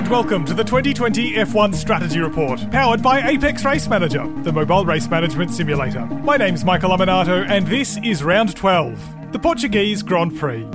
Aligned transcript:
and 0.00 0.08
welcome 0.08 0.46
to 0.46 0.54
the 0.54 0.64
2020 0.64 1.34
F1 1.34 1.74
Strategy 1.74 2.20
Report, 2.20 2.58
powered 2.70 3.02
by 3.02 3.20
Apex 3.28 3.66
Race 3.66 3.86
Manager, 3.86 4.26
the 4.44 4.50
mobile 4.50 4.86
race 4.86 5.06
management 5.10 5.50
simulator. 5.50 6.06
My 6.06 6.38
name's 6.38 6.64
Michael 6.64 6.96
Lamonato, 6.96 7.46
and 7.46 7.66
this 7.66 7.98
is 8.02 8.24
round 8.24 8.56
12, 8.56 9.32
the 9.32 9.38
Portuguese 9.38 10.02
Grand 10.02 10.38
Prix. 10.38 10.66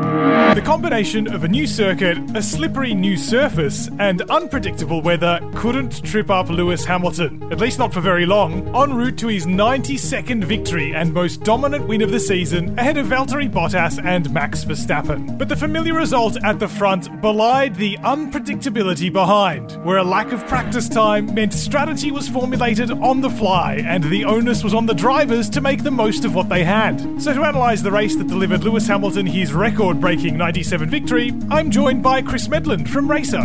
The 0.00 0.62
combination 0.62 1.32
of 1.32 1.44
a 1.44 1.48
new 1.48 1.66
circuit, 1.66 2.18
a 2.34 2.42
slippery 2.42 2.92
new 2.92 3.16
surface, 3.16 3.88
and 3.98 4.20
unpredictable 4.22 5.00
weather 5.00 5.40
couldn't 5.54 6.04
trip 6.04 6.28
up 6.28 6.48
Lewis 6.50 6.84
Hamilton, 6.84 7.52
at 7.52 7.60
least 7.60 7.78
not 7.78 7.94
for 7.94 8.00
very 8.00 8.26
long, 8.26 8.66
en 8.74 8.94
route 8.94 9.16
to 9.18 9.28
his 9.28 9.46
92nd 9.46 10.42
victory 10.44 10.94
and 10.94 11.14
most 11.14 11.44
dominant 11.44 11.86
win 11.86 12.02
of 12.02 12.10
the 12.10 12.18
season 12.18 12.78
ahead 12.78 12.96
of 12.96 13.06
Valtteri 13.06 13.48
Bottas 13.48 14.04
and 14.04 14.30
Max 14.32 14.64
Verstappen. 14.64 15.38
But 15.38 15.48
the 15.48 15.56
familiar 15.56 15.94
result 15.94 16.36
at 16.44 16.58
the 16.58 16.68
front 16.68 17.20
belied 17.20 17.76
the 17.76 17.96
unpredictability 17.98 19.12
behind, 19.12 19.72
where 19.84 19.98
a 19.98 20.04
lack 20.04 20.32
of 20.32 20.46
practice 20.46 20.88
time 20.88 21.32
meant 21.32 21.54
strategy 21.54 22.10
was 22.10 22.28
formulated 22.28 22.90
on 22.90 23.20
the 23.20 23.30
fly 23.30 23.82
and 23.86 24.04
the 24.04 24.24
onus 24.24 24.64
was 24.64 24.74
on 24.74 24.86
the 24.86 24.94
drivers 24.94 25.48
to 25.50 25.60
make 25.60 25.84
the 25.84 25.90
most 25.90 26.24
of 26.24 26.34
what 26.34 26.48
they 26.48 26.64
had. 26.64 27.00
So 27.22 27.32
to 27.32 27.42
analyse 27.42 27.82
the 27.82 27.92
race 27.92 28.16
that 28.16 28.26
delivered 28.26 28.64
Lewis 28.64 28.86
Hamilton 28.86 29.26
his 29.26 29.52
record 29.52 29.89
breaking 29.98 30.36
97 30.36 30.88
victory, 30.90 31.32
I'm 31.50 31.70
joined 31.70 32.02
by 32.02 32.22
Chris 32.22 32.46
Medland 32.46 32.88
from 32.88 33.10
Racer. 33.10 33.42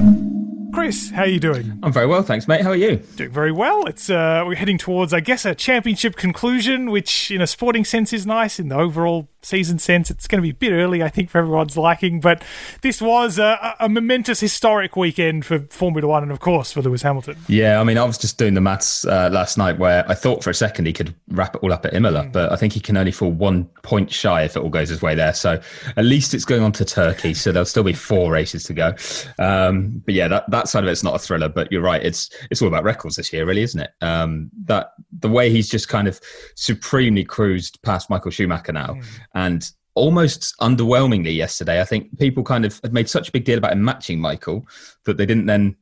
Chris, 0.74 1.10
how 1.10 1.22
are 1.22 1.28
you 1.28 1.40
doing? 1.40 1.80
I'm 1.84 1.94
very 1.94 2.06
well, 2.06 2.22
thanks, 2.22 2.50
mate. 2.50 2.60
How 2.62 2.72
are 2.72 2.76
you? 2.76 2.98
Doing 3.16 3.32
very 3.32 3.54
well. 3.54 3.86
It's 3.86 4.10
uh, 4.10 4.44
we're 4.46 4.56
heading 4.56 4.78
towards, 4.78 5.14
I 5.14 5.22
guess, 5.22 5.46
a 5.46 5.56
championship 5.56 6.18
conclusion, 6.18 6.92
which 6.92 7.32
in 7.32 7.40
a 7.42 7.48
sporting 7.48 7.86
sense 7.86 8.12
is 8.12 8.26
nice. 8.26 8.60
In 8.60 8.68
the 8.68 8.76
overall 8.76 9.30
season 9.46 9.80
sense, 9.80 10.10
it's 10.10 10.28
going 10.28 10.42
to 10.42 10.44
be 10.44 10.52
a 10.52 10.54
bit 10.54 10.74
early, 10.74 11.04
I 11.04 11.10
think, 11.10 11.30
for 11.30 11.38
everyone's 11.38 11.78
liking. 11.78 12.20
But 12.20 12.44
this 12.82 13.02
was 13.02 13.40
a, 13.40 13.76
a 13.80 13.88
momentous, 13.88 14.40
historic 14.40 14.96
weekend 14.96 15.46
for 15.46 15.60
Formula 15.70 16.08
One, 16.08 16.24
and 16.24 16.32
of 16.32 16.40
course 16.40 16.72
for 16.72 16.82
Lewis 16.82 17.02
Hamilton. 17.02 17.38
Yeah, 17.48 17.80
I 17.80 17.84
mean, 17.84 17.98
I 17.98 18.04
was 18.04 18.18
just 18.18 18.38
doing 18.38 18.54
the 18.54 18.62
maths 18.62 19.06
uh, 19.06 19.30
last 19.32 19.58
night, 19.58 19.78
where 19.78 20.10
I 20.10 20.14
thought 20.14 20.44
for 20.44 20.50
a 20.50 20.54
second 20.54 20.86
he 20.86 20.94
could 20.94 21.14
wrap 21.30 21.56
it 21.56 21.64
all 21.64 21.72
up 21.72 21.86
at 21.86 21.94
Imola, 21.94 22.24
mm. 22.24 22.32
but 22.32 22.52
I 22.52 22.56
think 22.56 22.74
he 22.74 22.80
can 22.80 22.98
only 22.98 23.12
fall 23.12 23.32
one 23.32 23.66
point 23.84 24.12
shy 24.12 24.44
if 24.44 24.56
it 24.56 24.60
all 24.60 24.70
goes 24.70 24.90
his 24.90 25.02
way 25.02 25.16
there. 25.16 25.34
So 25.34 25.60
at 25.96 26.06
least 26.06 26.34
it's 26.34 26.46
going 26.46 26.64
on 26.64 26.72
to 26.74 26.86
Turkey, 26.86 27.34
so 27.34 27.52
there'll 27.52 27.66
still 27.66 27.84
be 27.84 27.94
four 27.94 28.32
races 28.32 28.64
to 28.66 28.74
go. 28.74 28.96
Um, 29.40 30.02
but 30.06 30.14
yeah, 30.14 30.28
that 30.28 30.50
that 30.50 30.68
side 30.68 30.84
of 30.84 30.90
it's 30.90 31.04
not 31.04 31.16
a 31.16 31.20
thriller, 31.20 31.50
but 31.50 31.72
you're 31.72 31.82
right. 31.82 32.04
It's 32.04 32.30
it's 32.50 32.62
all 32.62 32.68
about 32.68 32.84
records 32.84 33.16
this 33.16 33.32
year, 33.32 33.46
really, 33.46 33.62
isn't 33.62 33.80
it? 33.80 33.92
Um, 34.02 34.50
that 34.66 34.92
the 35.20 35.30
way 35.30 35.50
he's 35.50 35.70
just 35.70 35.88
kind 35.88 36.08
of 36.08 36.20
supremely 36.56 37.24
cruised 37.24 37.82
past 37.84 38.10
Michael 38.10 38.32
Schumacher 38.32 38.74
now, 38.74 38.96
mm. 38.96 39.06
And 39.36 39.70
almost 39.94 40.56
underwhelmingly 40.60 41.36
yesterday. 41.36 41.80
I 41.80 41.86
think 41.86 42.18
people 42.18 42.44
kind 42.44 42.66
of 42.66 42.80
had 42.84 42.94
made 42.94 43.10
such 43.10 43.30
a 43.30 43.32
big 43.32 43.46
deal 43.46 43.58
about 43.58 43.74
him 43.74 43.84
matching 43.84 44.20
Michael 44.20 44.68
that 45.06 45.18
they 45.18 45.26
didn't 45.26 45.46
then 45.46 45.76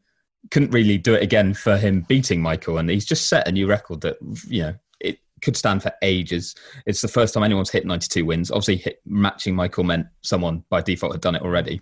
couldn't 0.51 0.71
really 0.71 0.97
do 0.97 1.13
it 1.13 1.23
again 1.23 1.53
for 1.53 1.77
him 1.77 2.01
beating 2.01 2.41
Michael, 2.41 2.77
and 2.77 2.89
he's 2.89 3.05
just 3.05 3.27
set 3.27 3.47
a 3.47 3.51
new 3.51 3.67
record 3.67 4.01
that 4.01 4.17
you 4.47 4.63
know 4.63 4.73
it 4.99 5.19
could 5.41 5.55
stand 5.55 5.81
for 5.81 5.93
ages. 6.01 6.55
It's 6.85 7.01
the 7.01 7.07
first 7.07 7.33
time 7.33 7.43
anyone's 7.43 7.71
hit 7.71 7.85
92 7.85 8.25
wins. 8.25 8.51
Obviously, 8.51 8.77
hit, 8.77 9.01
matching 9.05 9.55
Michael 9.55 9.85
meant 9.85 10.07
someone 10.21 10.63
by 10.69 10.81
default 10.81 11.13
had 11.13 11.21
done 11.21 11.35
it 11.35 11.41
already 11.41 11.81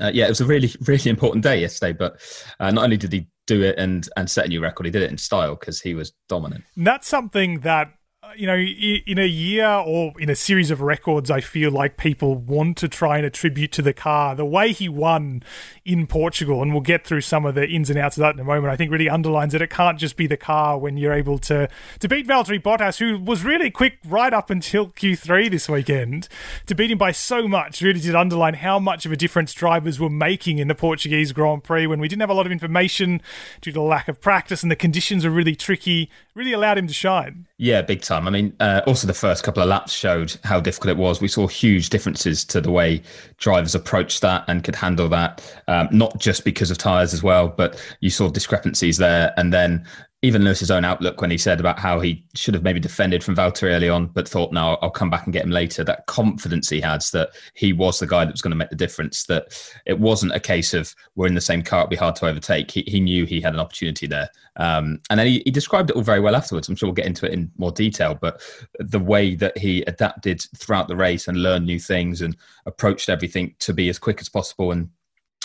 uh, 0.00 0.10
yeah, 0.12 0.26
it 0.26 0.30
was 0.30 0.40
a 0.40 0.46
really, 0.46 0.70
really 0.86 1.10
important 1.10 1.42
day 1.42 1.60
yesterday. 1.60 1.92
But 1.92 2.20
uh, 2.60 2.70
not 2.70 2.84
only 2.84 2.96
did 2.96 3.12
he 3.12 3.28
do 3.46 3.62
it 3.62 3.78
and 3.78 4.08
and 4.16 4.30
set 4.30 4.46
a 4.46 4.48
new 4.48 4.60
record, 4.60 4.86
he 4.86 4.92
did 4.92 5.02
it 5.02 5.10
in 5.10 5.18
style 5.18 5.56
because 5.56 5.80
he 5.80 5.94
was 5.94 6.12
dominant. 6.28 6.64
And 6.76 6.86
that's 6.86 7.08
something 7.08 7.60
that 7.60 7.92
you 8.36 8.46
know, 8.46 8.56
in 8.56 9.18
a 9.18 9.26
year 9.26 9.66
or 9.66 10.12
in 10.18 10.30
a 10.30 10.36
series 10.36 10.70
of 10.70 10.80
records, 10.80 11.30
I 11.30 11.40
feel 11.40 11.70
like 11.70 11.96
people 11.96 12.36
want 12.36 12.76
to 12.78 12.88
try 12.88 13.16
and 13.16 13.26
attribute 13.26 13.72
to 13.72 13.82
the 13.82 13.92
car. 13.92 14.34
The 14.34 14.44
way 14.44 14.72
he 14.72 14.88
won 14.88 15.42
in 15.84 16.06
Portugal, 16.06 16.62
and 16.62 16.72
we'll 16.72 16.82
get 16.82 17.06
through 17.06 17.22
some 17.22 17.44
of 17.44 17.54
the 17.54 17.66
ins 17.66 17.90
and 17.90 17.98
outs 17.98 18.16
of 18.16 18.22
that 18.22 18.34
in 18.34 18.40
a 18.40 18.44
moment, 18.44 18.72
I 18.72 18.76
think 18.76 18.90
really 18.90 19.08
underlines 19.08 19.52
that 19.52 19.62
it 19.62 19.70
can't 19.70 19.98
just 19.98 20.16
be 20.16 20.26
the 20.26 20.36
car 20.36 20.78
when 20.78 20.96
you're 20.96 21.12
able 21.12 21.38
to, 21.40 21.68
to 22.00 22.08
beat 22.08 22.26
Valtteri 22.26 22.62
Bottas, 22.62 22.98
who 22.98 23.18
was 23.18 23.44
really 23.44 23.70
quick 23.70 23.98
right 24.06 24.32
up 24.32 24.50
until 24.50 24.88
Q3 24.88 25.50
this 25.50 25.68
weekend. 25.68 26.28
To 26.66 26.74
beat 26.74 26.90
him 26.90 26.98
by 26.98 27.12
so 27.12 27.46
much 27.48 27.80
really 27.82 28.00
did 28.00 28.14
underline 28.14 28.54
how 28.54 28.78
much 28.78 29.06
of 29.06 29.12
a 29.12 29.16
difference 29.16 29.52
drivers 29.52 30.00
were 30.00 30.10
making 30.10 30.58
in 30.58 30.68
the 30.68 30.74
Portuguese 30.74 31.32
Grand 31.32 31.64
Prix 31.64 31.86
when 31.86 32.00
we 32.00 32.08
didn't 32.08 32.22
have 32.22 32.30
a 32.30 32.34
lot 32.34 32.46
of 32.46 32.52
information 32.52 33.20
due 33.60 33.70
to 33.70 33.74
the 33.74 33.82
lack 33.82 34.08
of 34.08 34.20
practice 34.20 34.62
and 34.62 34.70
the 34.70 34.76
conditions 34.76 35.24
were 35.24 35.30
really 35.30 35.56
tricky, 35.56 36.10
really 36.34 36.52
allowed 36.52 36.78
him 36.78 36.86
to 36.86 36.94
shine. 36.94 37.46
Yeah, 37.58 37.82
big 37.82 38.02
time. 38.02 38.26
I 38.26 38.30
mean, 38.30 38.54
uh, 38.60 38.82
also 38.86 39.06
the 39.06 39.14
first 39.14 39.44
couple 39.44 39.62
of 39.62 39.68
laps 39.68 39.92
showed 39.92 40.36
how 40.44 40.60
difficult 40.60 40.90
it 40.90 40.96
was. 40.96 41.20
We 41.20 41.28
saw 41.28 41.46
huge 41.46 41.90
differences 41.90 42.44
to 42.46 42.60
the 42.60 42.70
way 42.70 43.02
drivers 43.38 43.74
approached 43.74 44.20
that 44.22 44.44
and 44.48 44.64
could 44.64 44.74
handle 44.74 45.08
that, 45.10 45.42
um, 45.68 45.88
not 45.92 46.18
just 46.18 46.44
because 46.44 46.70
of 46.70 46.78
tyres 46.78 47.14
as 47.14 47.22
well, 47.22 47.48
but 47.48 47.80
you 48.00 48.10
saw 48.10 48.28
discrepancies 48.28 48.98
there. 48.98 49.32
And 49.36 49.52
then 49.52 49.86
even 50.24 50.42
Lewis's 50.42 50.70
own 50.70 50.86
outlook 50.86 51.20
when 51.20 51.30
he 51.30 51.36
said 51.36 51.60
about 51.60 51.78
how 51.78 52.00
he 52.00 52.24
should 52.34 52.54
have 52.54 52.62
maybe 52.62 52.80
defended 52.80 53.22
from 53.22 53.36
Valtteri 53.36 53.72
early 53.74 53.90
on, 53.90 54.06
but 54.06 54.26
thought, 54.26 54.54
no, 54.54 54.78
I'll 54.80 54.90
come 54.90 55.10
back 55.10 55.24
and 55.24 55.34
get 55.34 55.44
him 55.44 55.50
later. 55.50 55.84
That 55.84 56.06
confidence 56.06 56.70
he 56.70 56.80
had 56.80 57.02
that 57.12 57.30
he 57.52 57.74
was 57.74 57.98
the 57.98 58.06
guy 58.06 58.24
that 58.24 58.32
was 58.32 58.40
going 58.40 58.52
to 58.52 58.56
make 58.56 58.70
the 58.70 58.76
difference, 58.76 59.24
that 59.24 59.48
it 59.84 60.00
wasn't 60.00 60.34
a 60.34 60.40
case 60.40 60.72
of 60.72 60.94
we're 61.14 61.26
in 61.26 61.34
the 61.34 61.42
same 61.42 61.62
car, 61.62 61.80
it'd 61.80 61.90
be 61.90 61.96
hard 61.96 62.16
to 62.16 62.26
overtake. 62.26 62.70
He, 62.70 62.84
he 62.86 63.00
knew 63.00 63.26
he 63.26 63.42
had 63.42 63.52
an 63.52 63.60
opportunity 63.60 64.06
there. 64.06 64.30
Um, 64.56 65.00
and 65.10 65.20
then 65.20 65.26
he, 65.26 65.42
he 65.44 65.50
described 65.50 65.90
it 65.90 65.96
all 65.96 66.02
very 66.02 66.20
well 66.20 66.36
afterwards. 66.36 66.70
I'm 66.70 66.76
sure 66.76 66.86
we'll 66.86 66.94
get 66.94 67.06
into 67.06 67.26
it 67.26 67.34
in 67.34 67.50
more 67.58 67.72
detail, 67.72 68.16
but 68.18 68.40
the 68.78 69.00
way 69.00 69.34
that 69.34 69.58
he 69.58 69.82
adapted 69.82 70.40
throughout 70.56 70.88
the 70.88 70.96
race 70.96 71.28
and 71.28 71.42
learned 71.42 71.66
new 71.66 71.78
things 71.78 72.22
and 72.22 72.34
approached 72.64 73.10
everything 73.10 73.54
to 73.58 73.74
be 73.74 73.90
as 73.90 73.98
quick 73.98 74.22
as 74.22 74.30
possible 74.30 74.72
and 74.72 74.88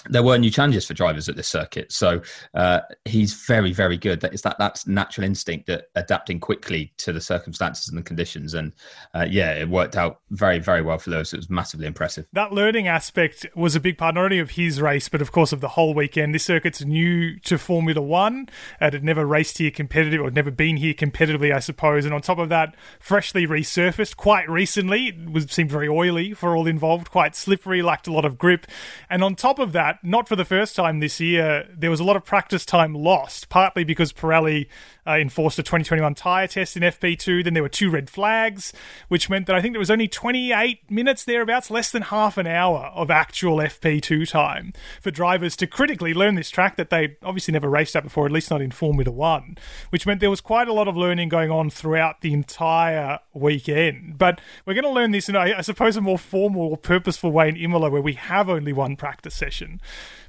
there 0.07 0.23
were 0.23 0.37
new 0.37 0.49
challenges 0.49 0.85
for 0.85 0.93
drivers 0.93 1.27
at 1.27 1.35
this 1.35 1.47
circuit, 1.47 1.91
so 1.91 2.21
uh, 2.53 2.79
he's 3.05 3.33
very, 3.33 3.73
very 3.73 3.97
good. 3.97 4.21
That 4.21 4.33
is 4.33 4.41
that 4.43 4.57
that's 4.57 4.87
natural 4.87 5.25
instinct 5.25 5.67
that 5.67 5.85
adapting 5.95 6.39
quickly 6.39 6.93
to 6.97 7.11
the 7.11 7.19
circumstances 7.19 7.89
and 7.89 7.97
the 7.97 8.03
conditions, 8.03 8.53
and 8.53 8.73
uh, 9.13 9.25
yeah, 9.29 9.53
it 9.53 9.69
worked 9.69 9.97
out 9.97 10.21
very, 10.29 10.59
very 10.59 10.81
well 10.81 10.99
for 10.99 11.11
Lewis. 11.11 11.33
It 11.33 11.37
was 11.37 11.49
massively 11.49 11.85
impressive. 11.85 12.25
That 12.33 12.53
learning 12.53 12.87
aspect 12.87 13.45
was 13.55 13.75
a 13.75 13.79
big 13.79 13.97
part 13.97 14.15
not 14.15 14.25
only 14.25 14.39
of 14.39 14.51
his 14.51 14.81
race, 14.81 15.09
but 15.09 15.21
of 15.21 15.31
course 15.31 15.51
of 15.51 15.61
the 15.61 15.69
whole 15.69 15.93
weekend. 15.93 16.33
This 16.33 16.45
circuit's 16.45 16.83
new 16.83 17.37
to 17.41 17.57
Formula 17.57 18.01
One; 18.01 18.47
it 18.79 18.93
had 18.93 19.03
never 19.03 19.25
raced 19.25 19.57
here 19.57 19.71
competitive, 19.71 20.21
or 20.21 20.31
never 20.31 20.51
been 20.51 20.77
here 20.77 20.93
competitively, 20.93 21.53
I 21.53 21.59
suppose. 21.59 22.05
And 22.05 22.13
on 22.13 22.21
top 22.21 22.39
of 22.39 22.49
that, 22.49 22.75
freshly 22.99 23.45
resurfaced 23.45 24.15
quite 24.15 24.49
recently, 24.49 25.07
it 25.07 25.31
was 25.31 25.45
seemed 25.51 25.71
very 25.71 25.89
oily 25.89 26.33
for 26.33 26.55
all 26.55 26.67
involved, 26.67 27.11
quite 27.11 27.35
slippery, 27.35 27.81
lacked 27.81 28.07
a 28.07 28.13
lot 28.13 28.25
of 28.25 28.37
grip, 28.37 28.65
and 29.09 29.23
on 29.23 29.35
top 29.35 29.59
of 29.59 29.73
that 29.73 29.88
not 30.03 30.27
for 30.27 30.35
the 30.35 30.45
first 30.45 30.75
time 30.75 30.99
this 30.99 31.19
year, 31.19 31.67
there 31.75 31.89
was 31.89 31.99
a 31.99 32.03
lot 32.03 32.15
of 32.15 32.25
practice 32.25 32.65
time 32.65 32.93
lost, 32.93 33.49
partly 33.49 33.83
because 33.83 34.13
Pirelli 34.13 34.67
uh, 35.07 35.17
enforced 35.17 35.57
a 35.57 35.63
2021 35.63 36.13
tyre 36.15 36.47
test 36.47 36.77
in 36.77 36.83
FP2. 36.83 37.43
Then 37.43 37.53
there 37.53 37.63
were 37.63 37.69
two 37.69 37.89
red 37.89 38.09
flags, 38.09 38.73
which 39.07 39.29
meant 39.29 39.47
that 39.47 39.55
I 39.55 39.61
think 39.61 39.73
there 39.73 39.79
was 39.79 39.89
only 39.89 40.07
28 40.07 40.89
minutes 40.91 41.25
thereabouts, 41.25 41.71
less 41.71 41.91
than 41.91 42.03
half 42.03 42.37
an 42.37 42.45
hour 42.45 42.91
of 42.93 43.09
actual 43.09 43.57
FP2 43.57 44.29
time 44.29 44.73
for 45.01 45.11
drivers 45.11 45.55
to 45.57 45.67
critically 45.67 46.13
learn 46.13 46.35
this 46.35 46.49
track 46.49 46.75
that 46.77 46.89
they 46.89 47.17
obviously 47.23 47.51
never 47.51 47.69
raced 47.69 47.95
at 47.95 48.03
before, 48.03 48.25
at 48.25 48.31
least 48.31 48.51
not 48.51 48.61
in 48.61 48.71
Formula 48.71 49.11
One, 49.11 49.57
which 49.89 50.05
meant 50.05 50.19
there 50.19 50.29
was 50.29 50.41
quite 50.41 50.67
a 50.67 50.73
lot 50.73 50.87
of 50.87 50.95
learning 50.95 51.29
going 51.29 51.49
on 51.49 51.69
throughout 51.69 52.21
the 52.21 52.33
entire 52.33 53.19
weekend. 53.33 54.17
But 54.17 54.39
we're 54.65 54.73
going 54.73 54.83
to 54.83 54.91
learn 54.91 55.11
this 55.11 55.29
in, 55.29 55.35
I 55.35 55.61
suppose, 55.61 55.97
a 55.97 56.01
more 56.01 56.17
formal 56.19 56.63
or 56.63 56.77
purposeful 56.77 57.31
way 57.31 57.49
in 57.49 57.55
Imola, 57.55 57.89
where 57.89 58.01
we 58.01 58.13
have 58.13 58.49
only 58.49 58.73
one 58.73 58.95
practice 58.95 59.33
session. 59.35 59.78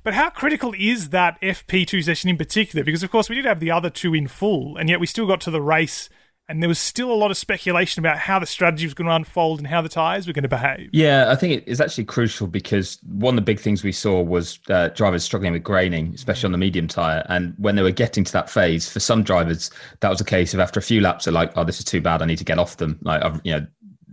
But 0.02 0.14
how 0.14 0.30
critical 0.30 0.74
is 0.78 1.10
that 1.10 1.40
FP2 1.42 2.04
session 2.04 2.30
in 2.30 2.38
particular? 2.38 2.84
Because, 2.84 3.02
of 3.02 3.10
course, 3.10 3.28
we 3.28 3.36
did 3.36 3.44
have 3.44 3.60
the 3.60 3.70
other 3.70 3.90
two 3.90 4.14
in 4.14 4.28
full, 4.28 4.76
and 4.76 4.88
yet 4.88 5.00
we 5.00 5.06
still 5.06 5.26
got 5.26 5.40
to 5.42 5.50
the 5.50 5.60
race 5.60 6.08
and 6.50 6.60
there 6.60 6.68
was 6.68 6.80
still 6.80 7.12
a 7.12 7.14
lot 7.14 7.30
of 7.30 7.36
speculation 7.36 8.00
about 8.00 8.18
how 8.18 8.40
the 8.40 8.46
strategy 8.46 8.84
was 8.84 8.92
going 8.92 9.06
to 9.06 9.14
unfold 9.14 9.60
and 9.60 9.68
how 9.68 9.80
the 9.80 9.88
tyres 9.88 10.26
were 10.26 10.32
going 10.32 10.42
to 10.42 10.48
behave. 10.48 10.90
Yeah, 10.92 11.30
I 11.30 11.36
think 11.36 11.62
it's 11.64 11.80
actually 11.80 12.06
crucial 12.06 12.48
because 12.48 12.98
one 13.06 13.34
of 13.34 13.36
the 13.36 13.42
big 13.42 13.60
things 13.60 13.84
we 13.84 13.92
saw 13.92 14.20
was 14.20 14.58
uh, 14.68 14.88
drivers 14.88 15.22
struggling 15.22 15.53
with 15.53 15.62
graining, 15.62 16.12
especially 16.12 16.46
on 16.48 16.53
the 16.53 16.58
medium 16.58 16.88
tyre. 16.88 17.24
And 17.28 17.54
when 17.58 17.76
they 17.76 17.82
were 17.82 17.92
getting 17.92 18.24
to 18.24 18.32
that 18.32 18.50
phase, 18.50 18.91
for 18.91 18.98
some 18.98 19.22
drivers, 19.22 19.70
that 20.00 20.08
was 20.08 20.20
a 20.20 20.24
case 20.24 20.53
of 20.53 20.58
after 20.58 20.80
a 20.80 20.82
few 20.82 21.00
laps, 21.00 21.26
they're 21.26 21.32
like, 21.32 21.53
"Oh, 21.54 21.62
this 21.62 21.78
is 21.78 21.84
too 21.84 22.00
bad. 22.00 22.20
I 22.20 22.24
need 22.24 22.38
to 22.38 22.44
get 22.44 22.58
off 22.58 22.78
them. 22.78 22.98
Like, 23.03 23.22
I've, 23.22 23.41
you 23.44 23.53
know, 23.53 23.64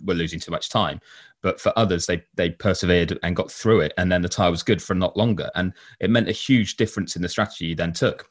we're 0.06 0.14
losing 0.14 0.40
too 0.40 0.52
much 0.52 0.70
time." 0.70 1.02
But 1.44 1.62
for 1.62 1.72
others, 1.76 2.06
they 2.06 2.24
they 2.36 2.52
persevered 2.52 3.18
and 3.24 3.36
got 3.36 3.52
through 3.52 3.82
it, 3.82 3.94
and 3.98 4.12
then 4.12 4.22
the 4.22 4.30
tire 4.30 4.52
was 4.52 4.64
good 4.64 4.82
for 4.82 4.94
a 4.94 4.98
lot 4.98 5.18
longer, 5.18 5.50
and 5.56 5.74
it 6.00 6.10
meant 6.10 6.30
a 6.30 6.34
huge 6.34 6.78
difference 6.78 7.16
in 7.16 7.22
the 7.22 7.30
strategy 7.30 7.68
you 7.68 7.76
then 7.76 7.94
took. 7.94 8.30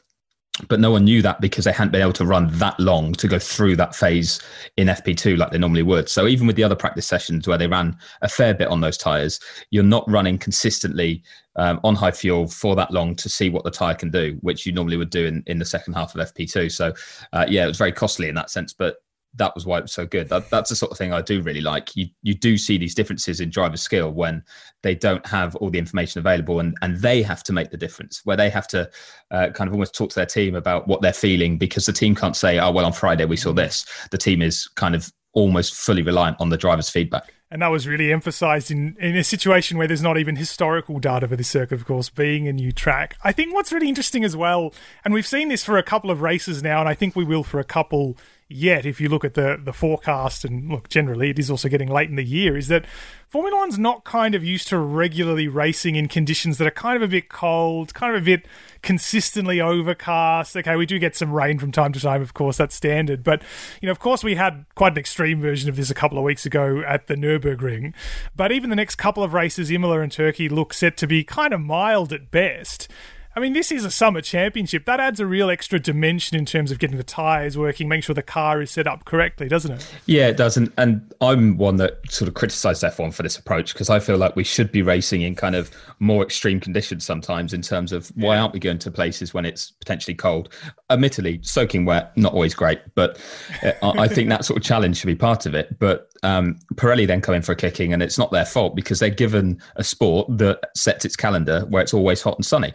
But 0.68 0.80
no 0.80 0.90
one 0.90 1.04
knew 1.04 1.20
that 1.22 1.40
because 1.40 1.66
they 1.66 1.72
hadn't 1.72 1.92
been 1.92 2.00
able 2.00 2.14
to 2.14 2.24
run 2.24 2.48
that 2.58 2.78
long 2.80 3.12
to 3.14 3.28
go 3.28 3.38
through 3.38 3.76
that 3.76 3.94
phase 3.94 4.40
in 4.78 4.88
FP2 4.88 5.36
like 5.36 5.50
they 5.50 5.58
normally 5.58 5.82
would. 5.82 6.08
So 6.08 6.26
even 6.26 6.46
with 6.46 6.56
the 6.56 6.64
other 6.64 6.74
practice 6.74 7.06
sessions 7.06 7.46
where 7.46 7.58
they 7.58 7.66
ran 7.66 7.96
a 8.22 8.28
fair 8.28 8.54
bit 8.54 8.68
on 8.68 8.80
those 8.80 8.96
tires, 8.96 9.38
you're 9.70 9.84
not 9.84 10.10
running 10.10 10.38
consistently 10.38 11.22
um, 11.56 11.78
on 11.84 11.94
high 11.94 12.10
fuel 12.10 12.46
for 12.46 12.74
that 12.76 12.90
long 12.90 13.14
to 13.16 13.28
see 13.28 13.50
what 13.50 13.64
the 13.64 13.70
tire 13.70 13.94
can 13.94 14.10
do, 14.10 14.38
which 14.40 14.64
you 14.64 14.72
normally 14.72 14.96
would 14.96 15.10
do 15.10 15.26
in, 15.26 15.42
in 15.46 15.58
the 15.58 15.64
second 15.64 15.92
half 15.92 16.14
of 16.14 16.32
FP2. 16.32 16.72
So 16.72 16.94
uh, 17.34 17.44
yeah, 17.48 17.64
it 17.64 17.68
was 17.68 17.78
very 17.78 17.92
costly 17.92 18.30
in 18.30 18.34
that 18.36 18.50
sense. 18.50 18.72
But 18.72 18.96
that 19.34 19.54
was 19.54 19.66
why 19.66 19.78
it 19.78 19.82
was 19.82 19.92
so 19.92 20.06
good. 20.06 20.28
That, 20.28 20.48
that's 20.50 20.70
the 20.70 20.76
sort 20.76 20.92
of 20.92 20.98
thing 20.98 21.12
I 21.12 21.20
do 21.20 21.42
really 21.42 21.60
like. 21.60 21.94
You 21.94 22.06
you 22.22 22.34
do 22.34 22.56
see 22.56 22.78
these 22.78 22.94
differences 22.94 23.40
in 23.40 23.50
driver 23.50 23.76
skill 23.76 24.10
when 24.12 24.42
they 24.82 24.94
don't 24.94 25.24
have 25.26 25.54
all 25.56 25.70
the 25.70 25.78
information 25.78 26.18
available, 26.18 26.60
and 26.60 26.76
and 26.82 26.96
they 26.98 27.22
have 27.22 27.42
to 27.44 27.52
make 27.52 27.70
the 27.70 27.76
difference. 27.76 28.22
Where 28.24 28.36
they 28.36 28.50
have 28.50 28.66
to 28.68 28.90
uh, 29.30 29.50
kind 29.50 29.68
of 29.68 29.74
almost 29.74 29.94
talk 29.94 30.10
to 30.10 30.16
their 30.16 30.26
team 30.26 30.54
about 30.54 30.88
what 30.88 31.02
they're 31.02 31.12
feeling 31.12 31.58
because 31.58 31.86
the 31.86 31.92
team 31.92 32.14
can't 32.14 32.36
say, 32.36 32.58
"Oh 32.58 32.70
well, 32.70 32.86
on 32.86 32.92
Friday 32.92 33.24
we 33.24 33.36
saw 33.36 33.52
this." 33.52 33.84
The 34.10 34.18
team 34.18 34.42
is 34.42 34.68
kind 34.68 34.94
of 34.94 35.12
almost 35.32 35.74
fully 35.74 36.02
reliant 36.02 36.40
on 36.40 36.48
the 36.48 36.56
driver's 36.56 36.88
feedback. 36.88 37.32
And 37.50 37.62
that 37.62 37.68
was 37.68 37.86
really 37.86 38.12
emphasized 38.12 38.72
in, 38.72 38.96
in 38.98 39.14
a 39.16 39.22
situation 39.22 39.78
where 39.78 39.86
there's 39.86 40.02
not 40.02 40.18
even 40.18 40.34
historical 40.34 40.98
data 40.98 41.28
for 41.28 41.36
this 41.36 41.48
circuit, 41.48 41.76
of 41.76 41.84
course, 41.84 42.10
being 42.10 42.48
a 42.48 42.52
new 42.52 42.72
track. 42.72 43.16
I 43.22 43.30
think 43.30 43.54
what's 43.54 43.70
really 43.70 43.88
interesting 43.88 44.24
as 44.24 44.34
well, 44.34 44.74
and 45.04 45.14
we've 45.14 45.26
seen 45.26 45.48
this 45.48 45.62
for 45.62 45.78
a 45.78 45.82
couple 45.82 46.10
of 46.10 46.22
races 46.22 46.62
now, 46.62 46.80
and 46.80 46.88
I 46.88 46.94
think 46.94 47.14
we 47.14 47.22
will 47.24 47.44
for 47.44 47.60
a 47.60 47.64
couple 47.64 48.16
yet 48.48 48.86
if 48.86 49.00
you 49.00 49.08
look 49.08 49.24
at 49.24 49.34
the 49.34 49.60
the 49.62 49.72
forecast 49.72 50.44
and 50.44 50.68
look 50.70 50.88
generally 50.88 51.30
it 51.30 51.38
is 51.38 51.50
also 51.50 51.68
getting 51.68 51.88
late 51.88 52.08
in 52.08 52.16
the 52.16 52.22
year 52.22 52.56
is 52.56 52.68
that 52.68 52.84
Formula 53.28 53.56
One's 53.56 53.78
not 53.78 54.04
kind 54.04 54.36
of 54.36 54.44
used 54.44 54.68
to 54.68 54.78
regularly 54.78 55.48
racing 55.48 55.96
in 55.96 56.06
conditions 56.06 56.58
that 56.58 56.66
are 56.66 56.70
kind 56.70 56.96
of 56.96 57.02
a 57.02 57.08
bit 57.08 57.28
cold, 57.28 57.92
kind 57.92 58.14
of 58.14 58.22
a 58.22 58.24
bit 58.24 58.46
consistently 58.82 59.60
overcast. 59.60 60.56
Okay, 60.56 60.76
we 60.76 60.86
do 60.86 61.00
get 61.00 61.16
some 61.16 61.32
rain 61.32 61.58
from 61.58 61.72
time 61.72 61.92
to 61.92 62.00
time, 62.00 62.22
of 62.22 62.34
course, 62.34 62.56
that's 62.56 62.76
standard. 62.76 63.24
But, 63.24 63.42
you 63.82 63.86
know, 63.86 63.92
of 63.92 63.98
course, 63.98 64.22
we 64.22 64.36
had 64.36 64.64
quite 64.76 64.92
an 64.92 64.98
extreme 64.98 65.40
version 65.40 65.68
of 65.68 65.74
this 65.74 65.90
a 65.90 65.94
couple 65.94 66.18
of 66.18 66.24
weeks 66.24 66.46
ago 66.46 66.84
at 66.86 67.08
the 67.08 67.16
Nürburgring. 67.16 67.94
But 68.36 68.52
even 68.52 68.70
the 68.70 68.76
next 68.76 68.94
couple 68.94 69.24
of 69.24 69.34
races, 69.34 69.72
Imola 69.72 70.00
and 70.00 70.12
Turkey, 70.12 70.48
look 70.48 70.72
set 70.72 70.96
to 70.98 71.08
be 71.08 71.24
kind 71.24 71.52
of 71.52 71.60
mild 71.60 72.12
at 72.12 72.30
best. 72.30 72.88
I 73.36 73.40
mean, 73.40 73.52
this 73.52 73.70
is 73.70 73.84
a 73.84 73.90
summer 73.90 74.22
championship. 74.22 74.86
That 74.86 74.98
adds 74.98 75.20
a 75.20 75.26
real 75.26 75.50
extra 75.50 75.78
dimension 75.78 76.38
in 76.38 76.46
terms 76.46 76.70
of 76.70 76.78
getting 76.78 76.96
the 76.96 77.04
tyres 77.04 77.58
working, 77.58 77.86
making 77.86 78.00
sure 78.00 78.14
the 78.14 78.22
car 78.22 78.62
is 78.62 78.70
set 78.70 78.86
up 78.86 79.04
correctly, 79.04 79.46
doesn't 79.46 79.72
it? 79.72 79.94
Yeah, 80.06 80.28
it 80.28 80.38
does. 80.38 80.56
And, 80.56 80.72
and 80.78 81.12
I'm 81.20 81.58
one 81.58 81.76
that 81.76 82.00
sort 82.10 82.28
of 82.28 82.34
criticised 82.34 82.82
F1 82.82 83.12
for 83.12 83.22
this 83.22 83.36
approach 83.36 83.74
because 83.74 83.90
I 83.90 83.98
feel 83.98 84.16
like 84.16 84.36
we 84.36 84.44
should 84.44 84.72
be 84.72 84.80
racing 84.80 85.20
in 85.20 85.34
kind 85.34 85.54
of 85.54 85.70
more 85.98 86.22
extreme 86.22 86.60
conditions 86.60 87.04
sometimes 87.04 87.52
in 87.52 87.60
terms 87.60 87.92
of 87.92 88.08
why 88.14 88.38
aren't 88.38 88.54
we 88.54 88.58
going 88.58 88.78
to 88.78 88.90
places 88.90 89.34
when 89.34 89.44
it's 89.44 89.70
potentially 89.70 90.14
cold? 90.14 90.48
Admittedly, 90.88 91.38
soaking 91.42 91.84
wet, 91.84 92.16
not 92.16 92.32
always 92.32 92.54
great, 92.54 92.80
but 92.94 93.20
uh, 93.62 93.72
I 93.82 94.08
think 94.08 94.30
that 94.30 94.46
sort 94.46 94.56
of 94.56 94.64
challenge 94.64 94.96
should 94.96 95.08
be 95.08 95.14
part 95.14 95.44
of 95.44 95.54
it. 95.54 95.78
But 95.78 96.08
um, 96.22 96.58
Pirelli 96.76 97.06
then 97.06 97.20
come 97.20 97.34
in 97.34 97.42
for 97.42 97.52
a 97.52 97.56
kicking 97.56 97.92
and 97.92 98.02
it's 98.02 98.16
not 98.16 98.32
their 98.32 98.46
fault 98.46 98.74
because 98.74 98.98
they're 98.98 99.10
given 99.10 99.60
a 99.76 99.84
sport 99.84 100.26
that 100.38 100.70
sets 100.74 101.04
its 101.04 101.16
calendar 101.16 101.66
where 101.68 101.82
it's 101.82 101.92
always 101.92 102.22
hot 102.22 102.38
and 102.38 102.46
sunny. 102.46 102.72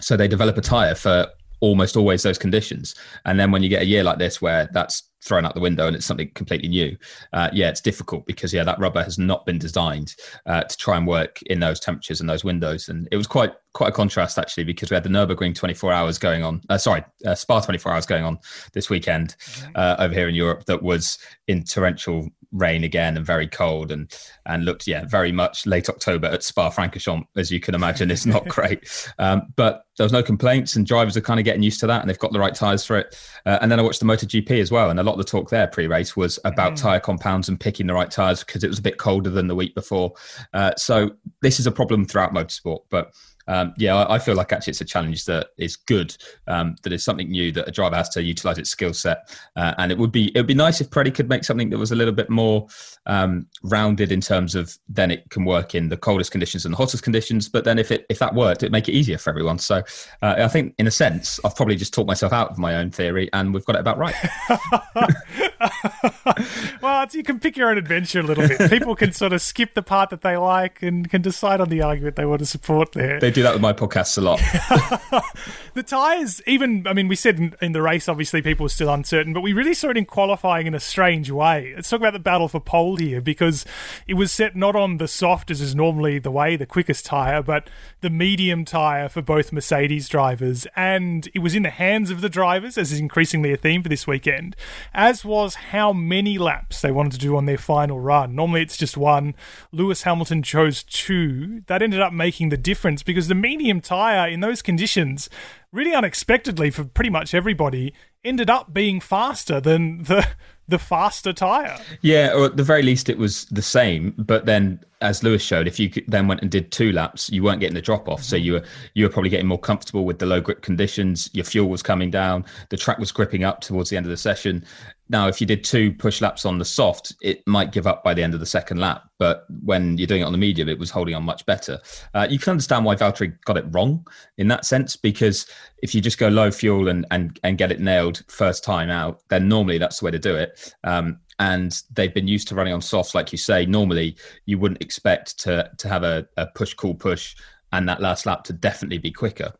So 0.00 0.16
they 0.16 0.28
develop 0.28 0.56
a 0.56 0.60
tire 0.60 0.94
for 0.94 1.26
almost 1.60 1.96
always 1.96 2.22
those 2.22 2.38
conditions. 2.38 2.94
And 3.24 3.38
then 3.38 3.50
when 3.50 3.62
you 3.62 3.68
get 3.68 3.82
a 3.82 3.86
year 3.86 4.04
like 4.04 4.18
this 4.18 4.40
where 4.40 4.68
that's 4.72 5.02
thrown 5.24 5.44
out 5.44 5.54
the 5.54 5.60
window 5.60 5.86
and 5.86 5.96
it's 5.96 6.06
something 6.06 6.30
completely 6.34 6.68
new, 6.68 6.96
uh, 7.32 7.50
yeah, 7.52 7.68
it's 7.68 7.80
difficult 7.80 8.26
because 8.26 8.54
yeah, 8.54 8.64
that 8.64 8.78
rubber 8.78 9.02
has 9.02 9.18
not 9.18 9.44
been 9.44 9.58
designed 9.58 10.14
uh, 10.46 10.62
to 10.62 10.76
try 10.76 10.96
and 10.96 11.06
work 11.06 11.42
in 11.42 11.60
those 11.60 11.80
temperatures 11.80 12.20
and 12.20 12.30
those 12.30 12.44
windows. 12.44 12.88
And 12.88 13.08
it 13.10 13.16
was 13.16 13.26
quite 13.26 13.52
quite 13.74 13.88
a 13.88 13.92
contrast 13.92 14.38
actually 14.38 14.64
because 14.64 14.90
we 14.90 14.94
had 14.94 15.04
the 15.04 15.10
Nurburgring 15.10 15.54
24 15.54 15.92
hours 15.92 16.18
going 16.18 16.42
on. 16.42 16.60
Uh, 16.68 16.78
sorry, 16.78 17.04
uh, 17.26 17.34
Spa 17.34 17.60
24 17.60 17.92
hours 17.92 18.06
going 18.06 18.24
on 18.24 18.38
this 18.72 18.88
weekend 18.88 19.36
uh, 19.74 19.96
over 19.98 20.14
here 20.14 20.28
in 20.28 20.34
Europe 20.34 20.64
that 20.66 20.82
was 20.82 21.18
in 21.48 21.64
torrential 21.64 22.28
rain 22.52 22.82
again 22.84 23.16
and 23.16 23.26
very 23.26 23.46
cold 23.46 23.92
and 23.92 24.16
and 24.46 24.64
looked 24.64 24.86
yeah 24.86 25.04
very 25.04 25.32
much 25.32 25.66
late 25.66 25.88
October 25.88 26.26
at 26.28 26.42
Spa 26.42 26.70
Francorchamps 26.70 27.26
as 27.36 27.50
you 27.50 27.60
can 27.60 27.74
imagine 27.74 28.10
it's 28.10 28.26
not 28.26 28.46
great. 28.48 28.88
Um, 29.18 29.42
but 29.56 29.84
there 29.96 30.04
was 30.04 30.12
no 30.12 30.22
complaints 30.22 30.76
and 30.76 30.86
drivers 30.86 31.16
are 31.16 31.20
kind 31.20 31.40
of 31.40 31.44
getting 31.44 31.62
used 31.62 31.80
to 31.80 31.86
that 31.86 32.00
and 32.00 32.08
they've 32.08 32.18
got 32.18 32.32
the 32.32 32.38
right 32.38 32.54
tires 32.54 32.84
for 32.84 32.96
it. 32.96 33.16
Uh, 33.44 33.58
and 33.60 33.70
then 33.70 33.78
I 33.78 33.82
watched 33.82 34.00
the 34.00 34.06
MotoGP 34.06 34.60
as 34.60 34.70
well 34.70 34.90
and 34.90 34.98
a 34.98 35.02
lot 35.02 35.12
of 35.12 35.18
the 35.18 35.24
talk 35.24 35.50
there 35.50 35.66
pre-race 35.66 36.16
was 36.16 36.38
about 36.44 36.74
mm. 36.74 36.80
tire 36.80 37.00
compounds 37.00 37.48
and 37.48 37.58
picking 37.58 37.86
the 37.86 37.94
right 37.94 38.10
tires 38.10 38.44
because 38.44 38.64
it 38.64 38.68
was 38.68 38.78
a 38.78 38.82
bit 38.82 38.98
colder 38.98 39.30
than 39.30 39.48
the 39.48 39.54
week 39.54 39.74
before. 39.74 40.12
Uh, 40.54 40.72
so 40.76 41.10
this 41.42 41.60
is 41.60 41.66
a 41.66 41.72
problem 41.72 42.04
throughout 42.04 42.32
motorsport 42.32 42.80
but 42.90 43.12
um, 43.48 43.72
yeah, 43.78 44.06
I, 44.08 44.18
feel 44.18 44.34
like 44.34 44.52
actually 44.52 44.72
it's 44.72 44.82
a 44.82 44.84
challenge 44.84 45.24
that 45.24 45.48
is 45.56 45.74
good. 45.74 46.14
Um, 46.46 46.76
that 46.82 46.92
is 46.92 47.02
something 47.02 47.30
new 47.30 47.50
that 47.52 47.66
a 47.66 47.70
driver 47.70 47.96
has 47.96 48.10
to 48.10 48.22
utilize 48.22 48.58
its 48.58 48.68
skill 48.68 48.92
set, 48.92 49.34
uh, 49.56 49.74
and 49.78 49.90
it 49.90 49.96
would 49.96 50.12
be 50.12 50.28
it 50.28 50.38
would 50.38 50.46
be 50.46 50.54
nice 50.54 50.82
if 50.82 50.90
Pirelli 50.90 51.14
could 51.14 51.30
make 51.30 51.44
something 51.44 51.70
that 51.70 51.78
was 51.78 51.90
a 51.90 51.96
little 51.96 52.12
bit 52.12 52.28
more 52.28 52.68
um, 53.06 53.46
rounded 53.62 54.12
in 54.12 54.20
terms 54.20 54.54
of 54.54 54.76
then 54.88 55.10
it 55.10 55.28
can 55.30 55.46
work 55.46 55.74
in 55.74 55.88
the 55.88 55.96
coldest 55.96 56.30
conditions 56.30 56.66
and 56.66 56.74
the 56.74 56.76
hottest 56.76 57.02
conditions. 57.02 57.48
But 57.48 57.64
then 57.64 57.78
if 57.78 57.90
it 57.90 58.04
if 58.10 58.18
that 58.18 58.34
worked, 58.34 58.62
it'd 58.62 58.72
make 58.72 58.88
it 58.88 58.92
easier 58.92 59.16
for 59.16 59.30
everyone. 59.30 59.58
So 59.58 59.76
uh, 60.22 60.34
I 60.38 60.48
think 60.48 60.74
in 60.78 60.86
a 60.86 60.90
sense, 60.92 61.40
I've 61.42 61.56
probably 61.56 61.76
just 61.76 61.94
talked 61.94 62.06
myself 62.06 62.34
out 62.34 62.50
of 62.50 62.58
my 62.58 62.76
own 62.76 62.90
theory, 62.90 63.30
and 63.32 63.54
we've 63.54 63.64
got 63.64 63.76
it 63.76 63.80
about 63.80 63.96
right. 63.96 64.14
well, 66.82 67.06
you 67.12 67.22
can 67.22 67.40
pick 67.40 67.56
your 67.56 67.70
own 67.70 67.78
adventure 67.78 68.20
a 68.20 68.22
little 68.22 68.46
bit. 68.46 68.70
People 68.70 68.94
can 68.94 69.12
sort 69.12 69.32
of 69.32 69.40
skip 69.40 69.74
the 69.74 69.82
part 69.82 70.10
that 70.10 70.22
they 70.22 70.36
like 70.36 70.82
and 70.82 71.08
can 71.08 71.22
decide 71.22 71.60
on 71.60 71.68
the 71.68 71.82
argument 71.82 72.16
they 72.16 72.26
want 72.26 72.40
to 72.40 72.46
support 72.46 72.92
there. 72.92 73.18
They 73.20 73.30
do 73.38 73.42
that 73.44 73.52
with 73.52 73.62
my 73.62 73.72
podcasts 73.72 74.18
a 74.18 74.20
lot. 74.20 74.38
the 75.74 75.82
tyres, 75.82 76.42
even, 76.46 76.86
I 76.86 76.92
mean, 76.92 77.06
we 77.06 77.14
said 77.14 77.38
in, 77.38 77.54
in, 77.62 77.72
the 77.72 77.82
race, 77.82 78.08
obviously, 78.08 78.42
people 78.42 78.64
were 78.64 78.68
still 78.70 78.92
uncertain, 78.92 79.32
but 79.32 79.42
we 79.42 79.52
really 79.52 79.74
saw 79.74 79.90
it 79.90 79.96
in 79.96 80.06
qualifying 80.06 80.66
in 80.66 80.74
a 80.74 80.80
strange 80.80 81.30
way. 81.30 81.72
Let's 81.76 81.88
talk 81.88 82.00
about 82.00 82.14
the 82.14 82.18
battle 82.18 82.48
for 82.48 82.58
pole 82.58 82.96
here 82.96 83.20
because 83.20 83.64
it 84.06 84.14
was 84.14 84.32
set 84.32 84.56
not 84.56 84.74
on 84.74 84.96
the 84.96 85.06
soft, 85.06 85.50
as 85.50 85.60
is 85.60 85.74
normally 85.74 86.18
the 86.18 86.32
way, 86.32 86.56
the 86.56 86.66
quickest 86.66 87.06
tyre, 87.06 87.42
but 87.42 87.70
the 88.00 88.10
medium 88.10 88.64
tyre 88.64 89.08
for 89.08 89.22
both 89.22 89.52
Mercedes 89.52 90.08
drivers. 90.08 90.66
And 90.74 91.28
it 91.32 91.38
was 91.38 91.54
in 91.54 91.62
the 91.62 91.70
hands 91.70 92.10
of 92.10 92.20
the 92.20 92.28
drivers, 92.28 92.76
as 92.76 92.90
is 92.90 92.98
increasingly 92.98 93.52
a 93.52 93.56
theme 93.56 93.82
for 93.82 93.88
this 93.88 94.06
weekend, 94.06 94.56
as 94.92 95.24
was 95.24 95.54
how 95.54 95.92
many 95.92 96.38
laps 96.38 96.80
they 96.80 96.90
wanted 96.90 97.12
to 97.12 97.18
do 97.18 97.36
on 97.36 97.46
their 97.46 97.58
final 97.58 98.00
run. 98.00 98.34
Normally 98.34 98.62
it's 98.62 98.76
just 98.76 98.96
one. 98.96 99.36
Lewis 99.70 100.02
Hamilton 100.02 100.42
chose 100.42 100.82
two. 100.82 101.62
That 101.68 101.82
ended 101.82 102.00
up 102.00 102.12
making 102.12 102.48
the 102.48 102.56
difference 102.56 103.04
because 103.04 103.27
the 103.28 103.34
medium 103.34 103.80
tyre 103.80 104.28
in 104.28 104.40
those 104.40 104.62
conditions, 104.62 105.28
really 105.72 105.94
unexpectedly 105.94 106.70
for 106.70 106.84
pretty 106.84 107.10
much 107.10 107.34
everybody, 107.34 107.94
ended 108.24 108.50
up 108.50 108.72
being 108.72 109.00
faster 109.00 109.60
than 109.60 110.02
the 110.04 110.26
the 110.66 110.78
faster 110.78 111.32
tire. 111.32 111.78
Yeah, 112.02 112.32
or 112.34 112.44
at 112.44 112.56
the 112.56 112.62
very 112.62 112.82
least, 112.82 113.08
it 113.08 113.18
was 113.18 113.46
the 113.46 113.62
same. 113.62 114.14
But 114.18 114.44
then, 114.44 114.80
as 115.00 115.22
Lewis 115.22 115.42
showed, 115.42 115.68
if 115.68 115.78
you 115.78 115.90
then 116.08 116.26
went 116.26 116.42
and 116.42 116.50
did 116.50 116.72
two 116.72 116.92
laps, 116.92 117.30
you 117.30 117.42
weren't 117.42 117.60
getting 117.60 117.74
the 117.74 117.82
drop 117.82 118.08
off. 118.08 118.22
So 118.22 118.36
you 118.36 118.54
were 118.54 118.64
you 118.94 119.04
were 119.04 119.10
probably 119.10 119.30
getting 119.30 119.46
more 119.46 119.58
comfortable 119.58 120.04
with 120.04 120.18
the 120.18 120.26
low 120.26 120.40
grip 120.40 120.62
conditions. 120.62 121.30
Your 121.32 121.44
fuel 121.44 121.68
was 121.68 121.82
coming 121.82 122.10
down. 122.10 122.44
The 122.70 122.76
track 122.76 122.98
was 122.98 123.12
gripping 123.12 123.44
up 123.44 123.60
towards 123.60 123.90
the 123.90 123.96
end 123.96 124.06
of 124.06 124.10
the 124.10 124.16
session. 124.16 124.64
Now, 125.10 125.26
if 125.26 125.40
you 125.40 125.46
did 125.46 125.64
two 125.64 125.92
push 125.92 126.20
laps 126.20 126.44
on 126.44 126.58
the 126.58 126.64
soft, 126.64 127.14
it 127.22 127.46
might 127.46 127.72
give 127.72 127.86
up 127.86 128.04
by 128.04 128.12
the 128.12 128.22
end 128.22 128.34
of 128.34 128.40
the 128.40 128.46
second 128.46 128.78
lap. 128.78 129.08
But 129.18 129.46
when 129.64 129.96
you're 129.96 130.06
doing 130.06 130.20
it 130.20 130.24
on 130.24 130.32
the 130.32 130.38
medium, 130.38 130.68
it 130.68 130.78
was 130.78 130.90
holding 130.90 131.14
on 131.14 131.22
much 131.22 131.46
better. 131.46 131.78
Uh, 132.12 132.26
you 132.28 132.38
can 132.38 132.50
understand 132.50 132.84
why 132.84 132.94
Valtteri 132.94 133.32
got 133.44 133.56
it 133.56 133.64
wrong 133.70 134.06
in 134.36 134.48
that 134.48 134.66
sense, 134.66 134.96
because 134.96 135.46
if 135.82 135.94
you 135.94 136.02
just 136.02 136.18
go 136.18 136.28
low 136.28 136.50
fuel 136.50 136.88
and, 136.88 137.06
and, 137.10 137.40
and 137.42 137.56
get 137.56 137.72
it 137.72 137.80
nailed 137.80 138.22
first 138.28 138.62
time 138.64 138.90
out, 138.90 139.22
then 139.28 139.48
normally 139.48 139.78
that's 139.78 140.00
the 140.00 140.04
way 140.04 140.10
to 140.10 140.18
do 140.18 140.36
it. 140.36 140.74
Um, 140.84 141.20
and 141.38 141.82
they've 141.92 142.14
been 142.14 142.28
used 142.28 142.48
to 142.48 142.54
running 142.54 142.72
on 142.72 142.80
softs, 142.80 143.14
like 143.14 143.32
you 143.32 143.38
say. 143.38 143.66
Normally, 143.66 144.16
you 144.46 144.58
wouldn't 144.58 144.82
expect 144.82 145.38
to 145.40 145.70
to 145.78 145.88
have 145.88 146.02
a, 146.02 146.26
a 146.36 146.46
push, 146.46 146.74
call 146.74 146.94
push, 146.94 147.36
and 147.72 147.88
that 147.88 148.00
last 148.00 148.26
lap 148.26 148.44
to 148.44 148.52
definitely 148.52 148.98
be 148.98 149.10
quicker. 149.10 149.52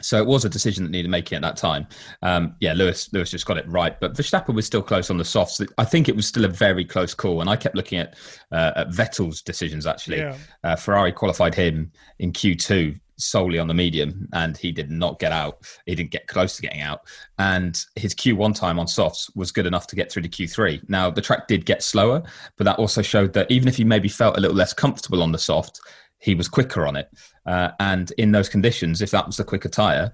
So 0.00 0.18
it 0.18 0.26
was 0.26 0.44
a 0.44 0.48
decision 0.48 0.82
that 0.82 0.90
needed 0.90 1.10
making 1.10 1.36
at 1.36 1.42
that 1.42 1.56
time. 1.56 1.86
Um, 2.22 2.56
yeah, 2.60 2.72
Lewis 2.72 3.12
Lewis 3.12 3.30
just 3.30 3.46
got 3.46 3.56
it 3.56 3.68
right, 3.68 4.00
but 4.00 4.14
Verstappen 4.14 4.54
was 4.54 4.66
still 4.66 4.82
close 4.82 5.10
on 5.10 5.18
the 5.18 5.24
softs. 5.24 5.60
I 5.78 5.84
think 5.84 6.08
it 6.08 6.16
was 6.16 6.26
still 6.26 6.44
a 6.44 6.48
very 6.48 6.84
close 6.84 7.14
call, 7.14 7.40
and 7.40 7.48
I 7.48 7.54
kept 7.54 7.76
looking 7.76 7.98
at, 7.98 8.16
uh, 8.50 8.72
at 8.74 8.88
Vettel's 8.88 9.42
decisions. 9.42 9.86
Actually, 9.86 10.18
yeah. 10.18 10.36
uh, 10.64 10.76
Ferrari 10.76 11.12
qualified 11.12 11.54
him 11.54 11.92
in 12.18 12.32
Q 12.32 12.56
two 12.56 12.96
solely 13.24 13.58
on 13.58 13.68
the 13.68 13.74
medium, 13.74 14.28
and 14.32 14.56
he 14.56 14.72
did 14.72 14.90
not 14.90 15.18
get 15.18 15.32
out. 15.32 15.58
He 15.86 15.94
didn't 15.94 16.10
get 16.10 16.26
close 16.26 16.56
to 16.56 16.62
getting 16.62 16.80
out, 16.80 17.02
and 17.38 17.84
his 17.96 18.14
Q1 18.14 18.54
time 18.54 18.78
on 18.78 18.86
softs 18.86 19.34
was 19.34 19.52
good 19.52 19.66
enough 19.66 19.86
to 19.88 19.96
get 19.96 20.10
through 20.10 20.22
to 20.22 20.28
Q3. 20.28 20.88
Now 20.88 21.10
the 21.10 21.22
track 21.22 21.48
did 21.48 21.66
get 21.66 21.82
slower, 21.82 22.22
but 22.56 22.64
that 22.64 22.78
also 22.78 23.02
showed 23.02 23.32
that 23.34 23.50
even 23.50 23.68
if 23.68 23.76
he 23.76 23.84
maybe 23.84 24.08
felt 24.08 24.36
a 24.36 24.40
little 24.40 24.56
less 24.56 24.72
comfortable 24.72 25.22
on 25.22 25.32
the 25.32 25.38
soft, 25.38 25.80
he 26.18 26.34
was 26.34 26.48
quicker 26.48 26.86
on 26.86 26.96
it. 26.96 27.10
Uh, 27.46 27.70
and 27.80 28.12
in 28.12 28.30
those 28.30 28.48
conditions, 28.48 29.02
if 29.02 29.10
that 29.10 29.26
was 29.26 29.36
the 29.36 29.44
quicker 29.44 29.68
tyre, 29.68 30.12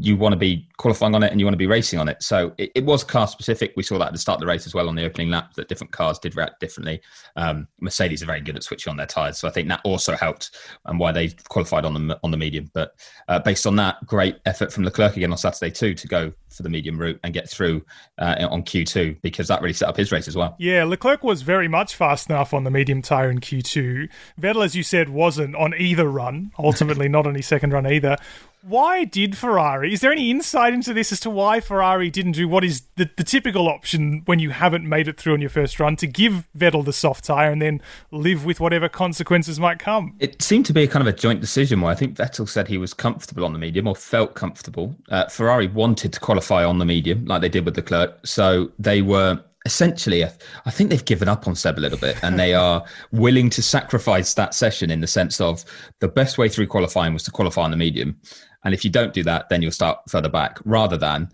you 0.00 0.16
want 0.16 0.32
to 0.32 0.38
be 0.38 0.68
qualifying 0.78 1.14
on 1.14 1.22
it 1.22 1.30
and 1.30 1.40
you 1.40 1.46
want 1.46 1.54
to 1.54 1.58
be 1.58 1.66
racing 1.66 1.98
on 1.98 2.08
it. 2.08 2.22
So 2.22 2.54
it, 2.58 2.72
it, 2.74 2.84
was 2.84 3.04
car 3.04 3.28
specific. 3.28 3.72
We 3.76 3.82
saw 3.82 3.98
that 3.98 4.06
at 4.06 4.12
the 4.12 4.18
start 4.18 4.36
of 4.36 4.40
the 4.40 4.46
race 4.46 4.66
as 4.66 4.74
well 4.74 4.88
on 4.88 4.94
the 4.94 5.04
opening 5.04 5.30
lap 5.30 5.54
that 5.54 5.68
different 5.68 5.92
cars 5.92 6.18
did 6.18 6.36
react 6.36 6.60
differently. 6.60 7.00
Um, 7.36 7.68
Mercedes 7.80 8.22
are 8.22 8.26
very 8.26 8.40
good 8.40 8.56
at 8.56 8.62
switching 8.62 8.90
on 8.90 8.96
their 8.96 9.06
tyres, 9.06 9.38
so 9.38 9.48
I 9.48 9.50
think 9.50 9.68
that 9.68 9.80
also 9.84 10.16
helped 10.16 10.56
and 10.86 10.98
why 10.98 11.12
they 11.12 11.28
qualified 11.48 11.84
on 11.84 12.08
the 12.08 12.18
on 12.22 12.30
the 12.30 12.36
medium. 12.36 12.70
But 12.72 12.94
uh, 13.28 13.38
based 13.38 13.66
on 13.66 13.76
that, 13.76 14.04
great 14.06 14.38
effort 14.46 14.72
from 14.72 14.84
Leclerc 14.84 15.16
again 15.16 15.30
on 15.32 15.38
Saturday 15.38 15.70
too 15.70 15.94
to 15.94 16.08
go 16.08 16.32
for 16.48 16.62
the 16.62 16.68
medium 16.68 16.98
route 16.98 17.18
and 17.22 17.32
get 17.32 17.48
through 17.48 17.84
uh, 18.18 18.46
on 18.50 18.62
Q2 18.62 19.20
because 19.22 19.48
that 19.48 19.62
really 19.62 19.72
set 19.72 19.88
up 19.88 19.96
his 19.96 20.12
race 20.12 20.28
as 20.28 20.36
well. 20.36 20.54
Yeah, 20.58 20.84
Leclerc 20.84 21.24
was 21.24 21.42
very 21.42 21.68
much 21.68 21.94
fast 21.94 22.30
enough 22.30 22.52
on 22.54 22.64
the 22.64 22.70
medium 22.70 23.02
tyre 23.02 23.30
in 23.30 23.40
Q2. 23.40 24.08
Vettel, 24.40 24.64
as 24.64 24.74
you 24.74 24.82
said, 24.82 25.08
wasn't 25.08 25.56
on 25.56 25.74
either 25.76 26.08
run. 26.08 26.52
Ultimately, 26.58 27.08
not 27.08 27.26
on 27.26 27.34
his 27.34 27.46
second 27.46 27.72
run 27.72 27.86
either. 27.86 28.16
Why 28.64 29.02
did 29.02 29.36
Ferrari? 29.36 29.92
Is 29.92 30.02
there 30.02 30.12
any 30.12 30.30
insight 30.30 30.72
into 30.72 30.94
this 30.94 31.10
as 31.10 31.18
to 31.20 31.30
why 31.30 31.58
Ferrari 31.58 32.10
didn't 32.10 32.32
do 32.32 32.46
what 32.46 32.62
is 32.62 32.82
the, 32.94 33.10
the 33.16 33.24
typical 33.24 33.68
option 33.68 34.22
when 34.26 34.38
you 34.38 34.50
haven't 34.50 34.88
made 34.88 35.08
it 35.08 35.18
through 35.18 35.32
on 35.32 35.40
your 35.40 35.50
first 35.50 35.80
run 35.80 35.96
to 35.96 36.06
give 36.06 36.48
Vettel 36.56 36.84
the 36.84 36.92
soft 36.92 37.24
tyre 37.24 37.50
and 37.50 37.60
then 37.60 37.80
live 38.12 38.44
with 38.44 38.60
whatever 38.60 38.88
consequences 38.88 39.58
might 39.58 39.80
come? 39.80 40.14
It 40.20 40.40
seemed 40.40 40.66
to 40.66 40.72
be 40.72 40.84
a 40.84 40.86
kind 40.86 41.06
of 41.06 41.12
a 41.12 41.16
joint 41.16 41.40
decision 41.40 41.80
where 41.80 41.90
I 41.90 41.96
think 41.96 42.16
Vettel 42.16 42.48
said 42.48 42.68
he 42.68 42.78
was 42.78 42.94
comfortable 42.94 43.44
on 43.44 43.52
the 43.52 43.58
medium 43.58 43.88
or 43.88 43.96
felt 43.96 44.36
comfortable. 44.36 44.94
Uh, 45.08 45.26
Ferrari 45.26 45.66
wanted 45.66 46.12
to 46.12 46.20
qualify 46.20 46.64
on 46.64 46.78
the 46.78 46.84
medium 46.84 47.24
like 47.24 47.40
they 47.40 47.48
did 47.48 47.64
with 47.64 47.76
Leclerc, 47.76 48.24
So 48.24 48.70
they 48.78 49.02
were 49.02 49.42
essentially, 49.64 50.24
I 50.24 50.70
think 50.70 50.90
they've 50.90 51.04
given 51.04 51.28
up 51.28 51.46
on 51.46 51.54
Seb 51.54 51.78
a 51.78 51.80
little 51.80 51.98
bit 51.98 52.22
and 52.22 52.38
they 52.38 52.54
are 52.66 52.84
willing 53.12 53.50
to 53.50 53.62
sacrifice 53.62 54.34
that 54.34 54.54
session 54.54 54.90
in 54.90 55.00
the 55.00 55.06
sense 55.06 55.40
of 55.40 55.64
the 56.00 56.08
best 56.08 56.38
way 56.38 56.48
through 56.48 56.66
qualifying 56.66 57.12
was 57.12 57.22
to 57.24 57.30
qualify 57.30 57.62
on 57.62 57.70
the 57.70 57.76
medium. 57.76 58.18
And 58.64 58.74
if 58.74 58.84
you 58.84 58.90
don't 58.90 59.12
do 59.12 59.22
that, 59.24 59.48
then 59.48 59.62
you'll 59.62 59.72
start 59.72 59.98
further 60.08 60.28
back 60.28 60.58
rather 60.64 60.96
than, 60.96 61.28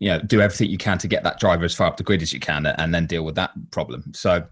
you 0.00 0.08
know, 0.08 0.20
do 0.20 0.40
everything 0.40 0.70
you 0.70 0.78
can 0.78 0.98
to 0.98 1.08
get 1.08 1.22
that 1.24 1.38
driver 1.38 1.64
as 1.64 1.74
far 1.74 1.86
up 1.86 1.96
the 1.96 2.02
grid 2.02 2.22
as 2.22 2.32
you 2.32 2.40
can 2.40 2.66
and 2.66 2.94
then 2.94 3.06
deal 3.06 3.24
with 3.24 3.36
that 3.36 3.52
problem. 3.70 4.12
So 4.14 4.44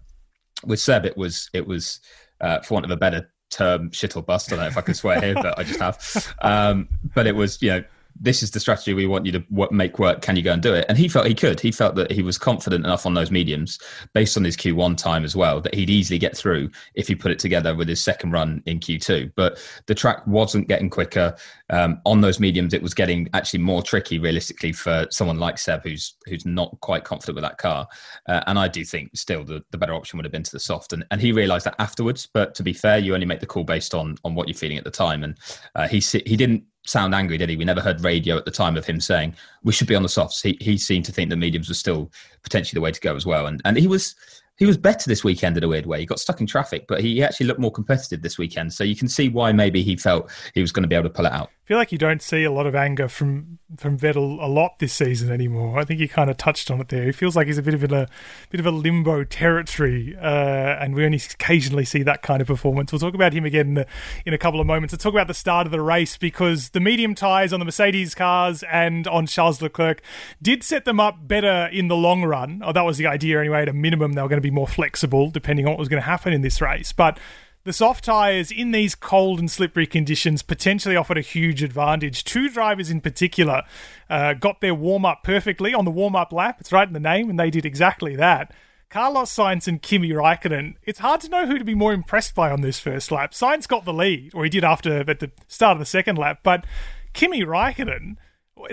with 0.65 0.79
Seb, 0.79 1.05
it 1.05 1.17
was, 1.17 1.49
it 1.53 1.67
was, 1.67 1.99
uh, 2.39 2.61
for 2.61 2.75
want 2.75 2.85
of 2.85 2.91
a 2.91 2.97
better 2.97 3.29
term, 3.49 3.91
shit 3.91 4.15
or 4.15 4.23
bust. 4.23 4.51
I 4.51 4.55
don't 4.55 4.63
know 4.63 4.69
if 4.69 4.77
I 4.77 4.81
can 4.81 4.93
swear 4.93 5.19
here, 5.21 5.35
but 5.35 5.59
I 5.59 5.63
just 5.63 5.79
have. 5.79 6.35
Um, 6.41 6.87
but 7.13 7.27
it 7.27 7.35
was, 7.35 7.61
you 7.61 7.69
know, 7.69 7.83
this 8.19 8.43
is 8.43 8.51
the 8.51 8.59
strategy 8.59 8.93
we 8.93 9.07
want 9.07 9.25
you 9.25 9.31
to 9.31 9.43
make 9.71 9.99
work. 9.99 10.21
Can 10.21 10.35
you 10.35 10.43
go 10.43 10.53
and 10.53 10.61
do 10.61 10.73
it? 10.73 10.85
And 10.89 10.97
he 10.97 11.07
felt 11.07 11.27
he 11.27 11.35
could. 11.35 11.59
He 11.59 11.71
felt 11.71 11.95
that 11.95 12.11
he 12.11 12.21
was 12.21 12.37
confident 12.37 12.85
enough 12.85 13.05
on 13.05 13.13
those 13.13 13.31
mediums, 13.31 13.79
based 14.13 14.37
on 14.37 14.43
his 14.43 14.57
Q1 14.57 14.97
time 14.97 15.23
as 15.23 15.35
well, 15.35 15.61
that 15.61 15.73
he'd 15.73 15.89
easily 15.89 16.19
get 16.19 16.35
through 16.35 16.69
if 16.95 17.07
he 17.07 17.15
put 17.15 17.31
it 17.31 17.39
together 17.39 17.75
with 17.75 17.87
his 17.87 18.03
second 18.03 18.31
run 18.31 18.61
in 18.65 18.79
Q2. 18.79 19.31
But 19.35 19.59
the 19.87 19.95
track 19.95 20.25
wasn't 20.27 20.67
getting 20.67 20.89
quicker 20.89 21.35
um, 21.69 22.01
on 22.05 22.21
those 22.21 22.39
mediums. 22.39 22.73
It 22.73 22.81
was 22.81 22.93
getting 22.93 23.29
actually 23.33 23.59
more 23.59 23.81
tricky, 23.81 24.19
realistically, 24.19 24.73
for 24.73 25.07
someone 25.09 25.39
like 25.39 25.57
Seb, 25.57 25.83
who's 25.83 26.15
who's 26.25 26.45
not 26.45 26.79
quite 26.81 27.03
confident 27.03 27.35
with 27.35 27.43
that 27.43 27.57
car. 27.57 27.87
Uh, 28.27 28.41
and 28.47 28.59
I 28.59 28.67
do 28.67 28.83
think 28.85 29.15
still 29.15 29.43
the, 29.43 29.63
the 29.71 29.77
better 29.77 29.93
option 29.93 30.17
would 30.17 30.25
have 30.25 30.31
been 30.31 30.43
to 30.43 30.51
the 30.51 30.59
soft. 30.59 30.93
And, 30.93 31.05
and 31.11 31.21
he 31.21 31.31
realised 31.31 31.65
that 31.65 31.75
afterwards. 31.79 32.27
But 32.31 32.55
to 32.55 32.63
be 32.63 32.73
fair, 32.73 32.99
you 32.99 33.13
only 33.13 33.25
make 33.25 33.39
the 33.39 33.45
call 33.45 33.63
based 33.63 33.93
on 33.93 34.17
on 34.23 34.35
what 34.35 34.47
you're 34.47 34.55
feeling 34.55 34.77
at 34.77 34.83
the 34.83 34.91
time. 34.91 35.23
And 35.23 35.37
uh, 35.75 35.87
he 35.87 35.99
he 35.99 36.35
didn't 36.35 36.63
sound 36.85 37.13
angry, 37.13 37.37
did 37.37 37.49
he? 37.49 37.55
We 37.55 37.65
never 37.65 37.81
heard 37.81 38.03
radio 38.03 38.37
at 38.37 38.45
the 38.45 38.51
time 38.51 38.77
of 38.77 38.85
him 38.85 38.99
saying 38.99 39.35
we 39.63 39.73
should 39.73 39.87
be 39.87 39.95
on 39.95 40.03
the 40.03 40.09
softs. 40.09 40.41
He 40.41 40.57
he 40.59 40.77
seemed 40.77 41.05
to 41.05 41.11
think 41.11 41.29
the 41.29 41.35
mediums 41.35 41.69
were 41.69 41.75
still 41.75 42.11
potentially 42.43 42.77
the 42.77 42.81
way 42.81 42.91
to 42.91 43.01
go 43.01 43.15
as 43.15 43.25
well, 43.25 43.47
and 43.47 43.61
and 43.65 43.77
he 43.77 43.87
was 43.87 44.15
he 44.61 44.67
was 44.67 44.77
better 44.77 45.09
this 45.09 45.23
weekend 45.23 45.57
in 45.57 45.63
a 45.63 45.67
weird 45.67 45.87
way. 45.87 45.99
He 45.99 46.05
got 46.05 46.19
stuck 46.19 46.39
in 46.39 46.45
traffic, 46.45 46.85
but 46.87 47.01
he 47.01 47.23
actually 47.23 47.47
looked 47.47 47.59
more 47.59 47.71
competitive 47.71 48.21
this 48.21 48.37
weekend. 48.37 48.71
So 48.71 48.83
you 48.83 48.95
can 48.95 49.07
see 49.07 49.27
why 49.27 49.51
maybe 49.51 49.81
he 49.81 49.95
felt 49.95 50.29
he 50.53 50.61
was 50.61 50.71
going 50.71 50.83
to 50.83 50.87
be 50.87 50.93
able 50.93 51.09
to 51.09 51.09
pull 51.09 51.25
it 51.25 51.31
out 51.31 51.49
I 51.63 51.67
feel 51.67 51.77
like 51.77 51.91
you 51.91 51.99
don't 51.99 52.23
see 52.23 52.43
a 52.43 52.51
lot 52.51 52.65
of 52.65 52.73
anger 52.73 53.07
from 53.07 53.59
from 53.77 53.97
Vettel 53.97 54.43
a 54.43 54.47
lot 54.47 54.79
this 54.79 54.91
season 54.91 55.31
anymore. 55.31 55.79
I 55.79 55.85
think 55.85 56.01
you 56.01 56.09
kind 56.09 56.29
of 56.29 56.35
touched 56.35 56.69
on 56.69 56.81
it 56.81 56.89
there. 56.89 57.05
He 57.05 57.11
feels 57.13 57.35
like 57.35 57.47
he's 57.47 57.59
a 57.59 57.61
bit 57.61 57.75
of 57.75 57.83
a 57.83 58.09
bit 58.49 58.59
of 58.59 58.65
a 58.65 58.71
limbo 58.71 59.23
territory, 59.23 60.17
uh, 60.19 60.25
and 60.25 60.95
we 60.95 61.05
only 61.05 61.21
occasionally 61.33 61.85
see 61.85 62.03
that 62.03 62.23
kind 62.23 62.41
of 62.41 62.47
performance. 62.47 62.91
We'll 62.91 62.99
talk 62.99 63.13
about 63.13 63.31
him 63.31 63.45
again 63.45 63.67
in, 63.67 63.73
the, 63.75 63.87
in 64.25 64.33
a 64.33 64.37
couple 64.37 64.59
of 64.59 64.67
moments. 64.67 64.91
Let's 64.91 65.03
talk 65.03 65.13
about 65.13 65.27
the 65.27 65.33
start 65.33 65.65
of 65.65 65.71
the 65.71 65.79
race 65.79 66.17
because 66.17 66.71
the 66.71 66.81
medium 66.81 67.15
tyres 67.15 67.53
on 67.53 67.59
the 67.59 67.65
Mercedes 67.65 68.15
cars 68.15 68.63
and 68.63 69.07
on 69.07 69.27
Charles 69.27 69.61
Leclerc 69.61 70.01
did 70.41 70.63
set 70.63 70.83
them 70.83 70.99
up 70.99 71.25
better 71.25 71.69
in 71.71 71.87
the 71.87 71.95
long 71.95 72.23
run. 72.23 72.61
Oh, 72.65 72.73
that 72.73 72.81
was 72.81 72.97
the 72.97 73.07
idea 73.07 73.39
anyway. 73.39 73.61
At 73.61 73.69
a 73.69 73.73
minimum, 73.73 74.13
they 74.13 74.21
were 74.21 74.27
going 74.27 74.41
to 74.41 74.41
be 74.41 74.50
more 74.51 74.67
flexible 74.67 75.29
depending 75.29 75.65
on 75.65 75.71
what 75.71 75.79
was 75.79 75.89
going 75.89 76.01
to 76.01 76.07
happen 76.07 76.33
in 76.33 76.41
this 76.41 76.61
race, 76.61 76.91
but 76.93 77.19
the 77.63 77.73
soft 77.73 78.05
tyres 78.05 78.51
in 78.51 78.71
these 78.71 78.95
cold 78.95 79.39
and 79.39 79.49
slippery 79.49 79.85
conditions 79.85 80.41
potentially 80.41 80.95
offered 80.95 81.17
a 81.17 81.21
huge 81.21 81.61
advantage. 81.61 82.23
Two 82.23 82.49
drivers 82.49 82.89
in 82.89 83.01
particular 83.01 83.63
uh, 84.09 84.33
got 84.33 84.61
their 84.61 84.73
warm 84.73 85.05
up 85.05 85.23
perfectly 85.23 85.73
on 85.73 85.85
the 85.85 85.91
warm 85.91 86.15
up 86.15 86.33
lap. 86.33 86.57
It's 86.59 86.71
right 86.71 86.87
in 86.87 86.93
the 86.93 86.99
name, 86.99 87.29
and 87.29 87.39
they 87.39 87.51
did 87.51 87.65
exactly 87.65 88.15
that. 88.15 88.51
Carlos 88.89 89.33
Sainz 89.33 89.67
and 89.67 89.81
Kimi 89.81 90.09
Raikkonen. 90.09 90.75
It's 90.83 90.99
hard 90.99 91.21
to 91.21 91.29
know 91.29 91.45
who 91.45 91.57
to 91.57 91.63
be 91.63 91.75
more 91.75 91.93
impressed 91.93 92.35
by 92.35 92.51
on 92.51 92.61
this 92.61 92.79
first 92.79 93.11
lap. 93.11 93.31
Sainz 93.31 93.67
got 93.67 93.85
the 93.85 93.93
lead, 93.93 94.31
or 94.33 94.43
he 94.43 94.49
did 94.49 94.63
after 94.63 95.09
at 95.09 95.19
the 95.19 95.31
start 95.47 95.73
of 95.73 95.79
the 95.79 95.85
second 95.85 96.17
lap, 96.17 96.39
but 96.43 96.65
Kimi 97.13 97.43
Raikkonen 97.43 98.17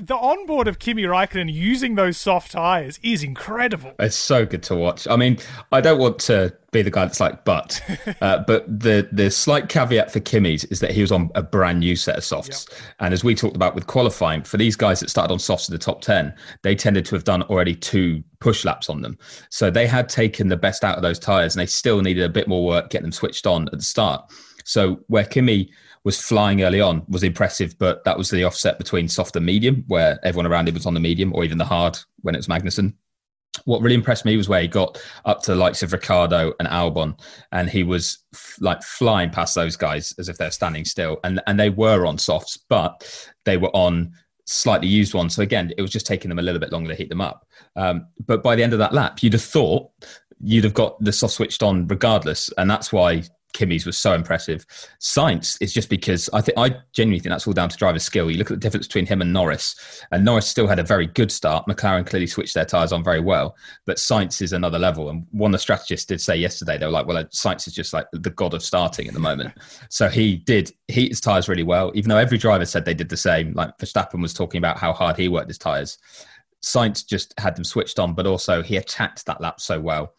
the 0.00 0.16
onboard 0.16 0.68
of 0.68 0.78
Kimi 0.78 1.04
Raikkonen 1.04 1.52
using 1.52 1.95
those 1.95 2.16
soft 2.16 2.52
tires 2.52 2.99
is 3.02 3.23
incredible. 3.23 3.92
It's 3.99 4.16
so 4.16 4.45
good 4.45 4.62
to 4.64 4.75
watch. 4.75 5.07
I 5.09 5.16
mean, 5.16 5.38
I 5.73 5.80
don't 5.80 5.99
want 5.99 6.18
to 6.21 6.54
be 6.71 6.83
the 6.83 6.90
guy 6.90 7.04
that's 7.04 7.21
like, 7.21 7.45
but, 7.45 7.80
uh, 8.21 8.45
but 8.47 8.66
the 8.66 9.09
the 9.12 9.30
slight 9.30 9.68
caveat 9.68 10.12
for 10.12 10.21
Kimi's 10.21 10.64
is 10.64 10.80
that 10.80 10.90
he 10.90 11.00
was 11.00 11.12
on 11.12 11.30
a 11.35 11.42
brand 11.42 11.80
new 11.80 11.97
set 11.97 12.16
of 12.16 12.25
softs, 12.25 12.66
yep. 12.71 12.80
and 13.00 13.14
as 13.14 13.25
we 13.25 13.35
talked 13.35 13.57
about 13.57 13.75
with 13.75 13.87
qualifying, 13.87 14.42
for 14.42 14.57
these 14.57 14.76
guys 14.76 15.00
that 15.00 15.11
started 15.11 15.33
on 15.33 15.38
softs 15.38 15.68
in 15.68 15.73
the 15.73 15.78
top 15.78 16.00
ten, 16.02 16.35
they 16.62 16.75
tended 16.75 17.04
to 17.07 17.14
have 17.14 17.25
done 17.25 17.42
already 17.45 17.75
two 17.75 18.23
push 18.40 18.64
laps 18.64 18.90
on 18.90 19.02
them, 19.02 19.18
so 19.50 19.71
they 19.71 19.87
had 19.87 20.09
taken 20.09 20.49
the 20.49 20.57
best 20.57 20.85
out 20.85 20.97
of 20.97 21.02
those 21.02 21.18
tires, 21.18 21.54
and 21.54 21.61
they 21.61 21.66
still 21.66 22.02
needed 22.02 22.25
a 22.25 22.28
bit 22.28 22.49
more 22.49 22.64
work 22.64 22.90
getting 22.90 23.04
them 23.04 23.12
switched 23.12 23.47
on 23.47 23.66
at 23.68 23.73
the 23.73 23.83
start. 23.83 24.30
So 24.64 25.00
where 25.07 25.25
Kimi 25.25 25.71
was 26.05 26.21
flying 26.21 26.62
early 26.62 26.81
on 26.81 27.02
was 27.09 27.23
impressive, 27.23 27.78
but 27.78 28.05
that 28.05 28.19
was 28.19 28.31
the 28.31 28.45
offset 28.45 28.78
between 28.78 29.09
soft 29.09 29.37
and 29.37 29.45
medium, 29.45 29.85
where 29.88 30.19
everyone 30.25 30.47
around 30.47 30.69
him 30.69 30.75
was 30.75 30.87
on 30.87 30.95
the 30.95 31.00
medium 31.00 31.33
or 31.35 31.45
even 31.45 31.59
the 31.59 31.64
hard 31.64 31.99
when 32.23 32.35
it 32.35 32.38
was 32.38 32.49
Magnussen. 32.49 32.95
What 33.64 33.83
really 33.83 33.95
impressed 33.95 34.25
me 34.25 34.37
was 34.37 34.49
where 34.49 34.62
he 34.62 34.69
got 34.69 35.02
up 35.25 35.43
to 35.43 35.52
the 35.52 35.57
likes 35.57 35.83
of 35.83 35.93
Ricciardo 35.93 36.52
and 36.61 36.69
Albon, 36.69 37.19
and 37.50 37.69
he 37.69 37.83
was 37.83 38.19
f- 38.33 38.57
like 38.61 38.83
flying 38.83 39.31
past 39.31 39.55
those 39.55 39.76
guys 39.76 40.14
as 40.19 40.28
if 40.28 40.38
they're 40.38 40.50
standing 40.50 40.85
still, 40.85 41.19
and 41.25 41.40
and 41.47 41.59
they 41.59 41.71
were 41.71 42.07
on 42.07 42.19
softs, 42.19 42.57
but 42.69 43.31
they 43.45 43.57
were 43.57 43.75
on 43.75 44.12
slightly 44.45 44.88
used 44.88 45.12
ones. 45.12 45.35
So 45.35 45.43
again, 45.43 45.73
it 45.76 45.83
was 45.83 45.90
just 45.90 46.07
taking 46.07 46.28
them 46.28 46.38
a 46.38 46.43
little 46.43 46.61
bit 46.61 46.73
longer 46.73 46.90
to 46.90 46.95
heat 46.95 47.09
them 47.09 47.21
up. 47.21 47.47
Um, 47.76 48.07
but 48.25 48.43
by 48.43 48.55
the 48.55 48.62
end 48.62 48.73
of 48.73 48.78
that 48.78 48.95
lap, 48.95 49.23
you'd 49.23 49.35
have 49.35 49.43
thought 49.43 49.90
you'd 50.40 50.64
have 50.64 50.75
got 50.75 51.02
the 51.02 51.12
soft 51.12 51.35
switched 51.35 51.62
on 51.62 51.87
regardless, 51.88 52.50
and 52.59 52.71
that's 52.71 52.93
why 52.93 53.25
Kimi's 53.55 53.87
was 53.87 53.99
so 53.99 54.12
impressive. 54.12 54.67
Sainz 55.00 55.57
is 55.61 55.73
just 55.73 55.88
because 55.88 56.28
I 56.33 56.40
think 56.40 56.59
I 56.59 56.76
genuinely 56.93 57.21
think 57.21 57.31
that's 57.33 57.47
all 57.47 57.52
down 57.52 57.69
to 57.69 57.76
driver 57.76 57.99
skill. 57.99 58.31
You 58.31 58.38
look 58.38 58.50
at 58.50 58.55
the 58.55 58.61
difference 58.61 58.87
between 58.87 59.07
him 59.07 59.21
and 59.21 59.33
Norris, 59.33 60.05
and 60.11 60.25
Norris 60.25 60.47
still 60.47 60.67
had 60.67 60.78
a 60.78 60.83
very 60.83 61.07
good 61.07 61.33
start. 61.33 61.67
McLaren 61.67 62.07
clearly 62.07 62.26
switched 62.26 62.55
their 62.55 62.64
tyres 62.64 62.93
on 62.93 63.02
very 63.02 63.21
well, 63.21 63.57
but 63.87 63.97
Sainz 63.97 64.43
is 64.43 64.52
another 64.52 64.78
level. 64.78 65.09
And 65.09 65.26
one 65.31 65.50
of 65.50 65.52
the 65.52 65.62
strategists 65.62 66.07
did 66.07 66.21
say 66.21 66.37
yesterday 66.37 66.78
they 66.78 66.87
were 66.87 66.93
like, 66.93 67.07
"Well, 67.07 67.25
Sainz 67.26 67.67
is 67.67 67.75
just 67.75 67.93
like 67.93 68.07
the 68.12 68.31
god 68.31 68.55
of 68.55 68.62
starting 68.62 69.09
at 69.09 69.14
the 69.14 69.21
moment." 69.21 69.55
so 69.88 70.09
he 70.09 70.37
did 70.37 70.73
heat 70.88 71.09
his 71.09 71.21
tyres 71.21 71.49
really 71.49 71.62
well, 71.62 71.90
even 71.95 72.11
though 72.11 72.19
every 72.19 72.38
driver 72.38 72.67
said 72.67 72.85
they 72.85 72.95
did 72.95 73.09
the 73.09 73.17
same. 73.17 73.52
Like 73.55 73.76
Verstappen 73.78 74.21
was 74.21 74.35
talking 74.35 74.59
about 74.59 74.78
how 74.78 74.93
hard 74.93 75.17
he 75.17 75.28
worked 75.28 75.49
his 75.49 75.59
tyres. 75.59 75.99
Sainz 76.64 77.07
just 77.07 77.35
had 77.38 77.57
them 77.57 77.64
switched 77.64 77.99
on, 77.99 78.14
but 78.14 78.26
also 78.26 78.62
he 78.62 78.76
attacked 78.76 79.25
that 79.26 79.40
lap 79.40 79.61
so 79.61 79.81
well 79.81 80.12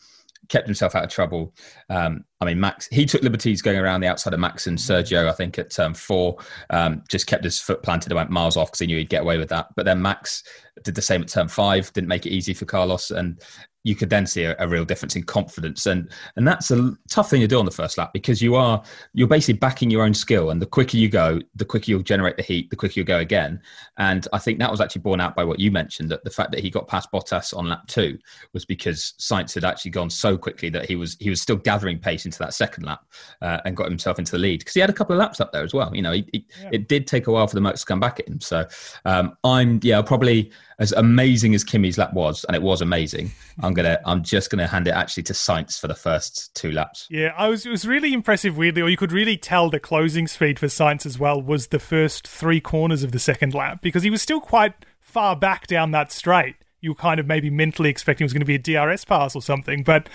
kept 0.50 0.68
himself 0.68 0.96
out 0.96 1.04
of 1.04 1.10
trouble. 1.10 1.54
Um, 1.90 2.26
I 2.41 2.46
mean, 2.46 2.60
Max, 2.60 2.88
he 2.88 3.05
took 3.05 3.22
liberties 3.22 3.62
going 3.62 3.77
around 3.77 4.00
the 4.00 4.08
outside 4.08 4.34
of 4.34 4.39
Max 4.39 4.65
and 4.65 4.77
Sergio, 4.77 5.27
I 5.27 5.34
think, 5.34 5.60
at 5.60 5.72
turn 5.72 5.88
um, 5.88 5.93
four. 5.93 6.38
Um, 6.69 7.03
just 7.10 7.27
kept 7.27 7.43
his 7.43 7.60
foot 7.60 7.84
planted 7.84 8.12
and 8.12 8.15
went 8.15 8.29
miles 8.29 8.55
off 8.55 8.69
because 8.69 8.79
he 8.79 8.88
knew 8.88 8.98
he'd 8.98 9.10
get 9.10 9.24
away 9.24 9.38
with 9.38 9.50
that. 9.50 9.67
But 9.75 9.86
then 9.86 10.01
Max 10.01 10.43
did 10.84 10.96
the 10.96 11.01
same 11.01 11.22
at 11.22 11.27
turn 11.27 11.50
five, 11.50 11.91
didn't 11.91 12.08
make 12.08 12.25
it 12.25 12.31
easy 12.31 12.53
for 12.53 12.65
Carlos. 12.65 13.12
And 13.12 13.41
you 13.84 13.96
could 13.96 14.10
then 14.10 14.25
see 14.25 14.43
a, 14.43 14.55
a, 14.60 14.67
real 14.67 14.84
difference 14.84 15.15
in 15.15 15.24
confidence 15.24 15.86
and 15.86 16.10
and 16.36 16.48
that's 16.48 16.69
a 16.69 16.91
tough 17.10 17.29
thing 17.29 17.41
to 17.41 17.48
do 17.48 17.58
on 17.58 17.65
the 17.65 17.72
first 17.72 17.98
lap 17.98 18.12
because 18.13 18.41
you 18.41 18.55
are 18.55 18.84
you're 19.13 19.27
basically 19.27 19.58
backing 19.58 19.89
your 19.89 20.03
own 20.03 20.13
skill 20.13 20.50
and 20.50 20.62
the 20.62 20.65
quicker 20.65 20.98
you 20.98 21.08
go 21.08 21.39
the 21.55 21.65
quicker 21.65 21.89
you'll 21.89 22.03
generate 22.03 22.36
the 22.36 22.43
heat 22.43 22.69
the 22.69 22.75
quicker 22.75 22.93
you'll 22.98 23.05
go 23.05 23.19
again 23.19 23.60
and 23.98 24.27
i 24.34 24.38
think 24.38 24.60
that 24.60 24.69
was 24.69 24.81
actually 24.81 25.01
borne 25.01 25.22
out 25.22 25.36
by 25.36 25.43
what 25.43 25.60
you 25.60 25.72
mentioned 25.72 26.10
that 26.10 26.24
the 26.24 26.29
fact 26.29 26.51
that 26.51 26.60
he 26.60 26.69
got 26.69 26.88
past 26.88 27.10
bottas 27.12 27.55
on 27.55 27.69
lap 27.69 27.81
two 27.88 28.17
was 28.53 28.65
because 28.65 29.13
Sainz 29.19 29.55
had 29.55 29.63
actually 29.63 29.91
gone 29.91 30.10
so 30.10 30.38
quickly 30.38 30.69
that 30.69 30.86
he 30.86 30.96
was 30.96 31.15
he 31.19 31.29
was 31.29 31.41
still 31.41 31.55
gathering 31.55 32.00
pace 32.00 32.25
into 32.30 32.40
that 32.40 32.54
second 32.54 32.84
lap 32.84 33.04
uh, 33.42 33.60
and 33.66 33.76
got 33.76 33.88
himself 33.88 34.20
into 34.20 34.32
the 34.32 34.38
lead 34.38 34.60
because 34.60 34.74
he 34.74 34.80
had 34.80 34.90
a 34.90 34.94
couple 34.94 35.14
of 35.14 35.20
laps 35.20 35.40
up 35.40 35.52
there 35.52 35.64
as 35.64 35.74
well 35.74 35.96
you 35.96 36.02
know 36.02 36.12
he, 36.12 36.28
he, 36.32 36.46
yeah. 36.62 36.70
it 36.72 36.88
did 36.88 37.08
take 37.08 37.28
a 37.28 37.32
while 37.32 37.48
for 37.48 37.56
the 37.56 37.62
motor 37.62 37.78
to 37.78 37.86
come 37.86 38.00
back 38.00 38.20
at 38.20 38.28
him 38.28 38.40
so 38.40 38.66
um, 39.06 39.36
i'm 39.44 39.80
yeah 39.84 40.02
probably 40.02 40.52
as 40.80 40.94
amazing 40.94 41.54
as 41.54 41.64
Kimi's 41.64 41.98
lap 41.98 42.14
was, 42.14 42.46
and 42.46 42.56
it 42.56 42.62
was 42.62 42.82
amazing, 42.82 43.32
I'm 43.60 43.74
gonna 43.74 44.00
I'm 44.06 44.24
just 44.24 44.50
gonna 44.50 44.66
hand 44.66 44.88
it 44.88 44.92
actually 44.92 45.24
to 45.24 45.34
Sainz 45.34 45.80
for 45.80 45.88
the 45.88 45.96
first 45.96 46.56
two 46.56 46.72
laps. 46.72 47.06
Yeah, 47.10 47.34
I 47.38 47.50
was 47.50 47.66
it 47.66 47.70
was 47.70 47.86
really 47.86 48.14
impressive 48.14 48.58
weirdly, 48.58 48.82
or 48.82 48.90
you 48.90 48.98
could 48.98 49.12
really 49.12 49.38
tell 49.38 49.70
the 49.70 49.80
closing 49.80 50.26
speed 50.26 50.58
for 50.58 50.68
Sainz 50.68 51.06
as 51.06 51.20
well 51.20 51.42
was 51.42 51.68
the 51.68 51.80
first 51.80 52.28
three 52.28 52.62
corners 52.62 53.04
of 53.04 53.12
the 53.12 53.20
second 53.20 53.54
lap 53.54 53.82
because 53.82 54.04
he 54.04 54.10
was 54.10 54.22
still 54.22 54.40
quite 54.40 54.74
far 55.00 55.36
back 55.36 55.68
down 55.68 55.92
that 55.92 56.12
straight. 56.12 56.56
You 56.80 56.92
were 56.92 56.96
kind 56.96 57.20
of 57.20 57.28
maybe 57.28 57.50
mentally 57.50 57.90
expecting 57.90 58.24
it 58.24 58.28
was 58.28 58.34
going 58.34 58.40
to 58.40 58.46
be 58.46 58.56
a 58.56 58.86
DRS 58.86 59.04
pass 59.04 59.36
or 59.36 59.42
something, 59.42 59.84
but 59.84 60.08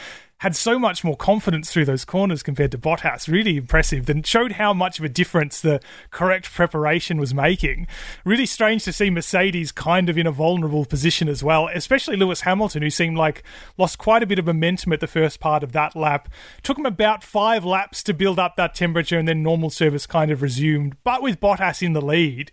had 0.44 0.54
so 0.54 0.78
much 0.78 1.02
more 1.02 1.16
confidence 1.16 1.72
through 1.72 1.86
those 1.86 2.04
corners 2.04 2.42
compared 2.42 2.70
to 2.70 2.76
Bottas. 2.76 3.28
Really 3.28 3.56
impressive. 3.56 4.10
And 4.10 4.26
showed 4.26 4.52
how 4.52 4.74
much 4.74 4.98
of 4.98 5.04
a 5.06 5.08
difference 5.08 5.58
the 5.58 5.80
correct 6.10 6.52
preparation 6.52 7.18
was 7.18 7.32
making. 7.32 7.86
Really 8.26 8.44
strange 8.44 8.84
to 8.84 8.92
see 8.92 9.08
Mercedes 9.08 9.72
kind 9.72 10.10
of 10.10 10.18
in 10.18 10.26
a 10.26 10.30
vulnerable 10.30 10.84
position 10.84 11.30
as 11.30 11.42
well, 11.42 11.70
especially 11.72 12.18
Lewis 12.18 12.42
Hamilton, 12.42 12.82
who 12.82 12.90
seemed 12.90 13.16
like 13.16 13.42
lost 13.78 13.96
quite 13.96 14.22
a 14.22 14.26
bit 14.26 14.38
of 14.38 14.44
momentum 14.44 14.92
at 14.92 15.00
the 15.00 15.06
first 15.06 15.40
part 15.40 15.62
of 15.62 15.72
that 15.72 15.96
lap. 15.96 16.28
Took 16.62 16.76
him 16.76 16.84
about 16.84 17.24
five 17.24 17.64
laps 17.64 18.02
to 18.02 18.12
build 18.12 18.38
up 18.38 18.56
that 18.56 18.74
temperature 18.74 19.18
and 19.18 19.26
then 19.26 19.42
normal 19.42 19.70
service 19.70 20.06
kind 20.06 20.30
of 20.30 20.42
resumed. 20.42 20.98
But 21.04 21.22
with 21.22 21.40
Bottas 21.40 21.82
in 21.82 21.94
the 21.94 22.02
lead, 22.02 22.52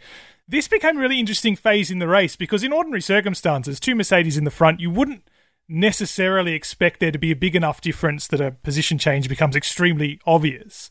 This 0.51 0.67
became 0.67 0.98
a 0.98 1.00
really 1.00 1.17
interesting 1.17 1.55
phase 1.55 1.91
in 1.91 2.00
the 2.00 2.10
race 2.10 2.36
because, 2.36 2.62
in 2.62 2.74
ordinary 2.74 3.00
circumstances, 3.00 3.79
two 3.79 3.95
Mercedes 3.95 4.38
in 4.38 4.43
the 4.43 4.51
front, 4.51 4.81
you 4.81 4.89
wouldn't 4.89 5.24
necessarily 5.71 6.53
expect 6.53 6.99
there 6.99 7.11
to 7.11 7.19
be 7.19 7.31
a 7.31 7.35
big 7.35 7.55
enough 7.55 7.81
difference 7.81 8.27
that 8.27 8.41
a 8.41 8.51
position 8.51 8.97
change 8.97 9.29
becomes 9.29 9.55
extremely 9.55 10.19
obvious. 10.25 10.89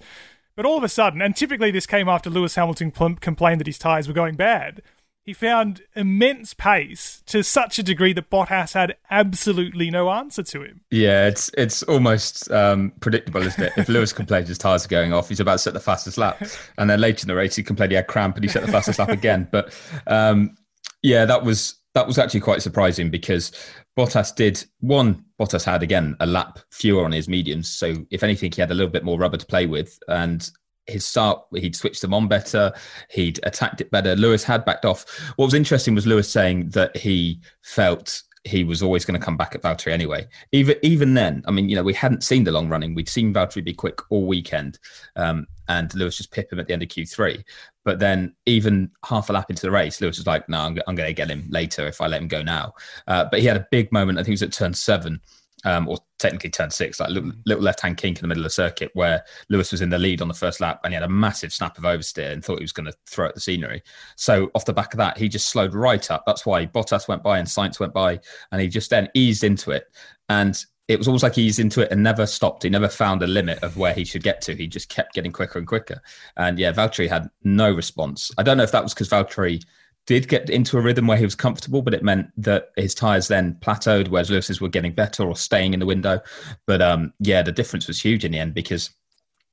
But 0.56 0.66
all 0.66 0.78
of 0.78 0.84
a 0.84 0.88
sudden, 0.88 1.22
and 1.22 1.36
typically 1.36 1.70
this 1.70 1.86
came 1.86 2.08
after 2.08 2.28
Lewis 2.28 2.54
Hamilton 2.54 2.90
pl- 2.90 3.16
complained 3.16 3.60
that 3.60 3.66
his 3.66 3.78
tyres 3.78 4.08
were 4.08 4.14
going 4.14 4.34
bad, 4.34 4.82
he 5.22 5.32
found 5.32 5.82
immense 5.94 6.54
pace 6.54 7.22
to 7.26 7.44
such 7.44 7.78
a 7.78 7.82
degree 7.82 8.12
that 8.14 8.30
Bottas 8.30 8.74
had 8.74 8.96
absolutely 9.10 9.90
no 9.90 10.10
answer 10.10 10.42
to 10.42 10.62
him. 10.62 10.80
Yeah, 10.90 11.28
it's 11.28 11.50
it's 11.56 11.82
almost 11.84 12.50
um, 12.50 12.92
predictable, 13.00 13.42
isn't 13.42 13.62
it? 13.62 13.72
If 13.76 13.88
Lewis 13.88 14.12
complains 14.12 14.48
his 14.48 14.58
tyres 14.58 14.86
are 14.86 14.88
going 14.88 15.12
off, 15.12 15.28
he's 15.28 15.40
about 15.40 15.52
to 15.52 15.58
set 15.58 15.74
the 15.74 15.80
fastest 15.80 16.18
lap, 16.18 16.42
and 16.78 16.90
then 16.90 17.00
later 17.00 17.24
in 17.24 17.28
the 17.28 17.36
race 17.36 17.54
he 17.54 17.62
complained 17.62 17.92
he 17.92 17.96
had 17.96 18.06
cramp 18.06 18.36
and 18.36 18.44
he 18.44 18.48
set 18.48 18.64
the 18.64 18.72
fastest 18.72 18.98
lap 18.98 19.10
again. 19.10 19.46
But 19.52 19.72
um, 20.06 20.56
yeah, 21.02 21.26
that 21.26 21.44
was 21.44 21.76
that 21.94 22.06
was 22.06 22.18
actually 22.18 22.40
quite 22.40 22.62
surprising 22.62 23.10
because 23.10 23.52
Bottas 23.96 24.34
did 24.34 24.64
one. 24.80 25.24
Bottas 25.38 25.64
had 25.64 25.82
again 25.82 26.16
a 26.20 26.26
lap 26.26 26.58
fewer 26.70 27.04
on 27.04 27.12
his 27.12 27.28
mediums, 27.28 27.68
so 27.68 27.94
if 28.10 28.22
anything, 28.22 28.52
he 28.52 28.60
had 28.60 28.70
a 28.70 28.74
little 28.74 28.90
bit 28.90 29.04
more 29.04 29.18
rubber 29.18 29.36
to 29.36 29.46
play 29.46 29.66
with, 29.66 29.98
and 30.08 30.50
his 30.86 31.06
start, 31.06 31.42
he'd 31.54 31.76
switched 31.76 32.02
them 32.02 32.14
on 32.14 32.28
better, 32.28 32.72
he'd 33.10 33.40
attacked 33.44 33.80
it 33.80 33.90
better. 33.90 34.16
Lewis 34.16 34.44
had 34.44 34.64
backed 34.64 34.84
off. 34.84 35.06
What 35.36 35.46
was 35.46 35.54
interesting 35.54 35.94
was 35.94 36.06
Lewis 36.06 36.30
saying 36.30 36.70
that 36.70 36.96
he 36.96 37.40
felt 37.62 38.22
he 38.44 38.64
was 38.64 38.82
always 38.82 39.04
going 39.04 39.18
to 39.18 39.24
come 39.24 39.36
back 39.36 39.54
at 39.54 39.62
Valtteri 39.62 39.92
anyway. 39.92 40.26
Even 40.52 40.76
even 40.82 41.14
then, 41.14 41.42
I 41.46 41.50
mean, 41.50 41.68
you 41.68 41.76
know, 41.76 41.82
we 41.82 41.94
hadn't 41.94 42.24
seen 42.24 42.44
the 42.44 42.52
long 42.52 42.68
running. 42.68 42.94
We'd 42.94 43.08
seen 43.08 43.34
Valtteri 43.34 43.64
be 43.64 43.74
quick 43.74 44.00
all 44.10 44.26
weekend, 44.26 44.78
um, 45.16 45.46
and 45.70 45.94
Lewis 45.94 46.16
just 46.16 46.32
pip 46.32 46.52
him 46.52 46.58
at 46.58 46.66
the 46.66 46.72
end 46.72 46.82
of 46.82 46.88
Q3. 46.88 47.44
But 47.84 48.00
then, 48.00 48.34
even 48.44 48.90
half 49.06 49.30
a 49.30 49.32
lap 49.32 49.50
into 49.50 49.62
the 49.62 49.70
race, 49.70 50.00
Lewis 50.00 50.18
was 50.18 50.26
like, 50.26 50.48
"No, 50.48 50.58
I'm, 50.58 50.78
I'm 50.86 50.96
going 50.96 51.08
to 51.08 51.14
get 51.14 51.30
him 51.30 51.46
later 51.48 51.86
if 51.86 52.00
I 52.00 52.08
let 52.08 52.20
him 52.20 52.28
go 52.28 52.42
now." 52.42 52.74
Uh, 53.06 53.24
but 53.30 53.40
he 53.40 53.46
had 53.46 53.56
a 53.56 53.66
big 53.70 53.90
moment. 53.92 54.18
I 54.18 54.22
think 54.22 54.32
it 54.32 54.34
was 54.34 54.42
at 54.42 54.52
turn 54.52 54.74
seven 54.74 55.20
um, 55.64 55.88
or 55.88 55.98
technically 56.18 56.50
turn 56.50 56.70
six, 56.70 56.98
like 56.98 57.10
little, 57.10 57.30
little 57.46 57.62
left 57.62 57.80
hand 57.80 57.98
kink 57.98 58.18
in 58.18 58.22
the 58.22 58.28
middle 58.28 58.42
of 58.42 58.46
the 58.46 58.50
circuit 58.50 58.90
where 58.94 59.24
Lewis 59.48 59.70
was 59.70 59.80
in 59.80 59.90
the 59.90 59.98
lead 59.98 60.20
on 60.20 60.28
the 60.28 60.34
first 60.34 60.60
lap 60.60 60.80
and 60.82 60.92
he 60.92 60.94
had 60.94 61.02
a 61.02 61.08
massive 61.08 61.52
snap 61.52 61.78
of 61.78 61.84
oversteer 61.84 62.32
and 62.32 62.44
thought 62.44 62.58
he 62.58 62.64
was 62.64 62.72
going 62.72 62.86
to 62.86 62.96
throw 63.06 63.28
at 63.28 63.34
the 63.34 63.40
scenery. 63.40 63.82
So 64.16 64.50
off 64.54 64.64
the 64.64 64.72
back 64.72 64.92
of 64.92 64.98
that, 64.98 65.18
he 65.18 65.28
just 65.28 65.50
slowed 65.50 65.74
right 65.74 66.10
up. 66.10 66.24
That's 66.26 66.46
why 66.46 66.66
Bottas 66.66 67.08
went 67.08 67.22
by 67.22 67.38
and 67.38 67.46
Sainz 67.46 67.78
went 67.78 67.92
by 67.92 68.20
and 68.50 68.60
he 68.60 68.68
just 68.68 68.90
then 68.90 69.08
eased 69.14 69.44
into 69.44 69.70
it. 69.70 69.84
And 70.28 70.62
it 70.90 70.98
was 70.98 71.06
almost 71.06 71.22
like 71.22 71.36
he's 71.36 71.60
into 71.60 71.82
it 71.82 71.92
and 71.92 72.02
never 72.02 72.26
stopped. 72.26 72.64
He 72.64 72.68
never 72.68 72.88
found 72.88 73.22
a 73.22 73.26
limit 73.28 73.62
of 73.62 73.76
where 73.76 73.94
he 73.94 74.04
should 74.04 74.24
get 74.24 74.40
to. 74.42 74.56
He 74.56 74.66
just 74.66 74.88
kept 74.88 75.14
getting 75.14 75.30
quicker 75.30 75.56
and 75.56 75.66
quicker. 75.66 76.02
And 76.36 76.58
yeah, 76.58 76.72
Valtteri 76.72 77.08
had 77.08 77.30
no 77.44 77.70
response. 77.70 78.32
I 78.36 78.42
don't 78.42 78.56
know 78.56 78.64
if 78.64 78.72
that 78.72 78.82
was 78.82 78.92
because 78.92 79.08
Valtteri 79.08 79.62
did 80.06 80.26
get 80.26 80.50
into 80.50 80.78
a 80.78 80.80
rhythm 80.80 81.06
where 81.06 81.16
he 81.16 81.24
was 81.24 81.36
comfortable, 81.36 81.80
but 81.80 81.94
it 81.94 82.02
meant 82.02 82.26
that 82.38 82.70
his 82.76 82.92
tires 82.92 83.28
then 83.28 83.56
plateaued, 83.60 84.08
whereas 84.08 84.30
Lewis's 84.30 84.60
were 84.60 84.68
getting 84.68 84.92
better 84.92 85.22
or 85.22 85.36
staying 85.36 85.74
in 85.74 85.78
the 85.78 85.86
window. 85.86 86.18
But 86.66 86.82
um, 86.82 87.12
yeah, 87.20 87.42
the 87.42 87.52
difference 87.52 87.86
was 87.86 88.02
huge 88.02 88.24
in 88.24 88.32
the 88.32 88.40
end 88.40 88.52
because 88.52 88.90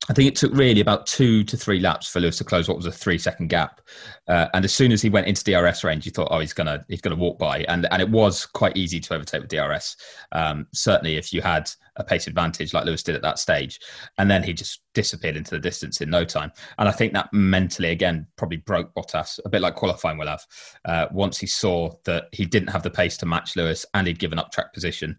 I 0.09 0.13
think 0.13 0.27
it 0.27 0.35
took 0.35 0.53
really 0.53 0.79
about 0.79 1.05
two 1.05 1.43
to 1.43 1.57
three 1.57 1.79
laps 1.79 2.07
for 2.07 2.19
Lewis 2.19 2.37
to 2.37 2.43
close 2.43 2.67
what 2.67 2.77
was 2.77 2.85
a 2.85 2.91
three 2.91 3.17
second 3.17 3.47
gap. 3.47 3.81
Uh, 4.27 4.47
and 4.53 4.63
as 4.63 4.73
soon 4.73 4.91
as 4.91 5.01
he 5.01 5.09
went 5.09 5.27
into 5.27 5.43
DRS 5.43 5.83
range, 5.83 6.05
you 6.05 6.11
thought, 6.11 6.29
oh, 6.31 6.39
he's 6.39 6.53
gonna 6.53 6.85
he's 6.87 7.01
gonna 7.01 7.15
walk 7.15 7.37
by, 7.37 7.59
and 7.67 7.87
and 7.91 8.01
it 8.01 8.09
was 8.09 8.45
quite 8.45 8.77
easy 8.77 8.99
to 8.99 9.13
overtake 9.13 9.41
with 9.41 9.49
DRS. 9.49 9.97
Um, 10.31 10.67
certainly, 10.73 11.17
if 11.17 11.33
you 11.33 11.41
had 11.41 11.69
a 11.97 12.03
pace 12.03 12.27
advantage 12.27 12.73
like 12.73 12.85
Lewis 12.85 13.03
did 13.03 13.15
at 13.15 13.21
that 13.21 13.39
stage, 13.39 13.79
and 14.17 14.29
then 14.29 14.43
he 14.43 14.53
just 14.53 14.81
disappeared 14.93 15.35
into 15.35 15.51
the 15.51 15.59
distance 15.59 15.99
in 15.99 16.09
no 16.09 16.23
time. 16.23 16.51
And 16.77 16.87
I 16.87 16.91
think 16.91 17.13
that 17.13 17.29
mentally, 17.33 17.89
again, 17.89 18.27
probably 18.37 18.57
broke 18.57 18.93
Bottas 18.93 19.39
a 19.45 19.49
bit 19.49 19.61
like 19.61 19.75
qualifying 19.75 20.17
will 20.17 20.27
have. 20.27 20.45
Uh, 20.85 21.07
once 21.11 21.37
he 21.37 21.47
saw 21.47 21.91
that 22.05 22.27
he 22.31 22.45
didn't 22.45 22.69
have 22.69 22.83
the 22.83 22.89
pace 22.89 23.17
to 23.17 23.25
match 23.25 23.55
Lewis, 23.55 23.85
and 23.93 24.07
he'd 24.07 24.19
given 24.19 24.39
up 24.39 24.51
track 24.51 24.73
position. 24.73 25.17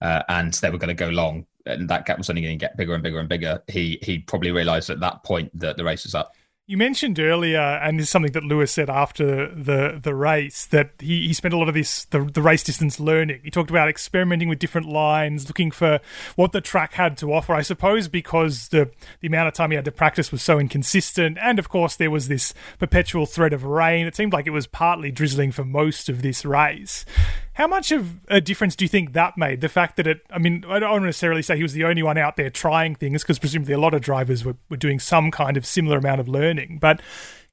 Uh, 0.00 0.22
and 0.28 0.54
they 0.54 0.70
were 0.70 0.78
going 0.78 0.88
to 0.88 0.94
go 0.94 1.08
long 1.08 1.44
and 1.68 1.88
that 1.88 2.06
gap 2.06 2.18
was 2.18 2.30
only 2.30 2.42
going 2.42 2.58
to 2.58 2.64
get 2.64 2.76
bigger 2.76 2.94
and 2.94 3.02
bigger 3.02 3.20
and 3.20 3.28
bigger, 3.28 3.62
he 3.68 3.98
he 4.02 4.18
probably 4.18 4.50
realised 4.50 4.90
at 4.90 5.00
that 5.00 5.22
point 5.22 5.50
that 5.58 5.76
the 5.76 5.84
race 5.84 6.04
was 6.04 6.14
up. 6.14 6.34
You 6.70 6.76
mentioned 6.76 7.18
earlier, 7.18 7.58
and 7.58 7.98
this 7.98 8.08
is 8.08 8.10
something 8.10 8.32
that 8.32 8.44
Lewis 8.44 8.70
said 8.70 8.90
after 8.90 9.48
the 9.54 9.98
the 10.02 10.14
race, 10.14 10.66
that 10.66 10.90
he, 10.98 11.26
he 11.26 11.32
spent 11.32 11.54
a 11.54 11.56
lot 11.56 11.68
of 11.68 11.74
this 11.74 12.04
the, 12.04 12.24
the 12.24 12.42
race 12.42 12.62
distance 12.62 13.00
learning. 13.00 13.40
He 13.42 13.50
talked 13.50 13.70
about 13.70 13.88
experimenting 13.88 14.50
with 14.50 14.58
different 14.58 14.86
lines, 14.86 15.48
looking 15.48 15.70
for 15.70 15.98
what 16.36 16.52
the 16.52 16.60
track 16.60 16.92
had 16.92 17.16
to 17.18 17.32
offer. 17.32 17.54
I 17.54 17.62
suppose 17.62 18.06
because 18.06 18.68
the 18.68 18.90
the 19.20 19.28
amount 19.28 19.48
of 19.48 19.54
time 19.54 19.70
he 19.70 19.76
had 19.76 19.86
to 19.86 19.90
practice 19.90 20.30
was 20.30 20.42
so 20.42 20.58
inconsistent, 20.58 21.38
and 21.40 21.58
of 21.58 21.70
course 21.70 21.96
there 21.96 22.10
was 22.10 22.28
this 22.28 22.52
perpetual 22.78 23.24
threat 23.24 23.54
of 23.54 23.64
rain. 23.64 24.06
It 24.06 24.14
seemed 24.14 24.34
like 24.34 24.46
it 24.46 24.50
was 24.50 24.66
partly 24.66 25.10
drizzling 25.10 25.52
for 25.52 25.64
most 25.64 26.10
of 26.10 26.20
this 26.20 26.44
race. 26.44 27.06
How 27.54 27.66
much 27.66 27.90
of 27.90 28.24
a 28.28 28.40
difference 28.40 28.76
do 28.76 28.84
you 28.84 28.88
think 28.88 29.14
that 29.14 29.36
made? 29.36 29.62
The 29.62 29.68
fact 29.68 29.96
that 29.96 30.06
it, 30.06 30.20
I 30.30 30.38
mean, 30.38 30.64
I 30.68 30.78
don't 30.78 31.02
necessarily 31.02 31.42
say 31.42 31.56
he 31.56 31.64
was 31.64 31.72
the 31.72 31.82
only 31.82 32.04
one 32.04 32.16
out 32.16 32.36
there 32.36 32.50
trying 32.50 32.94
things, 32.94 33.24
because 33.24 33.40
presumably 33.40 33.74
a 33.74 33.80
lot 33.80 33.94
of 33.94 34.00
drivers 34.00 34.44
were, 34.44 34.54
were 34.68 34.76
doing 34.76 35.00
some 35.00 35.32
kind 35.32 35.56
of 35.56 35.66
similar 35.66 35.98
amount 35.98 36.20
of 36.20 36.28
learning. 36.28 36.57
But 36.80 37.00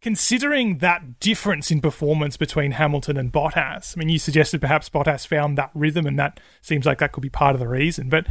considering 0.02 0.80
that 0.80 1.20
difference 1.20 1.72
in 1.72 1.82
performance 1.82 2.38
between 2.38 2.72
Hamilton 2.72 3.18
and 3.18 3.32
Bottas, 3.32 3.96
I 3.96 4.00
mean, 4.00 4.10
you 4.10 4.20
suggested 4.20 4.62
perhaps 4.62 4.90
Bottas 4.90 5.26
found 5.26 5.58
that 5.58 5.72
rhythm, 5.74 6.06
and 6.06 6.18
that 6.20 6.40
seems 6.62 6.86
like 6.86 7.00
that 7.00 7.12
could 7.12 7.22
be 7.22 7.30
part 7.30 7.56
of 7.56 7.60
the 7.60 7.68
reason. 7.68 8.10
But 8.10 8.28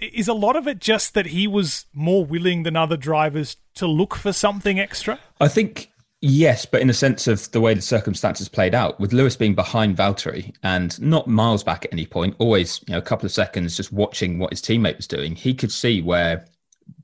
is 0.00 0.28
a 0.28 0.34
lot 0.34 0.56
of 0.56 0.68
it 0.68 0.78
just 0.78 1.14
that 1.14 1.26
he 1.26 1.46
was 1.46 1.86
more 1.92 2.24
willing 2.24 2.62
than 2.62 2.76
other 2.76 2.96
drivers 2.96 3.56
to 3.74 3.86
look 3.86 4.14
for 4.14 4.32
something 4.32 4.78
extra? 4.78 5.18
I 5.40 5.48
think 5.48 5.90
Yes, 6.20 6.66
but 6.66 6.80
in 6.80 6.90
a 6.90 6.94
sense 6.94 7.28
of 7.28 7.48
the 7.52 7.60
way 7.60 7.74
the 7.74 7.82
circumstances 7.82 8.48
played 8.48 8.74
out, 8.74 8.98
with 8.98 9.12
Lewis 9.12 9.36
being 9.36 9.54
behind 9.54 9.96
Valtteri 9.96 10.52
and 10.64 11.00
not 11.00 11.28
miles 11.28 11.62
back 11.62 11.84
at 11.84 11.92
any 11.92 12.06
point, 12.06 12.34
always 12.38 12.80
you 12.88 12.92
know 12.92 12.98
a 12.98 13.02
couple 13.02 13.26
of 13.26 13.32
seconds 13.32 13.76
just 13.76 13.92
watching 13.92 14.38
what 14.38 14.50
his 14.50 14.60
teammate 14.60 14.96
was 14.96 15.06
doing, 15.06 15.36
he 15.36 15.54
could 15.54 15.70
see 15.70 16.02
where 16.02 16.44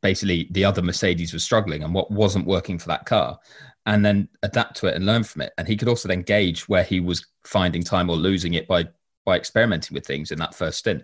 basically 0.00 0.48
the 0.50 0.64
other 0.64 0.82
Mercedes 0.82 1.32
was 1.32 1.44
struggling 1.44 1.82
and 1.82 1.94
what 1.94 2.10
wasn't 2.10 2.46
working 2.46 2.78
for 2.78 2.88
that 2.88 3.06
car, 3.06 3.38
and 3.86 4.04
then 4.04 4.28
adapt 4.42 4.76
to 4.78 4.86
it 4.86 4.94
and 4.94 5.06
learn 5.06 5.24
from 5.24 5.42
it. 5.42 5.52
And 5.58 5.68
he 5.68 5.76
could 5.76 5.88
also 5.88 6.08
then 6.08 6.22
gauge 6.22 6.68
where 6.68 6.84
he 6.84 7.00
was 7.00 7.26
finding 7.44 7.82
time 7.82 8.10
or 8.10 8.16
losing 8.16 8.54
it 8.54 8.68
by 8.68 8.88
by 9.24 9.36
experimenting 9.36 9.94
with 9.94 10.06
things 10.06 10.30
in 10.30 10.38
that 10.38 10.54
first 10.54 10.78
stint. 10.78 11.02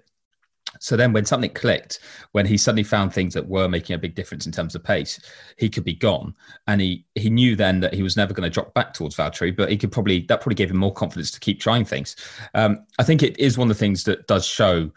So 0.78 0.96
then 0.96 1.12
when 1.12 1.24
something 1.24 1.50
clicked 1.50 2.00
when 2.32 2.46
he 2.46 2.56
suddenly 2.56 2.84
found 2.84 3.12
things 3.12 3.34
that 3.34 3.48
were 3.48 3.66
making 3.66 3.94
a 3.94 3.98
big 3.98 4.14
difference 4.14 4.46
in 4.46 4.52
terms 4.52 4.74
of 4.74 4.84
pace 4.84 5.18
he 5.56 5.68
could 5.68 5.84
be 5.84 5.94
gone. 5.94 6.34
And 6.66 6.80
he 6.80 7.06
he 7.14 7.30
knew 7.30 7.56
then 7.56 7.80
that 7.80 7.94
he 7.94 8.02
was 8.02 8.16
never 8.16 8.34
going 8.34 8.48
to 8.48 8.54
drop 8.54 8.72
back 8.74 8.92
towards 8.94 9.16
Valtteri 9.16 9.56
but 9.56 9.70
he 9.70 9.76
could 9.76 9.92
probably 9.92 10.20
that 10.28 10.40
probably 10.40 10.54
gave 10.54 10.70
him 10.70 10.76
more 10.76 10.92
confidence 10.92 11.30
to 11.32 11.40
keep 11.40 11.60
trying 11.60 11.84
things. 11.84 12.16
Um, 12.54 12.86
I 12.98 13.02
think 13.02 13.22
it 13.22 13.38
is 13.38 13.58
one 13.58 13.70
of 13.70 13.76
the 13.76 13.80
things 13.80 14.04
that 14.04 14.26
does 14.26 14.46
show 14.46 14.90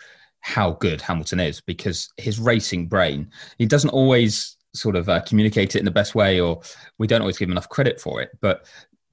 how 0.44 0.72
good 0.72 1.02
Hamilton 1.02 1.40
is 1.40 1.62
because 1.62 2.10
his 2.18 2.40
racing 2.40 2.88
brain 2.88 3.32
he 3.58 3.66
doesn't 3.66 3.90
always 3.92 4.58
sort 4.76 4.96
of 4.96 5.08
uh, 5.08 5.22
communicate 5.22 5.76
it 5.76 5.80
in 5.80 5.86
the 5.86 5.92
best 5.92 6.16
way 6.16 6.40
or 6.40 6.62
we 6.98 7.08
don't 7.08 7.22
always 7.22 7.38
give 7.38 7.48
him 7.48 7.54
enough 7.54 7.70
credit 7.70 8.00
for 8.00 8.22
it 8.22 8.30
but 8.42 8.66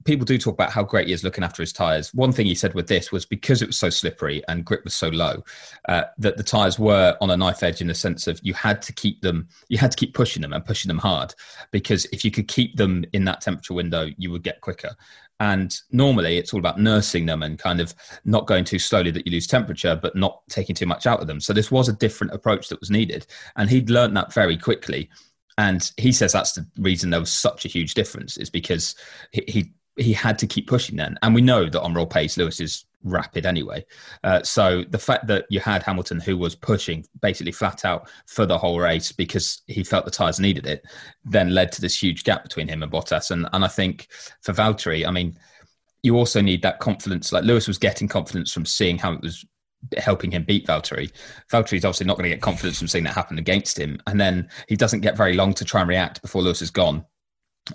people 0.03 0.25
do 0.25 0.37
talk 0.37 0.53
about 0.53 0.71
how 0.71 0.83
great 0.83 1.07
he 1.07 1.13
is 1.13 1.23
looking 1.23 1.43
after 1.43 1.61
his 1.61 1.73
tires. 1.73 2.13
One 2.13 2.31
thing 2.31 2.45
he 2.45 2.55
said 2.55 2.73
with 2.73 2.87
this 2.87 3.11
was 3.11 3.25
because 3.25 3.61
it 3.61 3.67
was 3.67 3.77
so 3.77 3.89
slippery 3.89 4.43
and 4.47 4.65
grip 4.65 4.83
was 4.83 4.95
so 4.95 5.09
low, 5.09 5.43
uh, 5.87 6.03
that 6.17 6.37
the 6.37 6.43
tires 6.43 6.79
were 6.79 7.15
on 7.21 7.29
a 7.29 7.37
knife 7.37 7.63
edge 7.63 7.81
in 7.81 7.87
the 7.87 7.93
sense 7.93 8.27
of 8.27 8.39
you 8.43 8.53
had 8.53 8.81
to 8.83 8.93
keep 8.93 9.21
them, 9.21 9.47
you 9.69 9.77
had 9.77 9.91
to 9.91 9.97
keep 9.97 10.13
pushing 10.13 10.41
them 10.41 10.53
and 10.53 10.65
pushing 10.65 10.87
them 10.87 10.97
hard 10.97 11.33
because 11.71 12.05
if 12.05 12.25
you 12.25 12.31
could 12.31 12.47
keep 12.47 12.75
them 12.77 13.05
in 13.13 13.25
that 13.25 13.41
temperature 13.41 13.73
window, 13.73 14.09
you 14.17 14.31
would 14.31 14.43
get 14.43 14.61
quicker. 14.61 14.95
And 15.41 15.75
normally 15.91 16.37
it's 16.37 16.53
all 16.53 16.59
about 16.59 16.79
nursing 16.79 17.25
them 17.25 17.41
and 17.41 17.57
kind 17.57 17.81
of 17.81 17.95
not 18.25 18.45
going 18.45 18.63
too 18.63 18.77
slowly 18.77 19.09
that 19.09 19.25
you 19.25 19.31
lose 19.31 19.47
temperature, 19.47 19.99
but 19.99 20.15
not 20.15 20.39
taking 20.49 20.75
too 20.75 20.85
much 20.85 21.07
out 21.07 21.19
of 21.19 21.25
them. 21.25 21.41
So 21.41 21.51
this 21.51 21.71
was 21.71 21.89
a 21.89 21.93
different 21.93 22.31
approach 22.31 22.69
that 22.69 22.79
was 22.79 22.91
needed. 22.91 23.25
And 23.55 23.67
he'd 23.67 23.89
learned 23.89 24.15
that 24.17 24.31
very 24.31 24.55
quickly. 24.55 25.09
And 25.57 25.91
he 25.97 26.11
says 26.11 26.31
that's 26.31 26.51
the 26.51 26.67
reason 26.77 27.09
there 27.09 27.19
was 27.19 27.33
such 27.33 27.65
a 27.65 27.69
huge 27.69 27.95
difference 27.95 28.37
is 28.37 28.51
because 28.51 28.93
he, 29.31 29.43
he 29.47 29.73
he 29.97 30.13
had 30.13 30.37
to 30.39 30.47
keep 30.47 30.67
pushing 30.67 30.95
then. 30.95 31.17
And 31.23 31.33
we 31.33 31.41
know 31.41 31.67
that 31.67 31.81
on 31.81 31.95
roll 31.95 32.05
pace, 32.05 32.37
Lewis 32.37 32.59
is 32.59 32.85
rapid 33.03 33.45
anyway. 33.45 33.85
Uh, 34.23 34.41
so 34.43 34.83
the 34.89 34.99
fact 34.99 35.27
that 35.27 35.45
you 35.49 35.59
had 35.59 35.83
Hamilton 35.83 36.19
who 36.19 36.37
was 36.37 36.55
pushing 36.55 37.05
basically 37.21 37.51
flat 37.51 37.85
out 37.85 38.09
for 38.27 38.45
the 38.45 38.57
whole 38.57 38.79
race 38.79 39.11
because 39.11 39.61
he 39.67 39.83
felt 39.83 40.05
the 40.05 40.11
tyres 40.11 40.39
needed 40.39 40.65
it, 40.67 40.85
then 41.25 41.53
led 41.53 41.71
to 41.71 41.81
this 41.81 42.01
huge 42.01 42.23
gap 42.23 42.43
between 42.43 42.67
him 42.67 42.83
and 42.83 42.91
Bottas. 42.91 43.31
And 43.31 43.47
and 43.53 43.63
I 43.63 43.67
think 43.67 44.07
for 44.41 44.53
Valtteri, 44.53 45.07
I 45.07 45.11
mean, 45.11 45.37
you 46.03 46.17
also 46.17 46.41
need 46.41 46.61
that 46.63 46.79
confidence. 46.79 47.31
Like 47.31 47.43
Lewis 47.43 47.67
was 47.67 47.77
getting 47.77 48.07
confidence 48.07 48.51
from 48.51 48.65
seeing 48.65 48.97
how 48.97 49.13
it 49.13 49.21
was 49.21 49.45
helping 49.97 50.31
him 50.31 50.43
beat 50.43 50.67
Valtteri. 50.67 51.11
Valtteri's 51.51 51.85
obviously 51.85 52.05
not 52.05 52.17
going 52.17 52.29
to 52.29 52.35
get 52.35 52.41
confidence 52.41 52.77
from 52.77 52.87
seeing 52.87 53.03
that 53.05 53.15
happen 53.15 53.39
against 53.39 53.77
him. 53.79 53.99
And 54.07 54.19
then 54.19 54.49
he 54.67 54.75
doesn't 54.75 55.01
get 55.01 55.17
very 55.17 55.33
long 55.33 55.53
to 55.55 55.65
try 55.65 55.81
and 55.81 55.89
react 55.89 56.21
before 56.21 56.41
Lewis 56.41 56.61
is 56.61 56.71
gone 56.71 57.05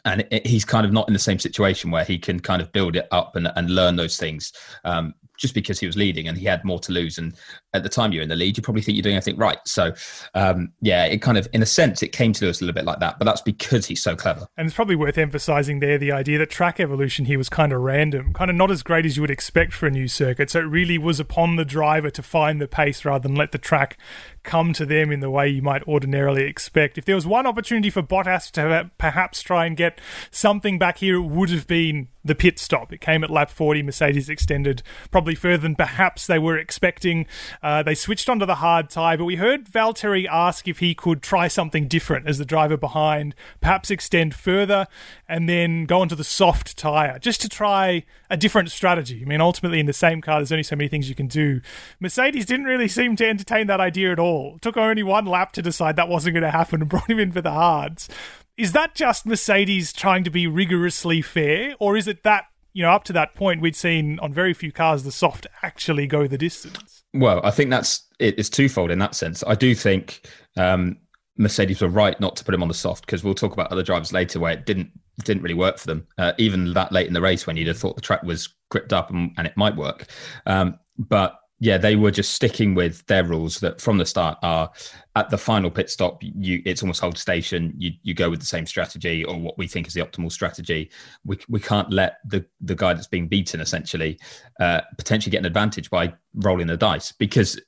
and 0.04 0.26
it, 0.30 0.46
he's 0.46 0.64
kind 0.64 0.84
of 0.84 0.92
not 0.92 1.08
in 1.08 1.12
the 1.12 1.18
same 1.18 1.38
situation 1.38 1.90
where 1.90 2.04
he 2.04 2.18
can 2.18 2.40
kind 2.40 2.60
of 2.60 2.72
build 2.72 2.96
it 2.96 3.06
up 3.10 3.36
and, 3.36 3.50
and 3.56 3.70
learn 3.70 3.96
those 3.96 4.16
things 4.16 4.52
um, 4.84 5.14
just 5.38 5.54
because 5.54 5.78
he 5.78 5.86
was 5.86 5.96
leading 5.96 6.28
and 6.28 6.38
he 6.38 6.44
had 6.46 6.64
more 6.64 6.78
to 6.80 6.92
lose. 6.92 7.18
And 7.18 7.34
at 7.74 7.82
the 7.82 7.88
time 7.88 8.12
you're 8.12 8.22
in 8.22 8.28
the 8.28 8.36
lead, 8.36 8.56
you 8.56 8.62
probably 8.62 8.82
think 8.82 8.96
you're 8.96 9.02
doing 9.02 9.16
everything 9.16 9.38
right. 9.38 9.58
So, 9.66 9.92
um, 10.34 10.72
yeah, 10.80 11.04
it 11.04 11.22
kind 11.22 11.38
of, 11.38 11.46
in 11.52 11.62
a 11.62 11.66
sense, 11.66 12.02
it 12.02 12.08
came 12.08 12.32
to 12.34 12.48
us 12.48 12.60
a 12.60 12.64
little 12.64 12.74
bit 12.74 12.84
like 12.84 13.00
that, 13.00 13.18
but 13.18 13.26
that's 13.26 13.42
because 13.42 13.86
he's 13.86 14.02
so 14.02 14.16
clever. 14.16 14.46
And 14.56 14.66
it's 14.66 14.74
probably 14.74 14.96
worth 14.96 15.18
emphasizing 15.18 15.80
there 15.80 15.98
the 15.98 16.12
idea 16.12 16.38
that 16.38 16.50
track 16.50 16.80
evolution 16.80 17.26
here 17.26 17.38
was 17.38 17.48
kind 17.48 17.72
of 17.72 17.80
random, 17.80 18.32
kind 18.32 18.50
of 18.50 18.56
not 18.56 18.70
as 18.70 18.82
great 18.82 19.06
as 19.06 19.16
you 19.16 19.22
would 19.22 19.30
expect 19.30 19.72
for 19.72 19.86
a 19.86 19.90
new 19.90 20.08
circuit. 20.08 20.50
So 20.50 20.60
it 20.60 20.64
really 20.64 20.98
was 20.98 21.20
upon 21.20 21.56
the 21.56 21.64
driver 21.64 22.10
to 22.10 22.22
find 22.22 22.60
the 22.60 22.68
pace 22.68 23.04
rather 23.04 23.28
than 23.28 23.36
let 23.36 23.52
the 23.52 23.58
track 23.58 23.98
come 24.46 24.72
to 24.72 24.86
them 24.86 25.12
in 25.12 25.20
the 25.20 25.28
way 25.28 25.48
you 25.48 25.60
might 25.60 25.86
ordinarily 25.86 26.44
expect. 26.44 26.96
If 26.96 27.04
there 27.04 27.14
was 27.14 27.26
one 27.26 27.46
opportunity 27.46 27.90
for 27.90 28.02
Bottas 28.02 28.50
to 28.52 28.90
perhaps 28.96 29.42
try 29.42 29.66
and 29.66 29.76
get 29.76 30.00
something 30.30 30.78
back 30.78 30.98
here, 30.98 31.16
it 31.16 31.26
would 31.26 31.50
have 31.50 31.66
been 31.66 32.08
the 32.26 32.34
pit 32.34 32.58
stop. 32.58 32.92
It 32.92 33.00
came 33.00 33.22
at 33.22 33.30
lap 33.30 33.50
40. 33.50 33.82
Mercedes 33.82 34.28
extended 34.28 34.82
probably 35.10 35.34
further 35.34 35.62
than 35.62 35.76
perhaps 35.76 36.26
they 36.26 36.38
were 36.38 36.58
expecting. 36.58 37.26
Uh, 37.62 37.82
they 37.82 37.94
switched 37.94 38.28
onto 38.28 38.46
the 38.46 38.56
hard 38.56 38.90
tyre, 38.90 39.16
but 39.16 39.24
we 39.24 39.36
heard 39.36 39.66
Valtteri 39.66 40.26
ask 40.30 40.66
if 40.66 40.78
he 40.78 40.94
could 40.94 41.22
try 41.22 41.48
something 41.48 41.86
different 41.86 42.26
as 42.26 42.38
the 42.38 42.44
driver 42.44 42.76
behind, 42.76 43.34
perhaps 43.60 43.90
extend 43.90 44.34
further 44.34 44.86
and 45.28 45.48
then 45.48 45.84
go 45.84 46.00
onto 46.00 46.14
the 46.14 46.24
soft 46.24 46.76
tyre 46.76 47.18
just 47.18 47.40
to 47.40 47.48
try 47.48 48.04
a 48.30 48.36
different 48.36 48.70
strategy. 48.70 49.22
I 49.22 49.28
mean, 49.28 49.40
ultimately, 49.40 49.80
in 49.80 49.86
the 49.86 49.92
same 49.92 50.20
car, 50.20 50.38
there's 50.38 50.52
only 50.52 50.62
so 50.62 50.76
many 50.76 50.88
things 50.88 51.08
you 51.08 51.14
can 51.14 51.28
do. 51.28 51.60
Mercedes 52.00 52.46
didn't 52.46 52.66
really 52.66 52.88
seem 52.88 53.16
to 53.16 53.28
entertain 53.28 53.66
that 53.68 53.80
idea 53.80 54.12
at 54.12 54.18
all. 54.18 54.35
It 54.56 54.62
took 54.62 54.76
only 54.76 55.02
one 55.02 55.26
lap 55.26 55.52
to 55.52 55.62
decide 55.62 55.96
that 55.96 56.08
wasn't 56.08 56.34
going 56.34 56.42
to 56.42 56.50
happen 56.50 56.80
and 56.80 56.90
brought 56.90 57.10
him 57.10 57.18
in 57.18 57.32
for 57.32 57.40
the 57.40 57.52
hards. 57.52 58.08
Is 58.56 58.72
that 58.72 58.94
just 58.94 59.26
Mercedes 59.26 59.92
trying 59.92 60.24
to 60.24 60.30
be 60.30 60.46
rigorously 60.46 61.20
fair, 61.22 61.74
or 61.78 61.96
is 61.96 62.08
it 62.08 62.22
that 62.22 62.44
you 62.76 62.82
know, 62.82 62.90
up 62.90 63.04
to 63.04 63.12
that 63.14 63.34
point, 63.34 63.62
we'd 63.62 63.74
seen 63.74 64.18
on 64.18 64.34
very 64.34 64.52
few 64.52 64.70
cars 64.70 65.02
the 65.02 65.10
soft 65.10 65.46
actually 65.62 66.06
go 66.06 66.26
the 66.26 66.36
distance. 66.36 67.04
Well, 67.14 67.40
I 67.42 67.50
think 67.50 67.70
that's 67.70 68.06
it's 68.18 68.50
twofold 68.50 68.90
in 68.90 68.98
that 68.98 69.14
sense. 69.14 69.42
I 69.46 69.54
do 69.54 69.74
think 69.74 70.28
um, 70.58 70.98
Mercedes 71.38 71.80
were 71.80 71.88
right 71.88 72.20
not 72.20 72.36
to 72.36 72.44
put 72.44 72.54
him 72.54 72.60
on 72.60 72.68
the 72.68 72.74
soft 72.74 73.06
because 73.06 73.24
we'll 73.24 73.32
talk 73.32 73.54
about 73.54 73.72
other 73.72 73.82
drivers 73.82 74.12
later 74.12 74.40
where 74.40 74.52
it 74.52 74.66
didn't 74.66 74.90
didn't 75.24 75.42
really 75.42 75.54
work 75.54 75.78
for 75.78 75.86
them. 75.86 76.06
Uh, 76.18 76.34
even 76.36 76.74
that 76.74 76.92
late 76.92 77.06
in 77.06 77.14
the 77.14 77.22
race 77.22 77.46
when 77.46 77.56
you'd 77.56 77.66
have 77.66 77.78
thought 77.78 77.96
the 77.96 78.02
track 78.02 78.22
was 78.22 78.54
gripped 78.70 78.92
up 78.92 79.08
and, 79.08 79.30
and 79.38 79.46
it 79.46 79.56
might 79.56 79.74
work, 79.74 80.08
um, 80.44 80.78
but 80.98 81.38
yeah, 81.58 81.78
they 81.78 81.96
were 81.96 82.10
just 82.10 82.34
sticking 82.34 82.74
with 82.74 83.06
their 83.06 83.24
rules 83.24 83.60
that 83.60 83.80
from 83.80 83.96
the 83.96 84.04
start 84.04 84.38
are 84.42 84.70
at 85.14 85.30
the 85.30 85.38
final 85.38 85.70
pit 85.70 85.88
stop, 85.88 86.18
you 86.20 86.60
it's 86.66 86.82
almost 86.82 87.00
hold 87.00 87.16
station. 87.16 87.72
You 87.78 87.92
you 88.02 88.12
go 88.12 88.28
with 88.28 88.40
the 88.40 88.46
same 88.46 88.66
strategy 88.66 89.24
or 89.24 89.38
what 89.38 89.56
we 89.56 89.66
think 89.66 89.86
is 89.86 89.94
the 89.94 90.02
optimal 90.02 90.30
strategy. 90.30 90.90
We 91.24 91.38
we 91.48 91.60
can't 91.60 91.90
let 91.90 92.18
the 92.26 92.44
the 92.60 92.74
guy 92.74 92.92
that's 92.92 93.06
being 93.06 93.26
beaten 93.26 93.60
essentially 93.60 94.18
uh, 94.60 94.82
potentially 94.98 95.30
get 95.30 95.38
an 95.38 95.46
advantage 95.46 95.88
by 95.88 96.12
rolling 96.34 96.66
the 96.66 96.76
dice 96.76 97.12
because 97.12 97.58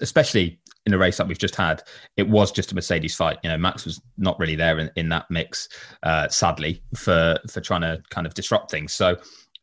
especially 0.00 0.58
in 0.86 0.94
a 0.94 0.98
race 0.98 1.18
like 1.18 1.28
we've 1.28 1.36
just 1.36 1.56
had, 1.56 1.82
it 2.16 2.28
was 2.28 2.52
just 2.52 2.72
a 2.72 2.74
Mercedes 2.74 3.14
fight. 3.14 3.38
You 3.42 3.50
know, 3.50 3.58
Max 3.58 3.84
was 3.84 4.00
not 4.16 4.38
really 4.38 4.54
there 4.54 4.78
in, 4.78 4.90
in 4.96 5.08
that 5.10 5.26
mix, 5.28 5.68
uh, 6.04 6.28
sadly, 6.28 6.82
for 6.94 7.38
for 7.50 7.60
trying 7.60 7.82
to 7.82 8.02
kind 8.08 8.26
of 8.26 8.32
disrupt 8.34 8.70
things. 8.70 8.94
So 8.94 9.16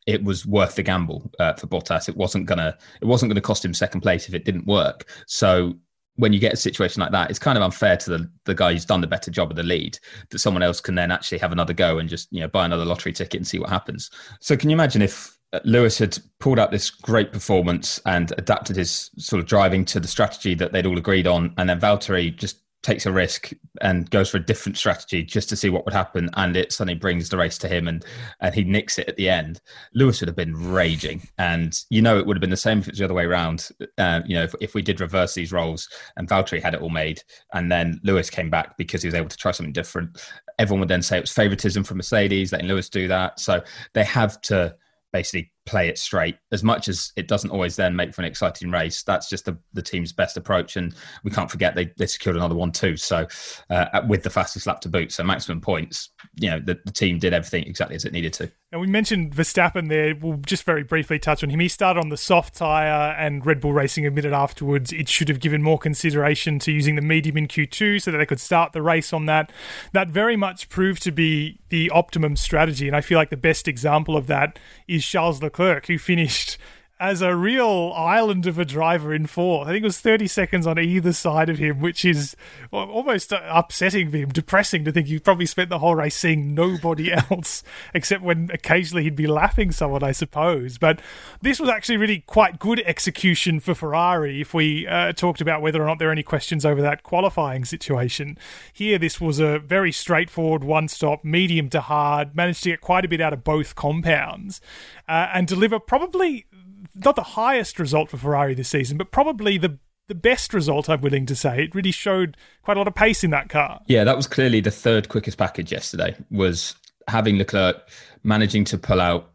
it 0.06 0.22
was 0.22 0.44
worth 0.46 0.74
the 0.74 0.82
gamble 0.82 1.30
uh, 1.38 1.54
for 1.54 1.66
Bottas. 1.66 2.08
It 2.08 2.16
wasn't 2.16 2.46
gonna 2.46 2.76
it 3.00 3.06
wasn't 3.06 3.30
gonna 3.30 3.40
cost 3.40 3.64
him 3.64 3.74
second 3.74 4.00
place 4.00 4.28
if 4.28 4.34
it 4.34 4.44
didn't 4.44 4.66
work. 4.66 5.08
So 5.26 5.74
when 6.16 6.32
you 6.32 6.38
get 6.38 6.52
a 6.52 6.56
situation 6.56 7.00
like 7.00 7.10
that, 7.12 7.30
it's 7.30 7.38
kind 7.38 7.58
of 7.58 7.64
unfair 7.64 7.96
to 7.96 8.10
the, 8.10 8.30
the 8.44 8.54
guy 8.54 8.72
who's 8.72 8.84
done 8.84 9.00
the 9.00 9.06
better 9.06 9.30
job 9.30 9.50
of 9.50 9.56
the 9.56 9.64
lead 9.64 9.98
that 10.30 10.38
someone 10.38 10.62
else 10.62 10.80
can 10.80 10.94
then 10.94 11.10
actually 11.10 11.38
have 11.38 11.50
another 11.50 11.72
go 11.72 11.98
and 11.98 12.08
just 12.08 12.28
you 12.30 12.40
know 12.40 12.48
buy 12.48 12.64
another 12.64 12.84
lottery 12.84 13.12
ticket 13.12 13.38
and 13.38 13.46
see 13.46 13.58
what 13.58 13.70
happens. 13.70 14.10
So 14.40 14.56
can 14.56 14.70
you 14.70 14.74
imagine 14.74 15.02
if 15.02 15.36
uh, 15.52 15.60
Lewis 15.64 15.98
had 15.98 16.18
pulled 16.40 16.58
out 16.58 16.70
this 16.70 16.90
great 16.90 17.32
performance 17.32 18.00
and 18.06 18.32
adapted 18.38 18.76
his 18.76 19.10
sort 19.18 19.40
of 19.40 19.46
driving 19.46 19.84
to 19.86 20.00
the 20.00 20.08
strategy 20.08 20.54
that 20.54 20.72
they'd 20.72 20.86
all 20.86 20.98
agreed 20.98 21.26
on, 21.26 21.54
and 21.56 21.68
then 21.68 21.80
Valtteri 21.80 22.36
just 22.36 22.58
takes 22.84 23.06
a 23.06 23.12
risk 23.12 23.52
and 23.80 24.08
goes 24.10 24.30
for 24.30 24.36
a 24.36 24.44
different 24.44 24.78
strategy 24.78 25.22
just 25.22 25.48
to 25.48 25.56
see 25.56 25.70
what 25.70 25.84
would 25.84 25.94
happen 25.94 26.30
and 26.34 26.56
it 26.56 26.72
suddenly 26.72 26.94
brings 26.94 27.28
the 27.28 27.36
race 27.36 27.58
to 27.58 27.66
him 27.66 27.88
and 27.88 28.04
and 28.40 28.54
he 28.54 28.62
nicks 28.62 28.98
it 28.98 29.08
at 29.08 29.16
the 29.16 29.28
end. 29.28 29.60
Lewis 29.94 30.20
would 30.20 30.28
have 30.28 30.36
been 30.36 30.54
raging 30.72 31.26
and 31.38 31.80
you 31.90 32.02
know 32.02 32.18
it 32.18 32.26
would 32.26 32.36
have 32.36 32.40
been 32.40 32.50
the 32.50 32.56
same 32.56 32.78
if 32.78 32.88
it's 32.88 32.98
the 32.98 33.04
other 33.04 33.14
way 33.14 33.24
around. 33.24 33.68
Uh, 33.98 34.20
you 34.26 34.36
know 34.36 34.44
if, 34.44 34.54
if 34.60 34.74
we 34.74 34.82
did 34.82 35.00
reverse 35.00 35.34
these 35.34 35.52
roles 35.52 35.88
and 36.16 36.28
valtteri 36.28 36.62
had 36.62 36.74
it 36.74 36.82
all 36.82 36.90
made 36.90 37.22
and 37.54 37.72
then 37.72 38.00
lewis 38.04 38.30
came 38.30 38.50
back 38.50 38.76
because 38.76 39.02
he 39.02 39.08
was 39.08 39.14
able 39.14 39.28
to 39.28 39.36
try 39.36 39.50
something 39.50 39.72
different 39.72 40.20
everyone 40.58 40.80
would 40.80 40.88
then 40.88 41.02
say 41.02 41.18
it 41.18 41.22
was 41.22 41.32
favoritism 41.32 41.82
from 41.82 41.96
mercedes 41.96 42.52
letting 42.52 42.68
lewis 42.68 42.88
do 42.88 43.08
that. 43.08 43.40
So 43.40 43.62
they 43.94 44.04
have 44.04 44.40
to 44.42 44.76
basically 45.12 45.52
play 45.66 45.88
it 45.88 45.98
straight 45.98 46.36
as 46.52 46.62
much 46.62 46.88
as 46.88 47.12
it 47.16 47.28
doesn't 47.28 47.50
always 47.50 47.76
then 47.76 47.96
make 47.96 48.14
for 48.14 48.22
an 48.22 48.26
exciting 48.26 48.70
race 48.70 49.02
that's 49.02 49.28
just 49.28 49.44
the, 49.46 49.56
the 49.72 49.82
team's 49.82 50.12
best 50.12 50.36
approach 50.36 50.76
and 50.76 50.94
we 51.22 51.30
can't 51.30 51.50
forget 51.50 51.74
they, 51.74 51.90
they 51.96 52.06
secured 52.06 52.36
another 52.36 52.54
one 52.54 52.70
too 52.70 52.96
so 52.96 53.26
uh, 53.70 54.02
with 54.08 54.22
the 54.22 54.30
fastest 54.30 54.66
lap 54.66 54.80
to 54.80 54.88
boot 54.88 55.10
so 55.10 55.22
maximum 55.22 55.60
points 55.60 56.10
you 56.36 56.50
know 56.50 56.60
the, 56.60 56.78
the 56.84 56.92
team 56.92 57.18
did 57.18 57.32
everything 57.32 57.64
exactly 57.64 57.96
as 57.96 58.04
it 58.04 58.12
needed 58.12 58.32
to 58.32 58.50
and 58.74 58.80
we 58.80 58.88
mentioned 58.88 59.32
Verstappen 59.32 59.88
there. 59.88 60.16
We'll 60.20 60.38
just 60.38 60.64
very 60.64 60.82
briefly 60.82 61.20
touch 61.20 61.44
on 61.44 61.50
him. 61.50 61.60
He 61.60 61.68
started 61.68 62.00
on 62.00 62.08
the 62.08 62.16
soft 62.16 62.56
tyre, 62.56 63.14
and 63.16 63.46
Red 63.46 63.60
Bull 63.60 63.72
Racing 63.72 64.04
admitted 64.04 64.32
afterwards 64.32 64.92
it 64.92 65.08
should 65.08 65.28
have 65.28 65.38
given 65.38 65.62
more 65.62 65.78
consideration 65.78 66.58
to 66.58 66.72
using 66.72 66.96
the 66.96 67.00
medium 67.00 67.36
in 67.36 67.46
Q2 67.46 68.02
so 68.02 68.10
that 68.10 68.18
they 68.18 68.26
could 68.26 68.40
start 68.40 68.72
the 68.72 68.82
race 68.82 69.12
on 69.12 69.26
that. 69.26 69.52
That 69.92 70.08
very 70.08 70.36
much 70.36 70.68
proved 70.70 71.04
to 71.04 71.12
be 71.12 71.60
the 71.68 71.88
optimum 71.90 72.34
strategy, 72.34 72.88
and 72.88 72.96
I 72.96 73.00
feel 73.00 73.16
like 73.16 73.30
the 73.30 73.36
best 73.36 73.68
example 73.68 74.16
of 74.16 74.26
that 74.26 74.58
is 74.88 75.06
Charles 75.06 75.40
Leclerc, 75.40 75.53
who 75.86 75.98
finished 75.98 76.58
as 77.00 77.20
a 77.20 77.34
real 77.34 77.92
island 77.96 78.46
of 78.46 78.56
a 78.56 78.64
driver 78.64 79.12
in 79.12 79.26
fourth. 79.26 79.66
I 79.66 79.72
think 79.72 79.82
it 79.82 79.86
was 79.86 79.98
30 79.98 80.28
seconds 80.28 80.64
on 80.64 80.78
either 80.78 81.12
side 81.12 81.48
of 81.48 81.58
him, 81.58 81.80
which 81.80 82.04
is 82.04 82.36
almost 82.70 83.32
upsetting 83.32 84.10
for 84.10 84.18
him, 84.18 84.28
depressing 84.28 84.84
to 84.84 84.92
think 84.92 85.08
he 85.08 85.18
probably 85.18 85.46
spent 85.46 85.70
the 85.70 85.80
whole 85.80 85.96
race 85.96 86.14
seeing 86.14 86.54
nobody 86.54 87.12
else, 87.30 87.64
except 87.94 88.22
when 88.22 88.48
occasionally 88.52 89.02
he'd 89.02 89.16
be 89.16 89.26
laughing 89.26 89.72
someone, 89.72 90.04
I 90.04 90.12
suppose. 90.12 90.78
But 90.78 91.00
this 91.42 91.58
was 91.58 91.68
actually 91.68 91.96
really 91.96 92.20
quite 92.20 92.60
good 92.60 92.80
execution 92.86 93.58
for 93.58 93.74
Ferrari 93.74 94.40
if 94.40 94.54
we 94.54 94.86
uh, 94.86 95.12
talked 95.12 95.40
about 95.40 95.62
whether 95.62 95.82
or 95.82 95.86
not 95.86 95.98
there 95.98 96.08
are 96.08 96.12
any 96.12 96.22
questions 96.22 96.64
over 96.64 96.80
that 96.80 97.02
qualifying 97.02 97.64
situation. 97.64 98.38
Here, 98.72 98.98
this 98.98 99.20
was 99.20 99.40
a 99.40 99.58
very 99.58 99.90
straightforward 99.90 100.62
one 100.62 100.86
stop, 100.86 101.24
medium 101.24 101.68
to 101.70 101.80
hard, 101.80 102.36
managed 102.36 102.62
to 102.62 102.70
get 102.70 102.80
quite 102.80 103.04
a 103.04 103.08
bit 103.08 103.20
out 103.20 103.32
of 103.32 103.42
both 103.42 103.74
compounds 103.74 104.60
uh, 105.08 105.28
and 105.34 105.48
deliver 105.48 105.80
probably 105.80 106.46
not 106.94 107.16
the 107.16 107.22
highest 107.22 107.78
result 107.78 108.10
for 108.10 108.16
Ferrari 108.16 108.54
this 108.54 108.68
season, 108.68 108.96
but 108.96 109.10
probably 109.10 109.58
the 109.58 109.78
the 110.06 110.14
best 110.14 110.52
result, 110.52 110.90
I'm 110.90 111.00
willing 111.00 111.24
to 111.26 111.34
say. 111.34 111.64
It 111.64 111.74
really 111.74 111.90
showed 111.90 112.36
quite 112.62 112.76
a 112.76 112.80
lot 112.80 112.88
of 112.88 112.94
pace 112.94 113.24
in 113.24 113.30
that 113.30 113.48
car. 113.48 113.80
Yeah, 113.86 114.04
that 114.04 114.16
was 114.16 114.26
clearly 114.26 114.60
the 114.60 114.70
third 114.70 115.08
quickest 115.08 115.38
package 115.38 115.72
yesterday, 115.72 116.14
was 116.30 116.74
having 117.08 117.38
Leclerc 117.38 117.88
managing 118.22 118.64
to 118.64 118.78
pull 118.78 119.00
out 119.00 119.30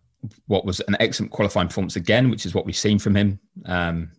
what 0.47 0.65
was 0.65 0.79
an 0.81 0.95
excellent 0.99 1.31
qualifying 1.31 1.67
performance 1.67 1.95
again, 1.95 2.29
which 2.29 2.45
is 2.45 2.53
what 2.53 2.65
we've 2.65 2.75
seen 2.75 2.99
from 2.99 3.15
him. 3.15 3.39
Um, 3.65 4.11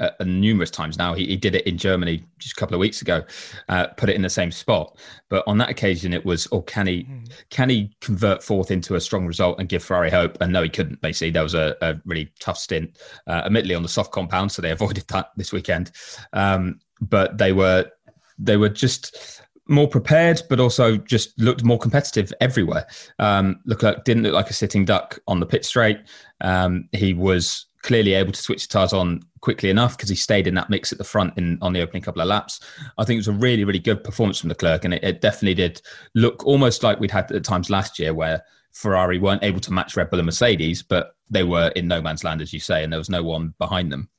uh, 0.00 0.24
numerous 0.24 0.70
times 0.70 0.98
now. 0.98 1.14
He, 1.14 1.26
he, 1.26 1.36
did 1.36 1.54
it 1.54 1.66
in 1.66 1.78
Germany 1.78 2.24
just 2.38 2.56
a 2.56 2.60
couple 2.60 2.74
of 2.74 2.80
weeks 2.80 3.02
ago, 3.02 3.24
uh, 3.68 3.88
put 3.88 4.08
it 4.08 4.16
in 4.16 4.22
the 4.22 4.30
same 4.30 4.50
spot. 4.50 4.98
But 5.28 5.44
on 5.46 5.58
that 5.58 5.70
occasion, 5.70 6.12
it 6.12 6.24
was, 6.24 6.48
oh, 6.52 6.62
can 6.62 6.86
he 6.86 7.04
mm. 7.04 7.30
can 7.50 7.68
he 7.68 7.94
convert 8.00 8.42
fourth 8.42 8.70
into 8.70 8.94
a 8.94 9.00
strong 9.00 9.26
result 9.26 9.58
and 9.58 9.68
give 9.68 9.82
Ferrari 9.82 10.10
hope? 10.10 10.38
And 10.40 10.52
no, 10.52 10.62
he 10.62 10.68
couldn't. 10.68 11.00
Basically, 11.00 11.30
there 11.30 11.42
was 11.42 11.54
a, 11.54 11.76
a 11.82 11.94
really 12.04 12.32
tough 12.40 12.58
stint, 12.58 12.98
uh, 13.26 13.42
admittedly 13.44 13.74
on 13.74 13.82
the 13.82 13.88
soft 13.88 14.12
compound, 14.12 14.52
so 14.52 14.62
they 14.62 14.70
avoided 14.72 15.06
that 15.08 15.30
this 15.36 15.52
weekend. 15.52 15.92
Um, 16.32 16.80
but 17.00 17.38
they 17.38 17.52
were 17.52 17.90
they 18.38 18.56
were 18.56 18.68
just 18.68 19.42
more 19.68 19.88
prepared, 19.88 20.42
but 20.48 20.60
also 20.60 20.96
just 20.96 21.38
looked 21.40 21.64
more 21.64 21.78
competitive 21.78 22.32
everywhere. 22.40 22.86
Um, 23.18 23.60
Leclerc 23.66 24.04
didn't 24.04 24.22
look 24.22 24.34
like 24.34 24.50
a 24.50 24.54
sitting 24.54 24.84
duck 24.84 25.18
on 25.26 25.40
the 25.40 25.46
pit 25.46 25.64
straight. 25.64 25.98
Um, 26.40 26.88
he 26.92 27.14
was 27.14 27.65
clearly 27.86 28.14
able 28.14 28.32
to 28.32 28.42
switch 28.42 28.66
the 28.66 28.72
tires 28.72 28.92
on 28.92 29.22
quickly 29.40 29.70
enough 29.70 29.96
because 29.96 30.08
he 30.08 30.16
stayed 30.16 30.48
in 30.48 30.54
that 30.54 30.68
mix 30.68 30.90
at 30.90 30.98
the 30.98 31.04
front 31.04 31.32
in 31.38 31.56
on 31.62 31.72
the 31.72 31.80
opening 31.80 32.02
couple 32.02 32.20
of 32.20 32.26
laps. 32.26 32.60
I 32.98 33.04
think 33.04 33.16
it 33.16 33.20
was 33.20 33.28
a 33.28 33.32
really, 33.32 33.62
really 33.62 33.78
good 33.78 34.02
performance 34.02 34.40
from 34.40 34.48
Leclerc, 34.48 34.84
and 34.84 34.92
it, 34.92 35.04
it 35.04 35.20
definitely 35.20 35.54
did 35.54 35.80
look 36.14 36.44
almost 36.44 36.82
like 36.82 36.98
we'd 36.98 37.12
had 37.12 37.30
at 37.30 37.44
times 37.44 37.70
last 37.70 38.00
year 38.00 38.12
where 38.12 38.42
Ferrari 38.72 39.20
weren't 39.20 39.44
able 39.44 39.60
to 39.60 39.72
match 39.72 39.96
Red 39.96 40.10
Bull 40.10 40.18
and 40.18 40.26
Mercedes, 40.26 40.82
but 40.82 41.14
they 41.30 41.44
were 41.44 41.68
in 41.76 41.86
no 41.86 42.02
man's 42.02 42.24
land, 42.24 42.42
as 42.42 42.52
you 42.52 42.58
say, 42.58 42.82
and 42.82 42.92
there 42.92 42.98
was 42.98 43.08
no 43.08 43.22
one 43.22 43.54
behind 43.58 43.92
them. 43.92 44.10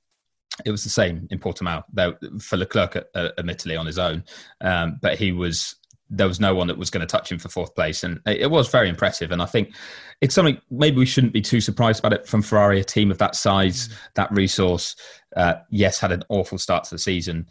It 0.66 0.72
was 0.72 0.86
the 0.86 0.90
same 0.90 1.28
in 1.30 1.38
Portimao 1.38 1.84
for 2.42 2.58
Leclerc, 2.58 2.96
uh, 2.96 3.30
admittedly 3.38 3.76
on 3.76 3.86
his 3.86 4.00
own, 4.00 4.24
um, 4.62 4.98
but 5.02 5.20
he 5.20 5.34
was 5.34 5.76
there 6.10 6.28
was 6.28 6.40
no 6.40 6.56
one 6.56 6.68
that 6.68 6.78
was 6.78 6.90
going 6.90 7.02
to 7.02 7.08
touch 7.08 7.32
him 7.32 7.40
for 7.40 7.50
fourth 7.50 7.76
place, 7.76 8.04
and 8.04 8.20
it 8.26 8.50
was 8.50 8.70
very 8.70 8.90
impressive. 8.90 9.32
And 9.32 9.42
I 9.42 9.46
think 9.46 9.74
it's 10.22 10.36
something 10.36 10.60
maybe 10.70 10.98
we 10.98 11.06
shouldn't 11.06 11.34
be 11.34 11.42
too 11.42 11.62
surprised 11.62 12.00
about 12.00 12.14
it 12.14 12.28
from 12.28 12.42
Ferrari, 12.42 12.80
a 12.80 12.84
team 12.84 13.12
of 13.12 13.18
that 13.18 13.36
size, 13.36 13.88
mm. 13.88 13.94
that 14.16 14.32
resource. 14.32 14.96
Uh, 15.36 15.56
yes, 15.70 16.00
had 16.00 16.12
an 16.12 16.24
awful 16.30 16.58
start 16.58 16.86
to 16.86 16.96
the 16.96 17.00
season. 17.00 17.48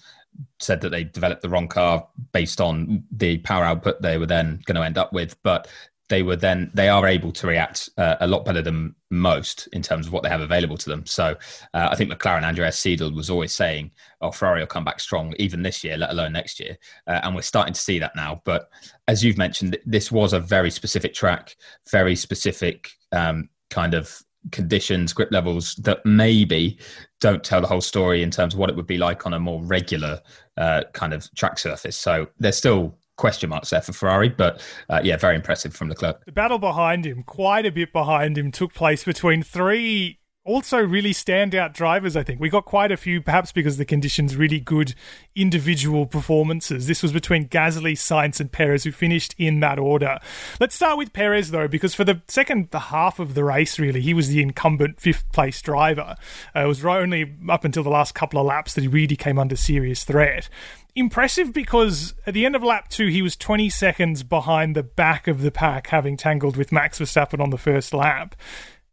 Said 0.58 0.80
that 0.82 0.90
they 0.90 1.04
developed 1.04 1.42
the 1.42 1.48
wrong 1.48 1.68
car 1.68 2.06
based 2.32 2.60
on 2.60 3.04
the 3.10 3.38
power 3.38 3.64
output 3.64 4.02
they 4.02 4.18
were 4.18 4.26
then 4.26 4.60
going 4.66 4.76
to 4.76 4.84
end 4.84 4.98
up 4.98 5.12
with, 5.12 5.40
but 5.42 5.68
they 6.08 6.22
were 6.22 6.36
then 6.36 6.70
they 6.74 6.88
are 6.88 7.06
able 7.06 7.32
to 7.32 7.46
react 7.46 7.88
uh, 7.98 8.16
a 8.20 8.26
lot 8.26 8.44
better 8.44 8.62
than 8.62 8.94
most 9.10 9.68
in 9.72 9.82
terms 9.82 10.06
of 10.06 10.12
what 10.12 10.22
they 10.22 10.28
have 10.28 10.40
available 10.40 10.76
to 10.76 10.88
them. 10.88 11.04
So 11.06 11.36
uh, 11.74 11.88
I 11.90 11.96
think 11.96 12.12
McLaren 12.12 12.44
Andreas 12.44 12.80
Seidl 12.80 13.14
was 13.14 13.30
always 13.30 13.52
saying, 13.52 13.90
"Oh, 14.20 14.30
Ferrari 14.30 14.60
will 14.60 14.66
come 14.66 14.84
back 14.84 15.00
strong 15.00 15.34
even 15.38 15.62
this 15.62 15.82
year, 15.82 15.96
let 15.96 16.10
alone 16.10 16.32
next 16.32 16.60
year," 16.60 16.76
uh, 17.06 17.20
and 17.22 17.34
we're 17.34 17.42
starting 17.42 17.74
to 17.74 17.80
see 17.80 17.98
that 17.98 18.16
now. 18.16 18.42
But 18.44 18.68
as 19.08 19.24
you've 19.24 19.38
mentioned, 19.38 19.76
this 19.84 20.12
was 20.12 20.32
a 20.32 20.40
very 20.40 20.70
specific 20.70 21.14
track, 21.14 21.56
very 21.90 22.16
specific 22.16 22.90
um, 23.12 23.48
kind 23.70 23.94
of 23.94 24.22
conditions, 24.52 25.12
grip 25.12 25.32
levels 25.32 25.74
that 25.76 26.04
maybe 26.04 26.78
don't 27.20 27.42
tell 27.42 27.60
the 27.60 27.66
whole 27.66 27.80
story 27.80 28.22
in 28.22 28.30
terms 28.30 28.54
of 28.54 28.60
what 28.60 28.70
it 28.70 28.76
would 28.76 28.86
be 28.86 28.98
like 28.98 29.26
on 29.26 29.34
a 29.34 29.40
more 29.40 29.62
regular 29.64 30.20
uh, 30.56 30.82
kind 30.92 31.12
of 31.12 31.28
track 31.34 31.58
surface. 31.58 31.96
So 31.96 32.28
there's 32.38 32.56
still 32.56 32.96
question 33.16 33.50
marks 33.50 33.70
there 33.70 33.80
for 33.80 33.92
Ferrari, 33.92 34.28
but 34.28 34.62
uh, 34.88 35.00
yeah, 35.02 35.16
very 35.16 35.34
impressive 35.34 35.74
from 35.74 35.88
Leclerc. 35.88 36.24
The 36.24 36.32
battle 36.32 36.58
behind 36.58 37.06
him, 37.06 37.22
quite 37.22 37.66
a 37.66 37.72
bit 37.72 37.92
behind 37.92 38.36
him, 38.38 38.52
took 38.52 38.74
place 38.74 39.04
between 39.04 39.42
three 39.42 40.18
also 40.46 40.78
really 40.78 41.12
standout 41.12 41.74
drivers, 41.74 42.16
I 42.16 42.22
think. 42.22 42.40
We 42.40 42.48
got 42.48 42.64
quite 42.64 42.92
a 42.92 42.96
few, 42.96 43.20
perhaps 43.20 43.52
because 43.52 43.76
the 43.76 43.84
conditions, 43.84 44.36
really 44.36 44.60
good 44.60 44.94
individual 45.34 46.06
performances. 46.06 46.86
This 46.86 47.02
was 47.02 47.12
between 47.12 47.48
Gasly, 47.48 47.92
Sainz, 47.92 48.40
and 48.40 48.50
Perez, 48.50 48.84
who 48.84 48.92
finished 48.92 49.34
in 49.36 49.60
that 49.60 49.78
order. 49.78 50.18
Let's 50.60 50.74
start 50.74 50.96
with 50.96 51.12
Perez, 51.12 51.50
though, 51.50 51.68
because 51.68 51.94
for 51.94 52.04
the 52.04 52.22
second 52.28 52.68
half 52.72 53.18
of 53.18 53.34
the 53.34 53.44
race, 53.44 53.78
really, 53.78 54.00
he 54.00 54.14
was 54.14 54.28
the 54.28 54.40
incumbent 54.40 55.00
fifth 55.00 55.30
place 55.32 55.60
driver. 55.60 56.14
Uh, 56.54 56.60
it 56.60 56.66
was 56.66 56.84
only 56.84 57.34
up 57.48 57.64
until 57.64 57.82
the 57.82 57.90
last 57.90 58.14
couple 58.14 58.40
of 58.40 58.46
laps 58.46 58.74
that 58.74 58.82
he 58.82 58.88
really 58.88 59.16
came 59.16 59.38
under 59.38 59.56
serious 59.56 60.04
threat 60.04 60.48
impressive 60.96 61.52
because 61.52 62.14
at 62.26 62.32
the 62.32 62.46
end 62.46 62.56
of 62.56 62.62
lap 62.62 62.88
two, 62.88 63.08
he 63.08 63.20
was 63.20 63.36
20 63.36 63.68
seconds 63.68 64.22
behind 64.22 64.74
the 64.74 64.82
back 64.82 65.28
of 65.28 65.42
the 65.42 65.50
pack, 65.50 65.88
having 65.88 66.16
tangled 66.16 66.56
with 66.56 66.72
Max 66.72 66.98
Verstappen 66.98 67.38
on 67.38 67.50
the 67.50 67.58
first 67.58 67.92
lap. 67.92 68.34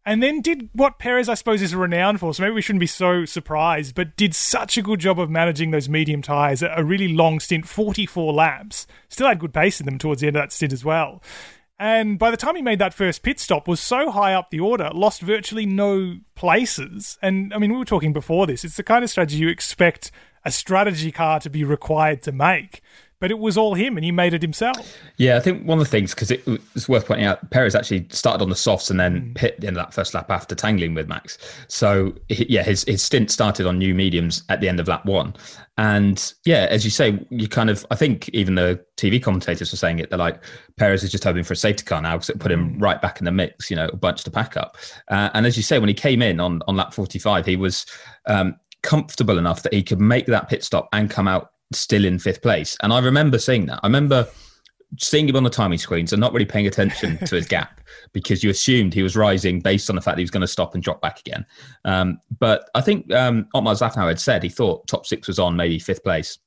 And 0.06 0.22
then 0.22 0.42
did 0.42 0.70
what 0.74 1.00
Perez, 1.00 1.30
I 1.30 1.34
suppose, 1.34 1.62
is 1.62 1.74
renowned 1.74 2.20
for. 2.20 2.34
So 2.34 2.44
maybe 2.44 2.56
we 2.56 2.62
shouldn't 2.62 2.82
be 2.82 2.88
so 2.88 3.24
surprised, 3.24 3.96
but 3.96 4.18
did 4.18 4.36
such 4.36 4.78
a 4.78 4.82
good 4.82 5.00
job 5.00 5.20
of 5.20 5.30
managing 5.30 5.72
those 5.72 5.88
medium 5.88 6.22
tyres, 6.22 6.62
a 6.62 6.84
really 6.84 7.08
long 7.08 7.40
stint, 7.40 7.68
44 7.68 8.34
laps. 8.34 8.86
Still 9.08 9.28
had 9.28 9.40
good 9.40 9.54
pace 9.54 9.80
in 9.80 9.86
them 9.86 9.98
towards 9.98 10.20
the 10.20 10.28
end 10.28 10.36
of 10.36 10.42
that 10.42 10.52
stint 10.52 10.74
as 10.74 10.84
well. 10.84 11.22
And 11.80 12.20
by 12.20 12.32
the 12.32 12.38
time 12.38 12.56
he 12.56 12.62
made 12.62 12.80
that 12.80 12.94
first 12.94 13.24
pit 13.24 13.40
stop, 13.40 13.68
was 13.68 13.80
so 13.80 14.12
high 14.12 14.34
up 14.34 14.50
the 14.52 14.60
order, 14.60 14.90
lost 14.94 15.22
virtually 15.22 15.66
no 15.66 16.18
places. 16.36 17.18
And 17.22 17.54
I 17.54 17.58
mean, 17.58 17.72
we 17.72 17.78
were 17.78 17.86
talking 17.86 18.14
before 18.14 18.46
this. 18.46 18.64
It's 18.64 18.78
the 18.78 18.84
kind 18.84 19.04
of 19.04 19.10
strategy 19.10 19.38
you 19.38 19.50
expect 19.50 20.12
a 20.46 20.52
strategy 20.52 21.12
car 21.12 21.40
to 21.40 21.50
be 21.50 21.64
required 21.64 22.22
to 22.24 22.32
make. 22.32 22.82
But 23.24 23.32
it 23.32 23.40
was 23.40 23.56
all 23.56 23.74
him, 23.74 23.96
and 23.96 24.04
he 24.04 24.12
made 24.12 24.34
it 24.34 24.42
himself. 24.42 24.98
Yeah, 25.16 25.38
I 25.38 25.40
think 25.40 25.66
one 25.66 25.80
of 25.80 25.86
the 25.86 25.90
things 25.90 26.14
because 26.14 26.30
it, 26.30 26.46
it's 26.76 26.90
worth 26.90 27.06
pointing 27.06 27.26
out, 27.26 27.50
Perez 27.52 27.74
actually 27.74 28.06
started 28.10 28.44
on 28.44 28.50
the 28.50 28.56
softs 28.58 28.90
and 28.90 29.00
then 29.00 29.34
mm. 29.34 29.38
hit 29.38 29.64
in 29.64 29.76
that 29.76 29.94
first 29.94 30.14
lap 30.14 30.30
after 30.30 30.56
tangling 30.56 30.94
with 30.94 31.08
Max. 31.08 31.38
So 31.70 32.16
yeah, 32.28 32.64
his 32.64 32.84
his 32.84 33.02
stint 33.02 33.32
started 33.32 33.66
on 33.66 33.78
new 33.78 33.96
mediums 33.96 34.44
at 34.50 34.60
the 34.60 34.68
end 34.68 34.82
of 34.82 34.90
lap 34.90 35.06
one, 35.06 35.38
and 35.78 36.34
yeah, 36.44 36.68
as 36.70 36.84
you 36.84 36.92
say, 36.92 37.18
you 37.30 37.48
kind 37.48 37.70
of 37.70 37.86
I 37.92 37.96
think 37.96 38.28
even 38.34 38.56
the 38.56 38.84
TV 38.98 39.24
commentators 39.24 39.72
were 39.72 39.78
saying 39.78 40.00
it. 40.00 40.10
They're 40.10 40.20
like 40.20 40.44
Perez 40.76 41.02
is 41.02 41.10
just 41.10 41.24
hoping 41.24 41.46
for 41.46 41.54
a 41.54 41.56
safety 41.56 41.86
car 41.86 42.02
now 42.02 42.18
because 42.18 42.30
it 42.30 42.40
put 42.40 42.52
him 42.52 42.76
mm. 42.76 42.82
right 42.82 43.02
back 43.02 43.20
in 43.20 43.24
the 43.24 43.32
mix. 43.32 43.70
You 43.70 43.78
know, 43.78 43.88
a 43.88 43.96
bunch 43.96 44.26
to 44.26 44.32
pack 44.32 44.58
up. 44.58 44.76
Uh, 45.08 45.30
and 45.34 45.46
as 45.46 45.56
you 45.56 45.64
say, 45.64 45.80
when 45.80 45.88
he 45.88 45.96
came 45.96 46.22
in 46.22 46.42
on 46.42 46.62
on 46.68 46.76
lap 46.76 46.94
forty 46.94 47.20
five, 47.20 47.46
he 47.46 47.56
was 47.56 47.86
um, 48.26 48.56
comfortable 48.82 49.38
enough 49.38 49.64
that 49.64 49.74
he 49.74 49.82
could 49.82 50.02
make 50.02 50.26
that 50.26 50.50
pit 50.50 50.62
stop 50.62 50.90
and 50.92 51.10
come 51.10 51.26
out 51.26 51.53
still 51.74 52.06
in 52.06 52.20
fifth 52.20 52.42
place. 52.42 52.78
And 52.82 52.94
I 52.94 53.00
remember 53.00 53.38
seeing 53.40 53.66
that. 53.68 53.80
I 53.84 53.88
remember 53.88 54.28
seeing 55.00 55.28
him 55.28 55.36
on 55.36 55.44
the 55.44 55.50
timing 55.50 55.80
screens 55.80 56.14
and 56.14 56.20
not 56.20 56.34
really 56.34 56.46
paying 56.46 56.68
attention 56.68 57.18
to 57.26 57.36
his 57.36 57.48
gap 57.48 57.82
because 58.12 58.44
you 58.44 58.50
assumed 58.50 58.94
he 58.94 59.04
was 59.04 59.16
rising 59.16 59.60
based 59.60 59.90
on 59.90 59.96
the 59.96 60.02
fact 60.02 60.16
that 60.16 60.20
he 60.20 60.24
was 60.24 60.32
going 60.32 60.42
to 60.42 60.48
stop 60.48 60.74
and 60.74 60.84
drop 60.84 61.02
back 61.02 61.20
again. 61.20 61.46
Um, 61.86 62.20
but 62.40 62.70
I 62.76 62.82
think 62.82 63.12
um, 63.14 63.48
Otmar 63.54 63.74
Szafnauer 63.74 64.10
had 64.10 64.20
said 64.20 64.44
he 64.44 64.50
thought 64.50 64.88
top 64.88 65.06
six 65.06 65.28
was 65.28 65.40
on 65.40 65.56
maybe 65.56 65.80
fifth 65.80 66.04
place. 66.04 66.38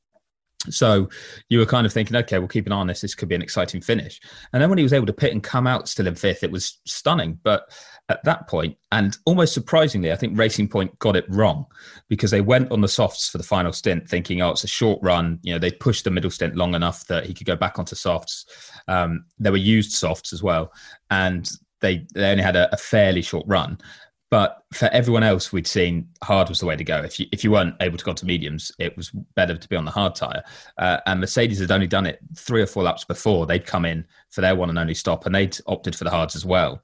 So 0.71 1.09
you 1.49 1.59
were 1.59 1.67
kind 1.67 1.87
of 1.87 1.93
thinking, 1.93 2.17
okay, 2.17 2.39
we'll 2.39 2.49
keep 2.49 2.67
an 2.67 2.73
eye 2.73 2.77
on 2.77 2.87
this. 2.87 3.01
This 3.01 3.15
could 3.15 3.29
be 3.29 3.35
an 3.35 3.43
exciting 3.43 3.81
finish. 3.81 4.21
And 4.53 4.63
then 4.63 4.69
when 4.69 4.79
he 4.79 4.83
was 4.83 4.93
able 4.93 5.07
to 5.07 5.13
pit 5.13 5.33
and 5.33 5.43
come 5.43 5.67
out 5.67 5.89
still 5.89 6.07
in 6.07 6.15
fifth, 6.15 6.43
it 6.43 6.51
was 6.51 6.79
stunning. 6.85 7.39
But 7.43 7.71
at 8.09 8.23
that 8.25 8.49
point, 8.49 8.77
and 8.93 9.17
almost 9.27 9.53
surprisingly, 9.53 10.13
I 10.13 10.17
think 10.17 10.39
Racing 10.39 10.69
Point 10.69 10.97
got 10.99 11.17
it 11.17 11.25
wrong 11.29 11.67
because 12.09 12.31
they 12.31 12.41
went 12.41 12.71
on 12.71 12.81
the 12.81 12.89
softs 12.89 13.29
for 13.29 13.39
the 13.39 13.45
final 13.45 13.73
stint, 13.73 14.09
thinking, 14.09 14.43
oh, 14.43 14.51
it's 14.51 14.65
a 14.65 14.69
short 14.69 15.01
run. 15.03 15.41
You 15.43 15.55
know, 15.55 15.59
they 15.59 15.73
pushed 15.73 16.05
the 16.05 16.11
middle 16.11 16.31
stint 16.31 16.57
long 16.57 16.75
enough 16.75 17.07
that 17.07 17.27
he 17.27 17.35
could 17.35 17.47
go 17.47 17.57
back 17.57 17.79
onto 17.79 17.97
softs. 17.97 18.47
Um, 18.87 19.25
there 19.39 19.53
were 19.53 19.59
used 19.59 19.93
softs 19.93 20.33
as 20.33 20.43
well, 20.43 20.73
and 21.11 21.51
they 21.81 22.07
they 22.15 22.31
only 22.31 22.43
had 22.43 22.57
a, 22.57 22.73
a 22.73 22.77
fairly 22.77 23.23
short 23.23 23.45
run. 23.47 23.79
But 24.29 24.65
for 24.73 24.87
everyone 24.87 25.23
else, 25.23 25.53
we'd 25.53 25.69
seen 25.69 26.09
hard 26.23 26.49
was 26.49 26.59
the 26.59 26.67
way 26.67 26.75
to 26.75 26.83
go. 26.83 26.99
If 26.99 27.21
you 27.21 27.27
if 27.31 27.45
you 27.45 27.53
weren't 27.53 27.77
able 27.81 27.97
to 27.97 28.05
go 28.05 28.13
to 28.13 28.27
mediums, 28.27 28.73
it 28.79 28.97
was 28.97 29.11
better 29.37 29.57
to 29.57 29.69
be 29.69 29.77
on 29.77 29.85
the 29.85 29.91
hard 29.91 30.17
tire. 30.17 30.43
Uh, 30.79 30.99
and 31.07 31.21
Mercedes 31.21 31.61
had 31.61 31.71
only 31.71 31.87
done 31.87 32.07
it 32.07 32.19
three 32.37 32.61
or 32.61 32.67
four 32.67 32.83
laps 32.83 33.05
before. 33.05 33.47
They'd 33.47 33.67
come 33.67 33.85
in 33.85 34.05
for 34.31 34.41
their 34.41 34.57
one 34.57 34.69
and 34.69 34.79
only 34.79 34.95
stop, 34.95 35.27
and 35.27 35.35
they'd 35.35 35.57
opted 35.67 35.95
for 35.95 36.05
the 36.05 36.11
hards 36.11 36.35
as 36.35 36.45
well. 36.45 36.83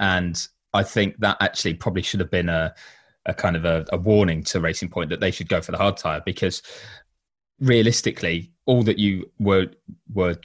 And 0.00 0.46
I 0.72 0.82
think 0.82 1.18
that 1.18 1.36
actually 1.40 1.74
probably 1.74 2.02
should 2.02 2.20
have 2.20 2.30
been 2.30 2.48
a 2.48 2.74
a 3.26 3.34
kind 3.34 3.56
of 3.56 3.66
a, 3.66 3.84
a 3.92 3.98
warning 3.98 4.42
to 4.44 4.60
Racing 4.60 4.88
Point 4.88 5.10
that 5.10 5.20
they 5.20 5.30
should 5.30 5.48
go 5.48 5.60
for 5.60 5.72
the 5.72 5.78
hard 5.78 5.98
tire 5.98 6.22
because 6.24 6.62
realistically, 7.60 8.50
all 8.64 8.82
that 8.84 8.98
you 8.98 9.30
were 9.38 9.66
were 10.12 10.36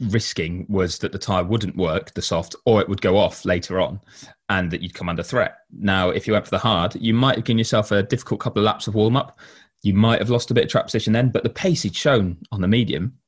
risking 0.00 0.66
was 0.68 0.98
that 0.98 1.12
the 1.12 1.18
tire 1.18 1.44
wouldn't 1.44 1.76
work, 1.76 2.12
the 2.14 2.22
soft, 2.22 2.54
or 2.64 2.80
it 2.80 2.88
would 2.88 3.00
go 3.00 3.16
off 3.16 3.44
later 3.44 3.80
on 3.80 4.00
and 4.48 4.70
that 4.70 4.82
you'd 4.82 4.94
come 4.94 5.08
under 5.08 5.22
threat. 5.22 5.58
Now, 5.72 6.10
if 6.10 6.26
you 6.26 6.32
went 6.32 6.44
for 6.44 6.50
the 6.50 6.58
hard, 6.58 6.94
you 6.96 7.14
might 7.14 7.36
have 7.36 7.44
given 7.44 7.58
yourself 7.58 7.90
a 7.90 8.02
difficult 8.02 8.40
couple 8.40 8.60
of 8.60 8.66
laps 8.66 8.86
of 8.86 8.94
warm 8.94 9.16
up. 9.16 9.38
You 9.82 9.94
might 9.94 10.20
have 10.20 10.30
lost 10.30 10.50
a 10.50 10.54
bit 10.54 10.64
of 10.64 10.70
track 10.70 10.84
position 10.84 11.12
then, 11.12 11.30
but 11.30 11.42
the 11.42 11.50
pace 11.50 11.82
he'd 11.82 11.96
shown 11.96 12.38
on 12.52 12.60
the 12.60 12.68
medium, 12.68 13.18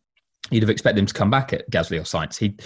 you'd 0.50 0.62
have 0.62 0.70
expected 0.70 1.00
him 1.00 1.06
to 1.06 1.14
come 1.14 1.30
back 1.30 1.52
at 1.52 1.70
Gasly 1.70 1.98
or 1.98 2.02
Sainz. 2.02 2.38
He 2.38 2.56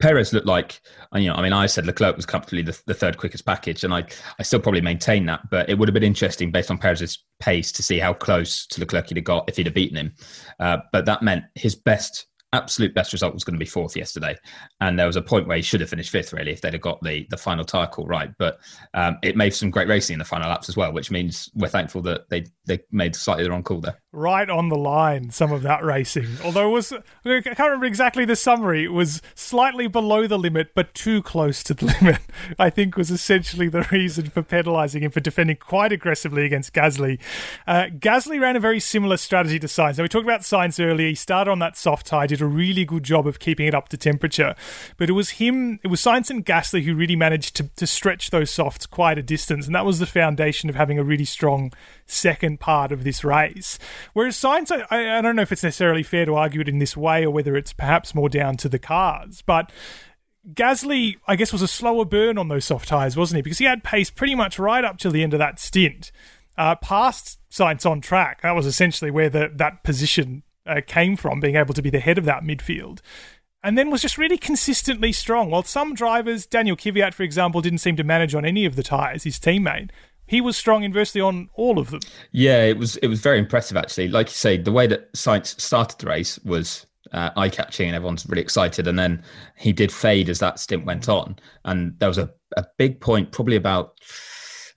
Perez 0.00 0.32
looked 0.32 0.46
like, 0.46 0.80
you 1.14 1.28
know, 1.28 1.34
I 1.34 1.42
mean, 1.42 1.52
I 1.52 1.66
said 1.66 1.86
Leclerc 1.86 2.16
was 2.16 2.26
comfortably 2.26 2.62
the, 2.62 2.78
the, 2.86 2.94
third 2.94 3.16
quickest 3.16 3.46
package, 3.46 3.82
and 3.84 3.94
I, 3.94 4.04
I 4.38 4.42
still 4.42 4.60
probably 4.60 4.80
maintain 4.80 5.26
that. 5.26 5.48
But 5.50 5.68
it 5.68 5.78
would 5.78 5.88
have 5.88 5.94
been 5.94 6.02
interesting 6.02 6.50
based 6.50 6.70
on 6.70 6.78
Perez's 6.78 7.24
pace 7.38 7.72
to 7.72 7.82
see 7.82 7.98
how 7.98 8.12
close 8.12 8.66
to 8.68 8.80
Leclerc 8.80 9.08
he'd 9.08 9.16
have 9.16 9.24
got 9.24 9.48
if 9.48 9.56
he'd 9.56 9.66
have 9.66 9.74
beaten 9.74 9.96
him. 9.96 10.14
Uh, 10.58 10.78
but 10.92 11.06
that 11.06 11.22
meant 11.22 11.44
his 11.54 11.74
best 11.74 12.26
absolute 12.52 12.94
best 12.94 13.12
result 13.12 13.34
was 13.34 13.44
going 13.44 13.54
to 13.54 13.58
be 13.58 13.66
fourth 13.66 13.96
yesterday, 13.96 14.36
and 14.80 14.98
there 14.98 15.06
was 15.06 15.16
a 15.16 15.22
point 15.22 15.46
where 15.46 15.56
he 15.56 15.62
should 15.62 15.80
have 15.80 15.90
finished 15.90 16.10
fifth 16.10 16.32
really 16.32 16.52
if 16.52 16.60
they'd 16.60 16.72
have 16.72 16.82
got 16.82 17.02
the 17.02 17.26
the 17.30 17.36
final 17.36 17.64
tire 17.64 17.86
call 17.86 18.06
right. 18.06 18.30
But 18.38 18.58
um, 18.94 19.18
it 19.22 19.36
made 19.36 19.54
some 19.54 19.70
great 19.70 19.88
racing 19.88 20.14
in 20.14 20.18
the 20.18 20.24
final 20.24 20.48
laps 20.48 20.68
as 20.68 20.76
well, 20.76 20.92
which 20.92 21.10
means 21.10 21.50
we're 21.54 21.68
thankful 21.68 22.02
that 22.02 22.28
they 22.28 22.46
they 22.66 22.80
made 22.90 23.14
slightly 23.14 23.44
the 23.44 23.50
wrong 23.50 23.62
call 23.62 23.80
there. 23.80 24.00
Right 24.12 24.50
on 24.50 24.70
the 24.70 24.76
line, 24.76 25.30
some 25.30 25.52
of 25.52 25.62
that 25.62 25.84
racing. 25.84 26.26
Although 26.44 26.70
it 26.70 26.72
was 26.72 26.92
I 26.92 27.40
can't 27.40 27.58
remember 27.60 27.86
exactly 27.86 28.24
the 28.24 28.34
summary. 28.34 28.82
It 28.82 28.92
was 28.92 29.22
slightly 29.36 29.86
below 29.86 30.26
the 30.26 30.36
limit, 30.36 30.74
but 30.74 30.94
too 30.94 31.22
close 31.22 31.62
to 31.62 31.74
the 31.74 31.86
limit. 32.00 32.20
I 32.58 32.70
think 32.70 32.96
was 32.96 33.12
essentially 33.12 33.68
the 33.68 33.86
reason 33.92 34.28
for 34.30 34.42
penalising 34.42 35.02
him 35.02 35.12
for 35.12 35.20
defending 35.20 35.58
quite 35.58 35.92
aggressively 35.92 36.44
against 36.44 36.72
Gasly. 36.72 37.20
Uh, 37.68 37.84
Gasly 37.84 38.40
ran 38.40 38.56
a 38.56 38.60
very 38.60 38.80
similar 38.80 39.16
strategy 39.16 39.60
to 39.60 39.68
Sainz. 39.68 39.96
Now 39.96 40.02
we 40.02 40.08
talked 40.08 40.24
about 40.24 40.40
Sainz 40.40 40.84
earlier. 40.84 41.10
He 41.10 41.14
started 41.14 41.48
on 41.48 41.60
that 41.60 41.76
soft 41.76 42.06
tire, 42.06 42.26
did 42.26 42.40
a 42.40 42.46
really 42.46 42.84
good 42.84 43.04
job 43.04 43.28
of 43.28 43.38
keeping 43.38 43.68
it 43.68 43.76
up 43.76 43.90
to 43.90 43.96
temperature. 43.96 44.56
But 44.96 45.08
it 45.08 45.12
was 45.12 45.30
him, 45.30 45.78
it 45.84 45.88
was 45.88 46.00
Sainz 46.00 46.30
and 46.30 46.44
Gasly 46.44 46.82
who 46.82 46.96
really 46.96 47.14
managed 47.14 47.54
to, 47.58 47.68
to 47.76 47.86
stretch 47.86 48.30
those 48.30 48.50
softs 48.50 48.86
quite 48.86 49.18
a 49.18 49.22
distance. 49.22 49.66
And 49.66 49.74
that 49.76 49.86
was 49.86 50.00
the 50.00 50.06
foundation 50.06 50.68
of 50.68 50.74
having 50.74 50.98
a 50.98 51.04
really 51.04 51.24
strong 51.24 51.72
second 52.06 52.58
part 52.58 52.90
of 52.90 53.04
this 53.04 53.22
race. 53.22 53.78
Whereas 54.12 54.36
Sainz, 54.36 54.70
I, 54.90 55.18
I 55.18 55.20
don't 55.20 55.36
know 55.36 55.42
if 55.42 55.52
it's 55.52 55.62
necessarily 55.62 56.02
fair 56.02 56.24
to 56.24 56.34
argue 56.34 56.60
it 56.60 56.68
in 56.68 56.78
this 56.78 56.96
way 56.96 57.24
or 57.24 57.30
whether 57.30 57.56
it's 57.56 57.72
perhaps 57.72 58.14
more 58.14 58.28
down 58.28 58.56
to 58.58 58.68
the 58.68 58.78
cars. 58.78 59.42
But 59.42 59.72
Gasly, 60.52 61.16
I 61.26 61.36
guess, 61.36 61.52
was 61.52 61.62
a 61.62 61.68
slower 61.68 62.04
burn 62.04 62.38
on 62.38 62.48
those 62.48 62.64
soft 62.64 62.88
tyres, 62.88 63.16
wasn't 63.16 63.36
he? 63.36 63.42
Because 63.42 63.58
he 63.58 63.66
had 63.66 63.84
pace 63.84 64.10
pretty 64.10 64.34
much 64.34 64.58
right 64.58 64.84
up 64.84 64.98
till 64.98 65.10
the 65.10 65.22
end 65.22 65.34
of 65.34 65.38
that 65.38 65.58
stint. 65.58 66.12
Uh, 66.56 66.74
past 66.76 67.38
Sainz 67.50 67.88
on 67.88 68.00
track, 68.00 68.42
that 68.42 68.54
was 68.54 68.66
essentially 68.66 69.10
where 69.10 69.30
the, 69.30 69.50
that 69.54 69.82
position 69.82 70.42
uh, 70.66 70.80
came 70.86 71.16
from, 71.16 71.40
being 71.40 71.56
able 71.56 71.74
to 71.74 71.82
be 71.82 71.90
the 71.90 72.00
head 72.00 72.18
of 72.18 72.24
that 72.24 72.42
midfield. 72.42 73.00
And 73.62 73.76
then 73.76 73.90
was 73.90 74.02
just 74.02 74.16
really 74.16 74.38
consistently 74.38 75.12
strong. 75.12 75.50
While 75.50 75.64
some 75.64 75.94
drivers, 75.94 76.46
Daniil 76.46 76.76
Kvyat, 76.76 77.12
for 77.12 77.22
example, 77.22 77.60
didn't 77.60 77.80
seem 77.80 77.96
to 77.96 78.04
manage 78.04 78.34
on 78.34 78.46
any 78.46 78.64
of 78.64 78.76
the 78.76 78.82
tyres, 78.82 79.24
his 79.24 79.38
teammate, 79.38 79.90
he 80.30 80.40
was 80.40 80.56
strong 80.56 80.84
inversely 80.84 81.20
on 81.20 81.48
all 81.54 81.80
of 81.80 81.90
them. 81.90 81.98
Yeah, 82.30 82.62
it 82.62 82.78
was 82.78 82.96
it 82.98 83.08
was 83.08 83.20
very 83.20 83.40
impressive 83.40 83.76
actually. 83.76 84.06
Like 84.06 84.28
you 84.28 84.34
say, 84.34 84.56
the 84.56 84.70
way 84.70 84.86
that 84.86 85.12
Sainz 85.12 85.60
started 85.60 85.98
the 85.98 86.06
race 86.06 86.38
was 86.44 86.86
uh, 87.12 87.30
eye 87.36 87.48
catching 87.48 87.88
and 87.88 87.96
everyone's 87.96 88.24
really 88.28 88.40
excited. 88.40 88.86
And 88.86 88.96
then 88.96 89.24
he 89.56 89.72
did 89.72 89.90
fade 89.90 90.28
as 90.28 90.38
that 90.38 90.60
stint 90.60 90.86
went 90.86 91.08
on. 91.08 91.36
And 91.64 91.98
there 91.98 92.08
was 92.08 92.18
a, 92.18 92.30
a 92.56 92.64
big 92.78 93.00
point, 93.00 93.32
probably 93.32 93.56
about 93.56 93.98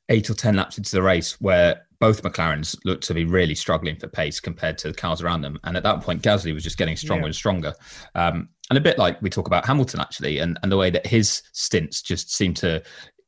eight 0.10 0.28
or 0.32 0.34
10 0.34 0.56
laps 0.56 0.80
into 0.80 0.92
the 0.92 1.04
race, 1.04 1.40
where 1.40 1.86
both 2.00 2.24
McLarens 2.24 2.76
looked 2.84 3.04
to 3.04 3.14
be 3.14 3.24
really 3.24 3.56
struggling 3.56 3.96
for 3.96 4.08
pace 4.08 4.40
compared 4.40 4.80
to 4.80 4.88
the 4.88 4.94
cars 4.94 5.22
around 5.22 5.42
them. 5.42 5.60
And 5.66 5.78
at 5.78 5.84
that 5.84 6.02
point, 6.02 6.24
Gasly 6.24 6.54
was 6.54 6.64
just 6.64 6.80
getting 6.80 6.96
stronger 6.96 7.24
yeah. 7.24 7.28
and 7.28 7.36
stronger. 7.36 7.74
Um, 8.16 8.50
and 8.70 8.78
a 8.78 8.82
bit 8.82 8.98
like 8.98 9.22
we 9.22 9.30
talk 9.30 9.48
about 9.48 9.66
Hamilton 9.66 10.00
actually, 10.00 10.40
and, 10.40 10.58
and 10.64 10.72
the 10.72 10.78
way 10.78 10.90
that 10.90 11.06
his 11.06 11.44
stints 11.52 12.02
just 12.02 12.34
seemed 12.34 12.58
to 12.58 12.82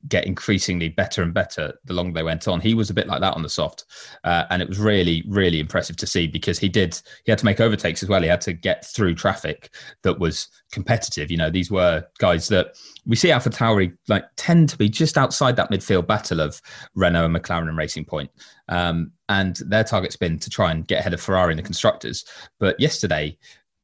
get 0.08 0.26
increasingly 0.26 0.90
better 0.90 1.22
and 1.22 1.34
better 1.34 1.74
the 1.86 1.94
longer 1.94 2.14
they 2.14 2.24
went 2.24 2.48
on. 2.48 2.62
He 2.62 2.74
was 2.74 2.90
a 2.90 2.94
bit 2.94 3.08
like 3.08 3.22
that 3.22 3.34
on 3.34 3.42
the 3.42 3.50
soft, 3.50 3.86
uh, 4.24 4.46
and 4.50 4.62
it 4.62 4.70
was 4.70 4.80
really, 4.80 5.24
really 5.28 5.60
impressive 5.60 5.96
to 5.98 6.08
see 6.08 6.28
because 6.28 6.60
he 6.60 6.70
did. 6.70 7.00
He 7.26 7.32
had 7.32 7.40
to 7.40 7.46
make 7.46 7.60
overtakes 7.60 8.04
as 8.04 8.10
well. 8.10 8.22
He 8.22 8.28
had 8.28 8.42
to 8.42 8.54
get 8.54 8.86
through 8.86 9.16
traffic 9.16 9.74
that 10.04 10.20
was 10.20 10.48
competitive. 10.72 11.32
You 11.32 11.38
know, 11.38 11.50
these 11.50 11.72
were 11.72 12.06
guys 12.20 12.48
that 12.50 12.76
we 13.06 13.16
see 13.16 13.32
Alpha 13.32 13.50
Tauri 13.50 13.96
like 14.08 14.26
tend 14.36 14.70
to 14.70 14.78
be 14.78 14.90
just 14.90 15.18
outside 15.18 15.56
that 15.56 15.72
midfield 15.72 16.08
battle 16.08 16.40
of 16.40 16.62
Renault 16.96 17.26
and 17.26 17.36
McLaren 17.36 17.70
and 17.70 17.78
Racing 17.78 18.06
Point. 18.06 18.30
Um, 18.70 19.12
and 19.30 19.58
their 19.68 19.84
target's 19.84 20.16
been 20.16 20.40
to 20.40 20.50
try 20.50 20.72
and 20.72 20.88
get 20.88 21.00
ahead 21.00 21.14
of 21.14 21.22
Ferrari 21.22 21.54
in 21.54 21.58
the 21.58 21.64
constructors. 21.64 22.26
But 22.60 22.80
yesterday, 22.80 23.38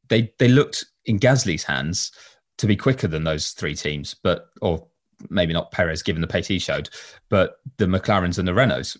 they 0.09 0.31
they 0.37 0.47
looked 0.47 0.85
in 1.05 1.19
Gasly's 1.19 1.63
hands 1.63 2.11
to 2.57 2.67
be 2.67 2.75
quicker 2.75 3.07
than 3.07 3.23
those 3.23 3.51
three 3.51 3.75
teams, 3.75 4.15
but 4.21 4.47
or 4.61 4.87
maybe 5.29 5.53
not 5.53 5.71
Perez 5.71 6.03
given 6.03 6.21
the 6.21 6.27
pace 6.27 6.47
he 6.47 6.59
showed, 6.59 6.89
but 7.29 7.57
the 7.77 7.85
McLarens 7.85 8.37
and 8.37 8.47
the 8.47 8.53
Renaults. 8.53 8.97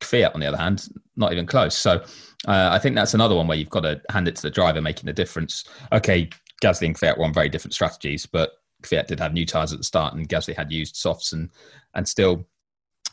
Kvyat, 0.00 0.34
on 0.34 0.40
the 0.40 0.46
other 0.46 0.58
hand, 0.58 0.88
not 1.16 1.32
even 1.32 1.46
close. 1.46 1.76
So 1.76 2.02
uh, 2.46 2.68
I 2.72 2.78
think 2.78 2.96
that's 2.96 3.14
another 3.14 3.34
one 3.34 3.46
where 3.46 3.56
you've 3.56 3.70
got 3.70 3.80
to 3.80 4.00
hand 4.10 4.28
it 4.28 4.36
to 4.36 4.42
the 4.42 4.50
driver 4.50 4.82
making 4.82 5.06
the 5.06 5.12
difference. 5.12 5.64
Okay, 5.92 6.28
Gasly 6.62 6.86
and 6.86 6.96
Kvyat 6.96 7.16
were 7.16 7.24
on 7.24 7.32
very 7.32 7.48
different 7.48 7.74
strategies, 7.74 8.26
but 8.26 8.52
Kvyat 8.82 9.06
did 9.06 9.20
have 9.20 9.32
new 9.32 9.46
tyres 9.46 9.72
at 9.72 9.78
the 9.78 9.84
start, 9.84 10.14
and 10.14 10.28
Gasly 10.28 10.54
had 10.54 10.72
used 10.72 10.96
softs 10.96 11.32
and 11.32 11.50
and 11.94 12.06
still 12.08 12.46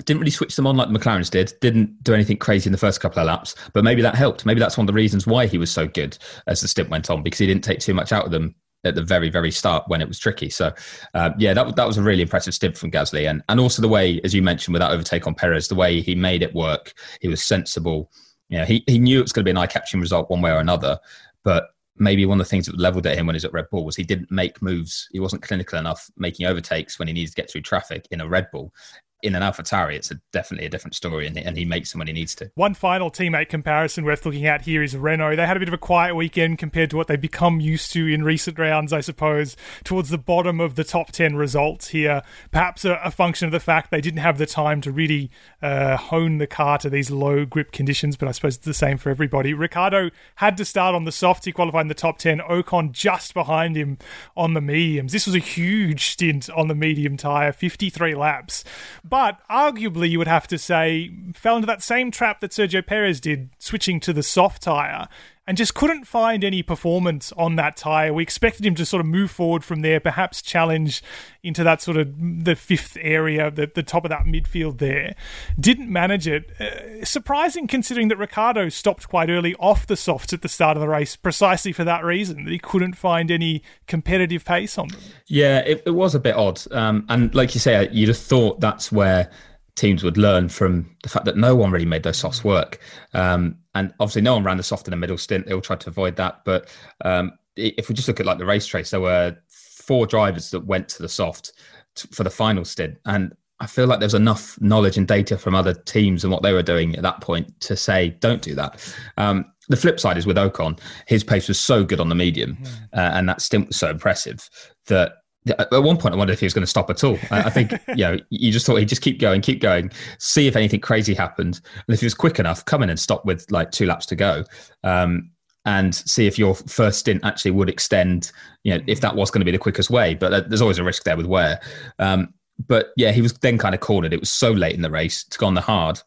didn't 0.05 0.19
really 0.19 0.31
switch 0.31 0.55
them 0.55 0.65
on 0.65 0.77
like 0.77 0.91
the 0.91 0.97
McLarens 0.97 1.29
did. 1.29 1.53
Didn't 1.61 2.03
do 2.03 2.13
anything 2.13 2.37
crazy 2.37 2.67
in 2.67 2.71
the 2.71 2.77
first 2.77 3.01
couple 3.01 3.19
of 3.19 3.27
laps, 3.27 3.55
but 3.73 3.83
maybe 3.83 4.01
that 4.01 4.15
helped. 4.15 4.45
Maybe 4.45 4.59
that's 4.59 4.77
one 4.77 4.85
of 4.85 4.87
the 4.87 4.93
reasons 4.93 5.27
why 5.27 5.45
he 5.45 5.57
was 5.57 5.69
so 5.69 5.87
good 5.87 6.17
as 6.47 6.61
the 6.61 6.67
stint 6.67 6.89
went 6.89 7.09
on 7.09 7.23
because 7.23 7.39
he 7.39 7.47
didn't 7.47 7.63
take 7.63 7.79
too 7.79 7.93
much 7.93 8.11
out 8.11 8.25
of 8.25 8.31
them 8.31 8.55
at 8.83 8.95
the 8.95 9.03
very 9.03 9.29
very 9.29 9.51
start 9.51 9.83
when 9.87 10.01
it 10.01 10.07
was 10.07 10.19
tricky. 10.19 10.49
So 10.49 10.71
uh, 11.13 11.31
yeah, 11.37 11.53
that 11.53 11.75
that 11.75 11.87
was 11.87 11.97
a 11.97 12.03
really 12.03 12.21
impressive 12.21 12.53
stint 12.53 12.77
from 12.77 12.91
Gasly, 12.91 13.29
and 13.29 13.43
and 13.49 13.59
also 13.59 13.81
the 13.81 13.87
way, 13.87 14.19
as 14.23 14.33
you 14.33 14.41
mentioned, 14.41 14.73
with 14.73 14.81
that 14.81 14.91
overtake 14.91 15.27
on 15.27 15.35
Perez, 15.35 15.67
the 15.67 15.75
way 15.75 16.01
he 16.01 16.15
made 16.15 16.43
it 16.43 16.53
work. 16.53 16.93
He 17.21 17.27
was 17.27 17.43
sensible. 17.43 18.11
You 18.49 18.59
know, 18.59 18.65
he 18.65 18.83
he 18.87 18.99
knew 18.99 19.19
it 19.19 19.23
was 19.23 19.33
going 19.33 19.43
to 19.43 19.45
be 19.45 19.51
an 19.51 19.57
eye 19.57 19.67
catching 19.67 19.99
result 19.99 20.29
one 20.29 20.41
way 20.41 20.51
or 20.51 20.59
another, 20.59 20.99
but 21.43 21.69
maybe 21.97 22.25
one 22.25 22.39
of 22.39 22.45
the 22.45 22.49
things 22.49 22.65
that 22.65 22.79
leveled 22.79 23.05
at 23.05 23.17
him 23.17 23.27
when 23.27 23.35
he 23.35 23.37
was 23.37 23.45
at 23.45 23.53
Red 23.53 23.69
Bull 23.69 23.85
was 23.85 23.95
he 23.95 24.03
didn't 24.03 24.31
make 24.31 24.61
moves. 24.61 25.07
He 25.11 25.19
wasn't 25.19 25.43
clinical 25.43 25.77
enough 25.77 26.09
making 26.17 26.47
overtakes 26.47 26.97
when 26.97 27.07
he 27.07 27.13
needed 27.13 27.29
to 27.29 27.35
get 27.35 27.51
through 27.51 27.61
traffic 27.61 28.07
in 28.11 28.21
a 28.21 28.27
Red 28.27 28.49
Bull 28.51 28.73
in 29.21 29.35
an 29.35 29.41
AlphaTauri, 29.41 29.95
it's 29.95 30.09
a, 30.09 30.15
definitely 30.31 30.65
a 30.65 30.69
different 30.69 30.95
story, 30.95 31.27
and, 31.27 31.37
and, 31.37 31.57
he 31.57 31.65
makes 31.65 31.91
them 31.91 31.99
when 31.99 32.07
he 32.07 32.13
needs 32.13 32.33
to. 32.35 32.51
One 32.55 32.73
final 32.73 33.11
teammate 33.11 33.49
comparison 33.49 34.03
worth 34.03 34.25
looking 34.25 34.45
at 34.45 34.63
here 34.63 34.81
is 34.81 34.97
Renault. 34.97 35.35
They 35.35 35.45
had 35.45 35.57
a 35.57 35.59
bit 35.59 35.67
of 35.67 35.73
a 35.73 35.77
quiet 35.77 36.15
weekend 36.15 36.57
compared 36.57 36.89
to 36.89 36.97
what 36.97 37.07
they've 37.07 37.21
become 37.21 37.59
used 37.59 37.91
to 37.93 38.07
in 38.07 38.23
recent 38.23 38.57
rounds, 38.57 38.91
I 38.91 39.01
suppose, 39.01 39.55
towards 39.83 40.09
the 40.09 40.17
bottom 40.17 40.59
of 40.59 40.75
the 40.75 40.83
top 40.83 41.11
10 41.11 41.35
results 41.35 41.89
here. 41.89 42.23
Perhaps 42.51 42.83
a, 42.85 42.99
a 43.03 43.11
function 43.11 43.45
of 43.45 43.51
the 43.51 43.59
fact 43.59 43.91
they 43.91 44.01
didn't 44.01 44.21
have 44.21 44.37
the 44.37 44.45
time 44.47 44.81
to 44.81 44.91
really 44.91 45.29
uh, 45.61 45.97
hone 45.97 46.39
the 46.39 46.47
car 46.47 46.77
to 46.79 46.89
these 46.89 47.11
low 47.11 47.45
grip 47.45 47.71
conditions, 47.71 48.17
but 48.17 48.27
I 48.27 48.31
suppose 48.31 48.55
it's 48.55 48.65
the 48.65 48.73
same 48.73 48.97
for 48.97 49.09
everybody. 49.09 49.53
Ricciardo 49.53 50.09
had 50.35 50.57
to 50.57 50.65
start 50.65 50.95
on 50.95 51.05
the 51.05 51.11
softs. 51.11 51.45
He 51.45 51.51
qualified 51.51 51.81
in 51.81 51.87
the 51.89 51.93
top 51.93 52.17
10. 52.17 52.39
Ocon 52.39 52.91
just 52.91 53.33
behind 53.33 53.75
him 53.75 53.99
on 54.35 54.55
the 54.55 54.61
mediums. 54.61 55.11
This 55.11 55.27
was 55.27 55.35
a 55.35 55.39
huge 55.39 56.07
stint 56.07 56.49
on 56.49 56.67
the 56.67 56.75
medium 56.75 57.17
tyre, 57.17 57.51
53 57.51 58.15
laps 58.15 58.63
but 59.11 59.45
arguably 59.49 60.09
you 60.09 60.17
would 60.17 60.27
have 60.27 60.47
to 60.47 60.57
say 60.57 61.11
fell 61.35 61.57
into 61.57 61.67
that 61.67 61.83
same 61.83 62.09
trap 62.09 62.39
that 62.39 62.51
Sergio 62.51 62.83
Perez 62.83 63.19
did, 63.19 63.49
switching 63.59 63.99
to 63.99 64.13
the 64.13 64.23
soft 64.23 64.63
tyre, 64.63 65.07
and 65.51 65.57
just 65.57 65.73
couldn't 65.75 66.05
find 66.05 66.45
any 66.45 66.63
performance 66.63 67.33
on 67.33 67.57
that 67.57 67.75
tyre. 67.75 68.13
We 68.13 68.23
expected 68.23 68.65
him 68.65 68.73
to 68.75 68.85
sort 68.85 69.01
of 69.01 69.05
move 69.05 69.31
forward 69.31 69.65
from 69.65 69.81
there, 69.81 69.99
perhaps 69.99 70.41
challenge 70.41 71.03
into 71.43 71.61
that 71.65 71.81
sort 71.81 71.97
of 71.97 72.45
the 72.45 72.55
fifth 72.55 72.97
area, 73.01 73.51
the, 73.51 73.67
the 73.67 73.83
top 73.83 74.05
of 74.05 74.09
that 74.11 74.23
midfield 74.23 74.77
there. 74.77 75.13
Didn't 75.59 75.91
manage 75.91 76.25
it. 76.25 76.51
Uh, 76.57 77.03
surprising 77.03 77.67
considering 77.67 78.07
that 78.07 78.17
Ricciardo 78.17 78.69
stopped 78.69 79.09
quite 79.09 79.29
early 79.29 79.53
off 79.55 79.85
the 79.85 79.97
softs 79.97 80.31
at 80.31 80.41
the 80.41 80.47
start 80.47 80.77
of 80.77 80.81
the 80.81 80.87
race, 80.87 81.17
precisely 81.17 81.73
for 81.73 81.83
that 81.83 82.05
reason, 82.05 82.45
that 82.45 82.51
he 82.51 82.57
couldn't 82.57 82.93
find 82.93 83.29
any 83.29 83.61
competitive 83.87 84.45
pace 84.45 84.77
on 84.77 84.87
them. 84.87 85.01
Yeah, 85.27 85.59
it, 85.65 85.83
it 85.85 85.91
was 85.91 86.15
a 86.15 86.19
bit 86.21 86.37
odd. 86.37 86.61
Um, 86.71 87.05
and 87.09 87.35
like 87.35 87.53
you 87.55 87.59
say, 87.59 87.89
you'd 87.91 88.07
have 88.07 88.17
thought 88.17 88.61
that's 88.61 88.89
where 88.89 89.29
teams 89.75 90.03
would 90.03 90.17
learn 90.17 90.49
from 90.49 90.89
the 91.03 91.09
fact 91.09 91.25
that 91.25 91.37
no 91.37 91.55
one 91.55 91.71
really 91.71 91.85
made 91.85 92.03
those 92.03 92.17
softs 92.17 92.43
work. 92.43 92.79
Um, 93.13 93.57
and 93.73 93.93
obviously, 93.99 94.21
no 94.21 94.33
one 94.33 94.43
ran 94.43 94.57
the 94.57 94.63
soft 94.63 94.87
in 94.87 94.91
the 94.91 94.97
middle 94.97 95.17
stint. 95.17 95.45
They 95.45 95.53
all 95.53 95.61
tried 95.61 95.81
to 95.81 95.89
avoid 95.89 96.15
that. 96.17 96.43
But 96.45 96.69
um, 97.05 97.33
if 97.55 97.89
we 97.89 97.95
just 97.95 98.07
look 98.07 98.19
at 98.19 98.25
like 98.25 98.37
the 98.37 98.45
race 98.45 98.65
trace, 98.65 98.91
there 98.91 99.01
were 99.01 99.35
four 99.49 100.05
drivers 100.05 100.51
that 100.51 100.65
went 100.65 100.89
to 100.89 101.01
the 101.01 101.09
soft 101.09 101.53
t- 101.95 102.09
for 102.11 102.23
the 102.23 102.29
final 102.29 102.65
stint. 102.65 102.97
And 103.05 103.33
I 103.59 103.67
feel 103.67 103.85
like 103.85 103.99
there's 103.99 104.15
enough 104.15 104.59
knowledge 104.59 104.97
and 104.97 105.07
data 105.07 105.37
from 105.37 105.53
other 105.53 105.73
teams 105.73 106.23
and 106.23 106.33
what 106.33 106.41
they 106.41 106.51
were 106.51 106.63
doing 106.63 106.95
at 106.95 107.03
that 107.03 107.21
point 107.21 107.59
to 107.61 107.77
say, 107.77 108.17
don't 108.19 108.41
do 108.41 108.55
that. 108.55 108.95
Um, 109.17 109.45
the 109.69 109.77
flip 109.77 109.99
side 109.99 110.17
is 110.17 110.25
with 110.25 110.37
Ocon, 110.37 110.79
his 111.07 111.23
pace 111.23 111.47
was 111.47 111.59
so 111.59 111.85
good 111.85 111.99
on 111.99 112.09
the 112.09 112.15
medium, 112.15 112.57
mm. 112.57 112.67
uh, 112.93 113.11
and 113.13 113.29
that 113.29 113.39
stint 113.39 113.67
was 113.67 113.77
so 113.77 113.89
impressive 113.89 114.49
that 114.87 115.13
at 115.47 115.71
one 115.71 115.97
point, 115.97 116.13
I 116.13 116.17
wondered 116.17 116.33
if 116.33 116.39
he 116.39 116.45
was 116.45 116.53
going 116.53 116.63
to 116.63 116.69
stop 116.69 116.89
at 116.89 117.03
all. 117.03 117.17
I, 117.31 117.49
think, 117.49 117.71
you 117.89 118.03
know, 118.03 118.17
you 118.29 118.51
just 118.51 118.65
thought 118.65 118.75
he'd 118.75 118.89
just 118.89 119.01
keep 119.01 119.19
going, 119.19 119.41
keep 119.41 119.59
going, 119.59 119.91
see 120.19 120.47
if 120.47 120.55
anything 120.55 120.79
crazy 120.79 121.13
happened. 121.13 121.61
And 121.87 121.93
if 121.93 121.99
he 121.99 122.05
was 122.05 122.13
quick 122.13 122.39
enough, 122.39 122.63
come 122.65 122.83
in 122.83 122.89
and 122.89 122.99
stop 122.99 123.25
with 123.25 123.49
like 123.51 123.71
two 123.71 123.85
laps 123.85 124.05
to 124.07 124.15
go. 124.15 124.43
Um, 124.83 125.31
and 125.65 125.93
see 125.93 126.25
if 126.25 126.39
your 126.39 126.55
first 126.55 126.99
stint 126.99 127.23
actually 127.23 127.51
would 127.51 127.69
extend, 127.69 128.31
you 128.63 128.75
know, 128.75 128.83
if 128.87 129.01
that 129.01 129.15
was 129.15 129.29
going 129.29 129.41
to 129.41 129.45
be 129.45 129.51
the 129.51 129.59
quickest 129.59 129.91
way. 129.91 130.15
But 130.15 130.49
there's 130.49 130.61
always 130.61 130.79
a 130.79 130.83
risk 130.83 131.03
there 131.03 131.15
with 131.15 131.27
wear. 131.27 131.59
Um, 131.99 132.33
but 132.67 132.87
yeah, 132.97 133.11
he 133.11 133.21
was 133.21 133.33
then 133.33 133.57
kind 133.57 133.75
of 133.75 133.81
cornered. 133.81 134.13
It 134.13 134.19
was 134.19 134.31
so 134.31 134.51
late 134.51 134.75
in 134.75 134.81
the 134.81 134.89
race 134.89 135.23
to 135.23 135.37
go 135.37 135.45
on 135.45 135.53
the 135.53 135.61
hard. 135.61 135.99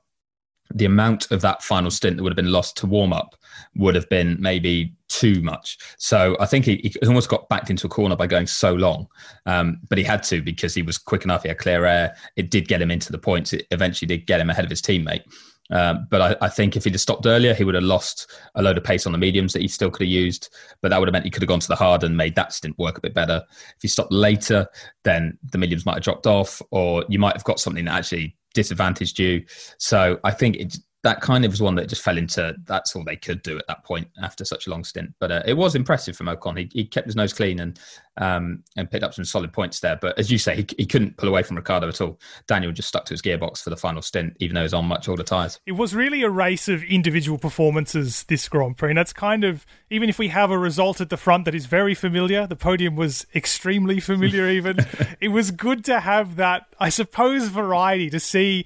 The 0.74 0.84
amount 0.84 1.30
of 1.30 1.40
that 1.42 1.62
final 1.62 1.90
stint 1.90 2.16
that 2.16 2.22
would 2.22 2.32
have 2.32 2.37
been 2.37 2.52
lost 2.52 2.76
to 2.78 2.87
warm 2.87 3.12
up 3.12 3.37
would 3.76 3.94
have 3.94 4.08
been 4.08 4.37
maybe 4.40 4.94
too 5.08 5.40
much. 5.42 5.78
So 5.98 6.37
I 6.40 6.46
think 6.46 6.64
he, 6.64 6.76
he 6.82 7.06
almost 7.06 7.28
got 7.28 7.48
backed 7.48 7.70
into 7.70 7.87
a 7.87 7.90
corner 7.90 8.16
by 8.16 8.26
going 8.26 8.46
so 8.46 8.74
long. 8.74 9.06
Um, 9.46 9.80
but 9.88 9.98
he 9.98 10.04
had 10.04 10.22
to 10.24 10.42
because 10.42 10.74
he 10.74 10.82
was 10.82 10.98
quick 10.98 11.24
enough. 11.24 11.42
He 11.42 11.48
had 11.48 11.58
clear 11.58 11.84
air. 11.84 12.16
It 12.37 12.50
did 12.50 12.68
get 12.68 12.82
him 12.82 12.90
into 12.90 13.12
the 13.12 13.18
points. 13.18 13.52
It 13.52 13.66
eventually 13.70 14.08
did 14.08 14.26
get 14.26 14.40
him 14.40 14.50
ahead 14.50 14.64
of 14.64 14.70
his 14.70 14.82
teammate. 14.82 15.22
Um, 15.70 16.06
but 16.10 16.20
I, 16.20 16.46
I, 16.46 16.48
think 16.50 16.76
if 16.76 16.84
he'd 16.84 16.92
have 16.92 17.00
stopped 17.00 17.24
earlier, 17.24 17.54
he 17.54 17.64
would 17.64 17.74
have 17.74 17.84
lost 17.84 18.30
a 18.54 18.62
load 18.62 18.76
of 18.76 18.84
pace 18.84 19.06
on 19.06 19.12
the 19.12 19.18
mediums 19.18 19.54
that 19.54 19.62
he 19.62 19.68
still 19.68 19.90
could 19.90 20.02
have 20.02 20.12
used. 20.12 20.50
But 20.82 20.90
that 20.90 20.98
would 20.98 21.08
have 21.08 21.12
meant 21.12 21.24
he 21.24 21.30
could 21.30 21.42
have 21.42 21.48
gone 21.48 21.60
to 21.60 21.68
the 21.68 21.74
hard 21.74 22.04
and 22.04 22.16
made 22.16 22.34
that 22.34 22.52
stint 22.52 22.78
work 22.78 22.98
a 22.98 23.00
bit 23.00 23.14
better. 23.14 23.42
If 23.48 23.82
he 23.82 23.88
stopped 23.88 24.12
later, 24.12 24.66
then 25.04 25.38
the 25.52 25.58
mediums 25.58 25.87
might 25.87 25.94
have 25.94 26.02
dropped 26.02 26.26
off, 26.26 26.60
or 26.70 27.04
you 27.08 27.18
might 27.18 27.34
have 27.34 27.44
got 27.44 27.60
something 27.60 27.87
that 27.87 27.94
actually 27.94 28.37
disadvantaged 28.55 29.19
you. 29.19 29.45
So 29.79 30.19
I 30.25 30.31
think 30.31 30.57
it, 30.57 30.79
that 31.05 31.21
kind 31.21 31.45
of 31.45 31.53
was 31.53 31.61
one 31.61 31.75
that 31.75 31.87
just 31.87 32.03
fell 32.03 32.17
into 32.17 32.57
that's 32.64 32.97
all 32.97 33.05
they 33.05 33.14
could 33.14 33.43
do 33.43 33.59
at 33.59 33.67
that 33.69 33.85
point 33.85 34.09
after 34.23 34.43
such 34.43 34.67
a 34.67 34.71
long 34.71 34.83
stint. 34.83 35.12
But 35.21 35.31
uh, 35.31 35.43
it 35.47 35.53
was 35.53 35.75
impressive 35.75 36.17
from 36.17 36.27
Ocon. 36.27 36.59
He, 36.59 36.71
he 36.73 36.85
kept 36.87 37.07
his 37.07 37.14
nose 37.14 37.35
clean 37.35 37.61
and 37.61 37.79
um, 38.17 38.62
and 38.77 38.90
picked 38.90 39.05
up 39.05 39.12
some 39.12 39.25
solid 39.25 39.53
points 39.53 39.81
there. 39.81 39.97
But 39.97 40.19
as 40.19 40.31
you 40.31 40.38
say, 40.38 40.57
he, 40.57 40.67
he 40.79 40.87
couldn't 40.87 41.17
pull 41.19 41.29
away 41.29 41.43
from 41.43 41.57
Ricciardo 41.57 41.88
at 41.88 42.01
all. 42.01 42.19
Daniel 42.47 42.73
just 42.73 42.88
stuck 42.88 43.05
to 43.07 43.12
his 43.12 43.21
gearbox 43.21 43.62
for 43.62 43.71
the 43.71 43.77
final 43.77 44.01
stint, 44.01 44.35
even 44.40 44.55
though 44.55 44.62
he 44.62 44.64
was 44.64 44.73
on 44.73 44.87
much 44.87 45.09
older 45.09 45.23
tyres. 45.23 45.61
It 45.67 45.73
was 45.73 45.95
really 45.95 46.23
a 46.23 46.31
race 46.31 46.69
of 46.69 46.83
individual 46.85 47.38
performances 47.38 48.25
this 48.25 48.49
Grand 48.49 48.79
Prix. 48.79 48.90
And 48.90 48.99
that's 48.99 49.12
kind 49.12 49.45
of, 49.45 49.67
even 49.90 50.09
if 50.09 50.19
we 50.19 50.29
have 50.29 50.51
a 50.51 50.59
result 50.59 51.01
at 51.01 51.11
the 51.11 51.17
front 51.17 51.45
that 51.45 51.55
is 51.55 51.67
very 51.67 51.95
familiar, 51.95 52.47
the 52.47 52.57
podium 52.57 52.97
was 52.97 53.27
extremely 53.35 54.01
familiar 54.01 54.49
even, 54.49 54.79
it 55.21 55.29
was 55.29 55.51
good 55.51 55.85
to 55.87 56.01
have 56.01 56.37
that, 56.37 56.67
I 56.79 56.88
suppose, 56.88 57.49
variety 57.49 58.09
to 58.11 58.21
see 58.21 58.64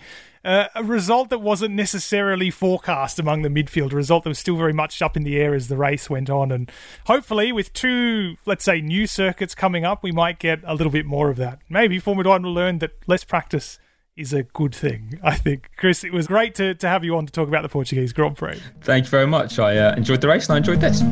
uh, 0.49 0.69
a 0.75 0.83
result 0.83 1.29
that 1.29 1.41
wasn't 1.41 1.75
necessarily 1.75 2.51
forecast 2.51 3.19
among 3.19 3.43
the 3.43 3.51
midfield, 3.51 3.93
a 3.93 3.97
result 3.97 4.25
that 4.25 4.31
was 4.31 4.39
still 4.39 4.57
very 4.57 4.73
much 4.73 5.03
up 5.03 5.15
in 5.15 5.23
the 5.23 5.39
air 5.39 5.55
as 5.55 5.69
the 5.69 5.77
race 5.77 6.09
went 6.09 6.31
on. 6.31 6.51
And 6.51 6.73
hopefully, 7.05 7.53
with 7.53 7.71
two, 7.75 8.37
let's 8.47 8.65
say, 8.65 8.81
new 8.81 9.07
circuits 9.07 9.55
coming 9.55 9.85
up, 9.85 10.03
we 10.03 10.11
might 10.11 10.39
get 10.39 10.61
a 10.65 10.75
little 10.75 10.91
bit 10.91 11.05
more 11.05 11.29
of 11.29 11.37
that. 11.37 11.59
Maybe 11.69 11.99
Formula 11.99 12.31
One 12.31 12.45
will 12.45 12.55
learn 12.55 12.79
that 12.79 12.93
less 13.07 13.25
practice 13.25 13.79
is 14.17 14.33
a 14.33 14.43
good 14.43 14.75
thing, 14.75 15.21
I 15.23 15.37
think. 15.37 15.69
Chris, 15.77 16.03
it 16.03 16.15
was 16.15 16.27
great 16.27 16.55
to, 16.55 16.75
to 16.77 16.89
have 16.89 17.05
you 17.05 17.15
on 17.19 17.27
to 17.27 17.33
talk 17.33 17.49
about 17.49 17.61
the 17.61 17.69
Portuguese 17.69 18.15
Grand 18.15 18.39
Prix. 18.39 18.59
Thank 18.81 19.05
you 19.05 19.11
very 19.11 19.27
much. 19.27 19.59
I 19.59 19.77
uh, 19.77 19.97
enjoyed 19.97 20.23
the 20.23 20.29
race 20.29 20.49
and 20.49 20.55
I 20.55 20.57
enjoyed 20.57 20.81
this. 20.81 21.03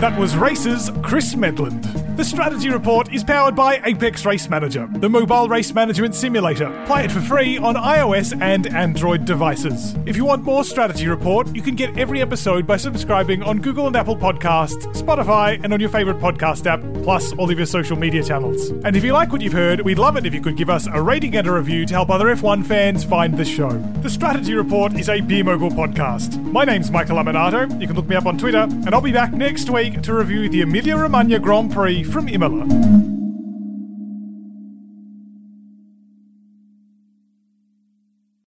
That 0.00 0.16
was 0.16 0.36
Racer's 0.36 0.90
Chris 1.02 1.34
Medland. 1.34 2.16
The 2.16 2.24
Strategy 2.24 2.68
Report 2.68 3.12
is 3.12 3.22
powered 3.22 3.54
by 3.54 3.80
Apex 3.84 4.24
Race 4.24 4.48
Manager, 4.48 4.88
the 4.92 5.08
mobile 5.08 5.48
race 5.48 5.72
management 5.72 6.16
simulator. 6.16 6.68
Play 6.86 7.04
it 7.04 7.12
for 7.12 7.20
free 7.20 7.58
on 7.58 7.76
iOS 7.76 8.36
and 8.40 8.66
Android 8.74 9.24
devices. 9.24 9.96
If 10.04 10.16
you 10.16 10.24
want 10.24 10.42
more 10.42 10.64
Strategy 10.64 11.06
Report, 11.06 11.54
you 11.54 11.62
can 11.62 11.76
get 11.76 11.96
every 11.96 12.20
episode 12.20 12.66
by 12.66 12.76
subscribing 12.76 13.44
on 13.44 13.58
Google 13.58 13.86
and 13.86 13.94
Apple 13.94 14.16
Podcasts, 14.16 14.84
Spotify, 15.00 15.62
and 15.62 15.72
on 15.72 15.78
your 15.78 15.90
favorite 15.90 16.18
podcast 16.18 16.66
app, 16.66 16.80
plus 17.04 17.32
all 17.34 17.50
of 17.50 17.56
your 17.56 17.66
social 17.66 17.96
media 17.96 18.24
channels. 18.24 18.70
And 18.70 18.96
if 18.96 19.04
you 19.04 19.12
like 19.12 19.30
what 19.30 19.40
you've 19.40 19.52
heard, 19.52 19.80
we'd 19.82 19.98
love 19.98 20.16
it 20.16 20.26
if 20.26 20.34
you 20.34 20.40
could 20.40 20.56
give 20.56 20.70
us 20.70 20.88
a 20.92 21.00
rating 21.00 21.36
and 21.36 21.46
a 21.46 21.52
review 21.52 21.86
to 21.86 21.94
help 21.94 22.10
other 22.10 22.26
F1 22.26 22.66
fans 22.66 23.04
find 23.04 23.36
the 23.36 23.44
show. 23.44 23.70
The 24.02 24.10
Strategy 24.10 24.54
Report 24.54 24.94
is 24.94 25.08
a 25.08 25.20
Beer 25.20 25.44
Mogul 25.44 25.70
podcast. 25.70 26.40
My 26.42 26.64
name's 26.64 26.90
Michael 26.90 27.16
Lamonato. 27.16 27.80
You 27.80 27.86
can 27.86 27.94
look 27.94 28.08
me 28.08 28.16
up 28.16 28.26
on 28.26 28.38
Twitter, 28.38 28.62
and 28.62 28.92
I'll 28.92 29.00
be 29.00 29.12
back 29.12 29.32
next 29.32 29.70
week 29.90 30.02
to 30.02 30.12
review 30.12 30.48
the 30.50 30.60
Emilia 30.60 30.96
Romagna 30.96 31.38
Grand 31.38 31.72
Prix 31.72 32.02
from 32.02 32.28
Imola. 32.28 33.17